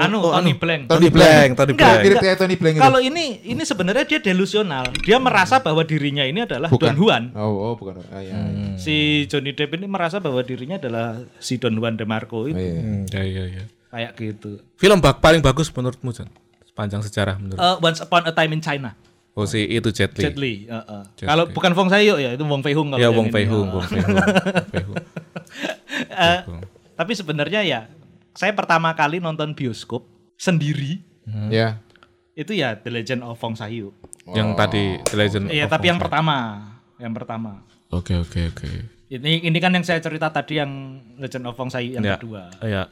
Anu, 0.00 0.18
oh, 0.18 0.32
Tony 0.32 0.52
anu. 0.52 0.60
Blank. 0.60 0.82
Tony 0.88 1.08
Blank, 1.08 1.48
Tony 1.54 1.72
Blank. 1.76 1.98
Mirip 2.00 2.16
kayak 2.18 2.36
Tony 2.36 2.56
Blank 2.56 2.74
itu. 2.76 2.82
Kalau 2.82 3.00
ini 3.00 3.24
ini 3.44 3.62
sebenarnya 3.62 4.04
dia 4.04 4.20
delusional. 4.20 4.84
Dia 5.04 5.20
merasa 5.20 5.60
bahwa 5.60 5.84
dirinya 5.84 6.24
ini 6.24 6.42
adalah 6.42 6.68
bukan. 6.68 6.92
Don 6.92 6.98
Juan. 6.98 7.22
Oh, 7.36 7.70
oh 7.70 7.74
bukan. 7.76 8.00
Ah, 8.08 8.24
iya, 8.24 8.32
iya. 8.32 8.74
Si 8.74 9.28
Johnny 9.28 9.52
Depp 9.52 9.76
ini 9.76 9.84
merasa 9.84 10.16
bahwa 10.16 10.40
dirinya 10.40 10.80
adalah 10.80 11.20
si 11.36 11.60
Don 11.60 11.76
Juan 11.76 11.94
de 11.94 12.08
Marco 12.08 12.42
Oh, 12.42 12.48
itu. 12.48 12.56
iya. 12.56 12.80
Hmm, 12.80 13.04
ya, 13.06 13.22
ya, 13.22 13.44
ya. 13.46 13.64
Kayak 13.90 14.12
gitu. 14.16 14.50
Film 14.74 14.98
bak 14.98 15.18
paling 15.18 15.42
bagus 15.42 15.68
menurutmu, 15.68 16.10
Jan? 16.10 16.30
Sepanjang 16.62 17.02
sejarah 17.02 17.36
menurut. 17.36 17.58
Eh, 17.58 17.76
Once 17.78 18.00
Upon 18.00 18.24
a 18.24 18.32
Time 18.32 18.54
in 18.54 18.62
China. 18.62 18.94
Oh, 19.30 19.46
si 19.46 19.62
itu 19.62 19.90
Jet 19.90 20.10
Li. 20.12 20.22
Jet 20.22 20.36
Li. 20.36 20.54
eh. 20.66 21.04
Jet 21.14 21.26
Kalau 21.26 21.44
bukan 21.48 21.70
Fong 21.74 21.86
Sayo 21.86 22.16
ya, 22.16 22.32
itu 22.32 22.42
Wong 22.42 22.62
Fei 22.62 22.72
Hung 22.72 22.90
kalau 22.90 22.98
Ya 22.98 23.10
Wong. 23.10 23.28
Fei 23.28 23.46
Hung, 23.46 23.68
Wong 23.68 23.84
Fei 23.84 24.00
Hung. 24.00 24.16
Wong 24.18 24.66
Fei 24.70 24.82
Hung. 24.82 26.62
tapi 26.94 27.12
sebenarnya 27.14 27.60
ya, 27.62 27.80
saya 28.32 28.52
pertama 28.52 28.92
kali 28.92 29.18
nonton 29.18 29.52
bioskop 29.52 30.06
sendiri 30.34 31.02
Ya. 31.46 31.78
itu 32.32 32.50
ya 32.50 32.74
The 32.74 32.90
Legend 32.90 33.22
of 33.22 33.36
Fong 33.36 33.54
Sayu. 33.54 33.92
Yang 34.26 34.48
tadi 34.56 34.84
The 35.04 35.16
Legend 35.16 35.44
Iya, 35.48 35.66
tapi 35.66 35.86
yang 35.86 35.98
Fong 35.98 36.08
pertama, 36.08 36.36
yang 36.96 37.12
pertama. 37.12 37.62
Oke, 37.88 38.14
oke, 38.14 38.40
oke. 38.48 38.68
Ini 39.06 39.42
ini 39.42 39.58
kan 39.58 39.70
yang 39.70 39.82
saya 39.82 39.98
cerita 39.98 40.30
tadi 40.30 40.56
yang 40.56 40.70
Legend 41.18 41.44
of 41.44 41.54
Fong 41.54 41.68
Sayu 41.68 41.94
yang 41.94 42.02
Ya. 42.02 42.16
kedua. 42.16 42.50
Ya. 42.62 42.84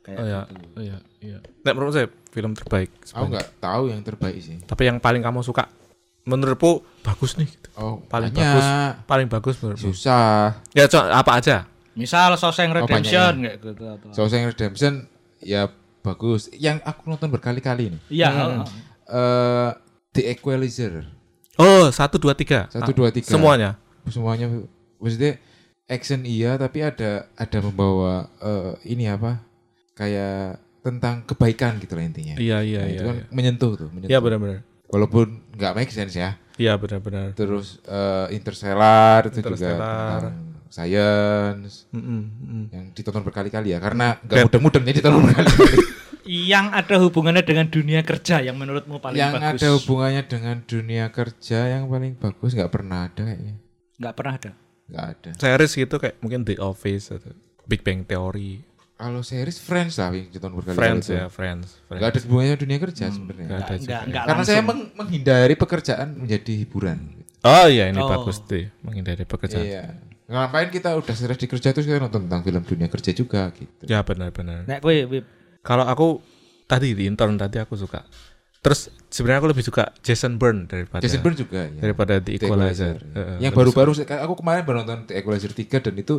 kayak 0.00 0.18
Oh 0.18 0.24
ya, 0.24 0.40
gitu. 0.46 0.64
oh 0.70 0.82
ya, 0.82 0.98
iya. 1.18 1.38
Nek 1.60 1.74
menurut 1.74 1.90
saya 1.90 2.06
film 2.30 2.54
terbaik. 2.54 2.94
Aku 2.94 3.06
sebenarnya. 3.06 3.30
nggak 3.32 3.46
tahu 3.58 3.82
yang 3.90 4.00
terbaik 4.00 4.38
sih. 4.38 4.56
Tapi 4.62 4.82
yang 4.86 5.02
paling 5.02 5.18
kamu 5.18 5.42
suka, 5.42 5.66
menurutku 6.22 6.86
bagus 7.02 7.34
nih. 7.34 7.50
Gitu. 7.50 7.68
Oh, 7.74 7.98
Paling 8.06 8.30
banyak. 8.30 8.38
bagus, 8.38 8.66
paling 9.02 9.26
bagus 9.26 9.54
menurutmu. 9.58 9.90
Susah. 9.90 10.62
Ya, 10.72 10.86
apa 11.10 11.32
aja? 11.34 11.66
Misal 11.96 12.36
Shawshank 12.36 12.70
Oh, 12.70 12.84
Redemption 12.84 13.32
kayak 13.40 13.56
gitu 13.58 13.84
atau 13.88 14.08
Shawshank 14.12 14.44
Redemption 14.52 15.08
ya 15.40 15.66
bagus. 16.04 16.52
Yang 16.52 16.84
aku 16.84 17.08
nonton 17.08 17.32
berkali-kali 17.32 17.96
nih. 17.96 18.00
Iya, 18.12 18.28
Hmm. 18.28 18.38
heeh. 18.38 18.64
Eh 19.08 19.70
The 20.12 20.22
Equalizer. 20.30 21.08
Oh, 21.56 21.88
satu 21.88 22.20
dua 22.20 22.36
tiga. 22.36 22.68
Satu, 22.68 22.92
dua, 22.92 23.08
tiga. 23.08 23.26
Semuanya. 23.26 23.80
Semuanya 24.06 24.46
maksudnya 24.96 25.40
action 25.88 26.22
iya 26.22 26.56
tapi 26.56 26.80
ada 26.80 27.26
ada 27.32 27.58
membawa 27.58 28.28
eh, 28.38 28.92
ini 28.92 29.08
apa? 29.08 29.40
Kayak 29.96 30.60
tentang 30.84 31.24
kebaikan 31.24 31.80
gitu 31.80 31.96
lah 31.96 32.04
intinya. 32.04 32.36
Iya, 32.36 32.60
iya, 32.62 32.80
Nah, 32.80 32.86
iya. 32.86 32.94
itu 32.94 33.02
kan 33.02 33.16
iya. 33.18 33.26
menyentuh 33.32 33.72
tuh, 33.74 33.88
menyentuh. 33.90 34.12
Iya 34.12 34.18
benar-benar. 34.20 34.60
Walaupun 34.86 35.26
nggak 35.56 35.72
make 35.74 35.90
sense 35.90 36.14
ya. 36.14 36.36
Iya 36.56 36.78
benar-benar. 36.78 37.34
Terus 37.34 37.80
eh, 37.82 38.26
Interstellar 38.30 39.26
itu 39.26 39.40
juga 39.40 39.48
Interstellar. 39.56 40.20
tentang 40.22 40.45
science 40.76 41.88
Mm-mm, 41.90 42.20
mm. 42.28 42.64
yang 42.70 42.84
ditonton 42.92 43.22
berkali-kali 43.22 43.72
ya 43.72 43.78
karena 43.78 44.20
nggak 44.20 44.44
mudeng-mudeng 44.46 44.84
jadi 44.84 44.96
ditonton 45.00 45.22
berkali-kali. 45.24 45.78
yang 46.50 46.70
ada 46.70 46.98
hubungannya 46.98 47.40
dengan 47.40 47.66
dunia 47.66 48.02
kerja 48.02 48.42
yang 48.42 48.54
menurutmu 48.54 48.98
paling 48.98 49.16
yang 49.16 49.32
bagus. 49.32 49.56
ada 49.56 49.68
hubungannya 49.72 50.22
dengan 50.22 50.56
dunia 50.60 51.06
kerja 51.08 51.58
yang 51.70 51.86
paling 51.86 52.12
bagus 52.14 52.50
nggak 52.52 52.68
pernah 52.68 53.06
ada 53.06 53.22
kayaknya. 53.22 53.54
Nggak 53.96 54.14
pernah 54.14 54.32
ada. 54.34 54.50
Nggak 54.86 55.06
ada. 55.08 55.30
Series 55.34 55.72
gitu 55.72 55.94
kayak 55.96 56.16
mungkin 56.18 56.42
The 56.42 56.58
Office 56.58 57.10
atau 57.10 57.30
Big 57.64 57.80
Bang 57.80 58.02
Theory, 58.02 58.62
Kalau 58.94 59.20
series 59.20 59.58
Friends 59.58 59.96
lah 59.96 60.08
yang 60.10 60.26
ditonton 60.26 60.56
berkali-kali. 60.56 60.80
Friends 60.80 61.04
itu. 61.04 61.14
ya, 61.14 61.26
Friends. 61.28 61.68
Friends. 61.80 61.96
Nggak 61.96 62.10
ada 62.10 62.20
hubungannya 62.22 62.56
dunia 62.56 62.78
kerja 62.80 63.04
sebenarnya. 63.08 63.46
Nggak 63.46 63.60
ada 63.60 63.74
nggak, 63.76 64.02
nggak 64.06 64.24
Karena 64.24 64.42
saya 64.42 64.54
langsung. 64.56 64.68
meng- 64.72 64.90
menghindari 64.94 65.54
pekerjaan 65.54 66.08
menjadi 66.16 66.52
hiburan. 66.56 66.98
Oh 67.44 67.66
iya 67.66 67.84
ini 67.86 67.98
Oh. 67.98 68.08
bagus 68.08 68.42
deh 68.42 68.66
menghindari 68.80 69.22
pekerjaan. 69.22 69.62
Iya. 69.62 69.84
Ngapain 70.26 70.68
kita 70.74 70.98
udah 70.98 71.14
stres 71.14 71.38
di 71.38 71.46
kerja 71.46 71.70
terus 71.70 71.86
kita 71.86 72.02
nonton 72.02 72.26
tentang 72.26 72.42
film 72.42 72.62
dunia 72.66 72.90
kerja 72.90 73.10
juga 73.14 73.54
gitu. 73.54 73.86
Ya 73.86 74.02
benar-benar. 74.02 74.66
Nek 74.66 74.82
kowe 74.82 74.94
Kalau 75.62 75.84
aku 75.86 76.18
tadi 76.66 76.98
di 76.98 77.06
intern 77.06 77.38
tadi 77.38 77.62
aku 77.62 77.78
suka. 77.78 78.02
Terus 78.58 78.90
sebenarnya 79.06 79.38
aku 79.46 79.48
lebih 79.54 79.62
suka 79.62 79.94
Jason 80.02 80.42
Bourne 80.42 80.66
daripada 80.66 80.98
Jason 80.98 81.22
Bourne 81.22 81.38
juga 81.38 81.70
ya. 81.70 81.78
daripada 81.78 82.18
The 82.18 82.34
The 82.34 82.46
Equalizer. 82.50 82.94
Equalizer. 82.98 83.14
Heeh, 83.14 83.36
yang 83.46 83.52
baru-baru 83.54 83.90
aku 84.02 84.34
kemarin 84.42 84.62
baru 84.66 84.76
nonton 84.82 85.06
The 85.06 85.14
Equalizer 85.22 85.54
3 85.54 85.86
dan 85.86 85.94
itu 85.94 86.14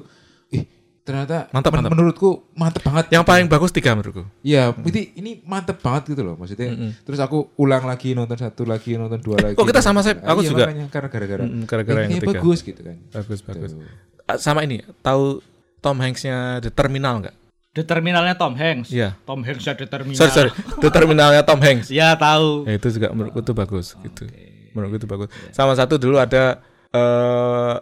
ih 0.55 0.63
ternyata 1.07 1.47
Mantap, 1.49 1.71
men- 1.71 1.87
mantap. 1.87 1.91
menurutku 1.95 2.29
mantep 2.51 2.83
banget. 2.83 3.05
Yang 3.09 3.23
paling 3.23 3.47
bagus 3.47 3.71
tiga 3.71 3.95
menurutku. 3.95 4.27
Iya, 4.43 4.75
ini 4.83 5.01
ini 5.15 5.31
mantep 5.41 5.79
banget 5.79 6.11
gitu 6.11 6.21
loh 6.21 6.35
maksudnya. 6.35 6.75
Terus 6.99 7.17
aku 7.17 7.55
ulang 7.55 7.87
lagi 7.87 8.11
nonton 8.11 8.35
satu 8.35 8.67
lagi 8.67 8.99
nonton 8.99 9.23
dua 9.23 9.39
lagi. 9.39 9.55
kok 9.55 9.63
kita 9.63 9.79
sama? 9.79 10.03
Ah, 10.03 10.35
Aku 10.35 10.43
iya, 10.43 10.49
juga. 10.51 10.63
makanya, 10.67 10.85
karena 10.91 11.07
gara-gara. 11.07 11.43
Mm-mm, 11.47 11.63
gara-gara 11.63 11.99
yang 12.03 12.11
ini 12.11 12.19
ketiga. 12.19 12.31
bagus 12.35 12.59
gitu 12.59 12.81
kan. 12.83 12.95
Bagus 13.09 13.39
bagus. 13.39 13.71
Tuh. 13.71 13.87
Ah, 14.27 14.35
Sama 14.35 14.61
ini, 14.61 14.83
tahu 14.99 15.39
Tom 15.79 15.95
Hanks-nya 15.97 16.59
The 16.59 16.67
Terminal 16.67 17.23
nggak? 17.23 17.35
The 17.71 17.85
Terminalnya 17.85 18.35
Tom 18.35 18.53
Hanks. 18.53 18.91
Iya. 18.91 19.15
Tom 19.23 19.39
Hanks 19.41 19.63
ada 19.63 19.85
Terminal. 19.87 20.19
Sorry 20.19 20.31
sorry, 20.33 20.51
The 20.77 20.89
Terminalnya 20.89 21.41
Tom 21.41 21.61
Hanks. 21.61 21.87
Ya 21.87 22.11
tahu. 22.13 22.67
Ya 22.67 22.75
itu 22.75 22.91
juga 22.91 23.07
menurutku 23.09 23.39
tuh 23.39 23.55
bagus 23.55 23.95
gitu. 23.95 24.27
Menurutku 24.75 24.97
itu 24.97 25.07
bagus. 25.07 25.31
Sama 25.53 25.71
satu 25.71 25.95
dulu 25.95 26.19
ada 26.19 26.59
eh 26.91 27.75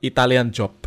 Italian 0.00 0.48
Job. 0.48 0.79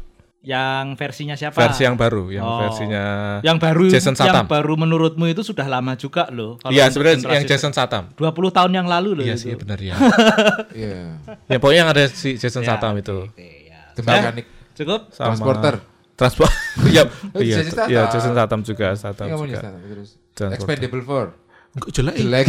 Yang 0.44 1.00
versinya 1.00 1.36
siapa? 1.36 1.56
Versi 1.56 1.82
yang 1.82 1.96
baru, 1.96 2.28
yang 2.28 2.44
Oh. 2.44 2.60
versinya 2.62 3.04
yang 3.40 3.56
baru 3.56 3.88
Jason 3.88 4.12
yang 4.12 4.28
Statham. 4.28 4.46
baru 4.46 4.76
menurutmu 4.76 5.24
itu 5.26 5.40
sudah 5.40 5.64
lama 5.66 5.96
juga 5.96 6.28
loh. 6.30 6.60
Kalau 6.60 6.70
Iya, 6.70 6.92
sebenarnya 6.92 7.32
yang 7.32 7.48
Jason 7.48 7.72
Statham. 7.72 8.12
20 8.14 8.52
tahun 8.52 8.72
yang 8.74 8.84
lalu 8.84 9.16
loh 9.16 9.24
Iya 9.24 9.34
itu. 9.34 9.42
sih 9.42 9.56
benar 9.56 9.80
ya. 9.80 9.96
Iya. 10.76 11.16
ya 11.48 11.58
pokoknya 11.58 11.80
yang 11.80 11.90
ada 11.90 12.04
si 12.06 12.36
Jason 12.36 12.60
Ya, 12.60 12.68
Statham 12.70 13.00
itu. 13.00 13.24
oke, 13.26 13.40
ya. 13.64 13.80
The 13.96 14.02
Mechanic 14.04 14.46
Cukup? 14.74 15.02
Sama 15.10 15.32
Transporter. 15.32 15.74
Transport. 16.14 16.52
Iya, 16.92 17.04
Oh, 17.30 17.40
iya, 17.40 17.56
Jason 17.58 17.88
iya 17.88 18.02
Jason 18.12 18.32
Statham 18.34 18.62
juga, 18.62 18.88
Statham 18.94 19.26
Ini 19.26 19.32
kamu 19.32 19.46
juga. 19.48 19.60
nih, 19.64 19.88
terus. 19.88 20.10
Expendable 20.52 21.02
4. 21.02 21.28
Enggak 21.74 21.90
jelek. 21.90 22.16
Jelek. 22.20 22.48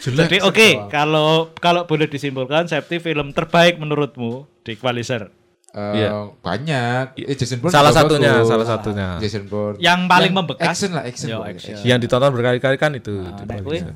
Jadi 0.00 0.36
oke, 0.40 0.68
kalau 0.88 1.52
kalau 1.54 1.84
boleh 1.84 2.08
disimpulkan 2.08 2.64
Septi 2.64 2.96
film 2.96 3.30
terbaik 3.30 3.76
menurutmu 3.76 4.48
di 4.64 4.72
Equalizer. 4.72 5.28
Eh, 5.70 6.02
Iya. 6.02 6.10
banyak. 6.36 7.04
Eh, 7.16 7.36
Jason 7.38 7.62
Bourne 7.62 7.70
Salah 7.70 7.94
satunya, 7.94 8.42
bagus. 8.42 8.50
salah 8.50 8.66
satunya. 8.66 9.08
Jason 9.22 9.46
Bourne. 9.46 9.78
Yang 9.78 10.00
paling 10.04 10.32
membekas? 10.34 10.66
Action 10.66 10.90
lah, 10.90 11.04
action. 11.04 11.28
Yo, 11.30 11.38
action. 11.40 11.78
action. 11.78 11.86
Yang 11.86 11.98
ditonton 12.02 12.30
berkali-kali 12.34 12.74
kan 12.74 12.90
itu. 12.92 13.14
Nah, 13.16 13.38
itu. 13.54 13.94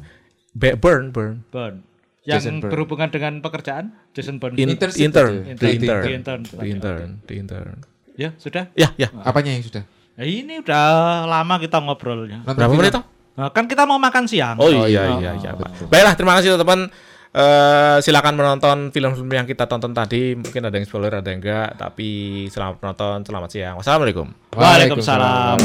Be- 0.55 0.79
Burn, 0.79 1.11
Burn. 1.11 1.43
Bond. 1.51 1.83
Yang 2.23 2.41
Jason 2.41 2.55
Bourne. 2.57 2.71
berhubungan 2.71 3.09
dengan 3.11 3.33
pekerjaan 3.39 3.85
Jason 4.15 4.39
Bond. 4.39 4.55
In- 4.55 4.71
intern, 4.71 4.87
aja. 4.87 4.95
the 4.95 5.03
Intern, 5.03 5.33
intern, 5.35 5.67
the 5.67 6.07
intern. 6.07 6.41
the 6.47 6.67
intern, 6.71 7.09
the 7.27 7.35
intern. 7.37 7.77
Ya, 8.15 8.31
sudah. 8.39 8.71
Ya, 8.73 8.95
ya. 8.95 9.11
Apanya 9.21 9.51
yang 9.51 9.67
sudah? 9.67 9.83
Ya, 10.15 10.23
ini 10.23 10.63
udah 10.63 10.85
lama 11.27 11.59
kita 11.59 11.83
ngobrolnya. 11.83 12.47
Berapa 12.47 12.71
menit 12.71 12.95
toh? 12.95 13.03
Nah, 13.35 13.51
kan 13.51 13.67
kita 13.67 13.83
mau 13.83 13.99
makan 13.99 14.31
siang. 14.31 14.55
Oh, 14.57 14.71
Oh, 14.71 14.87
iya, 14.87 14.87
iya. 14.87 15.03
iya, 15.19 15.31
iya. 15.35 15.51
Betul. 15.53 15.91
Baiklah, 15.91 16.15
terima 16.15 16.39
kasih 16.39 16.55
teman-teman. 16.55 16.87
Eh, 17.35 17.99
silakan 17.99 18.39
menonton 18.39 18.95
film-film 18.95 19.27
yang 19.27 19.43
kita 19.43 19.67
tonton 19.67 19.91
tadi. 19.91 20.39
Mungkin 20.39 20.71
ada 20.71 20.79
yang 20.79 20.87
spoiler, 20.87 21.19
ada 21.19 21.27
yang 21.27 21.43
enggak. 21.43 21.75
Tapi 21.75 22.47
selamat 22.47 22.79
menonton, 22.79 23.27
selamat 23.27 23.51
siang. 23.51 23.75
Wassalamualaikum. 23.83 24.31
Waalaikumsalam. 24.55 25.59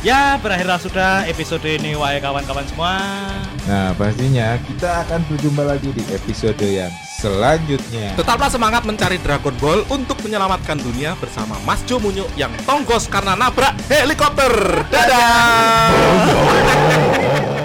Ya, 0.00 0.40
berakhirlah 0.40 0.80
sudah 0.80 1.28
episode 1.28 1.68
ini 1.68 2.00
wahai 2.00 2.16
kawan-kawan 2.24 2.64
semua. 2.64 2.96
Nah, 3.68 3.92
pastinya 3.92 4.56
kita 4.56 5.04
akan 5.04 5.20
berjumpa 5.28 5.68
lagi 5.68 5.92
di 5.92 6.00
episode 6.08 6.64
yang 6.64 6.88
selanjutnya. 7.20 8.16
Tetaplah 8.16 8.48
semangat 8.48 8.88
mencari 8.88 9.20
Dragon 9.20 9.52
Ball 9.60 9.84
untuk 9.92 10.16
menyelamatkan 10.24 10.80
dunia 10.80 11.12
bersama 11.20 11.60
Mas 11.68 11.84
Jo 11.84 12.00
Munyo 12.00 12.24
yang 12.40 12.54
tonggos 12.64 13.04
karena 13.04 13.36
nabrak 13.36 13.76
helikopter. 13.92 14.80
Dadah. 14.88 15.92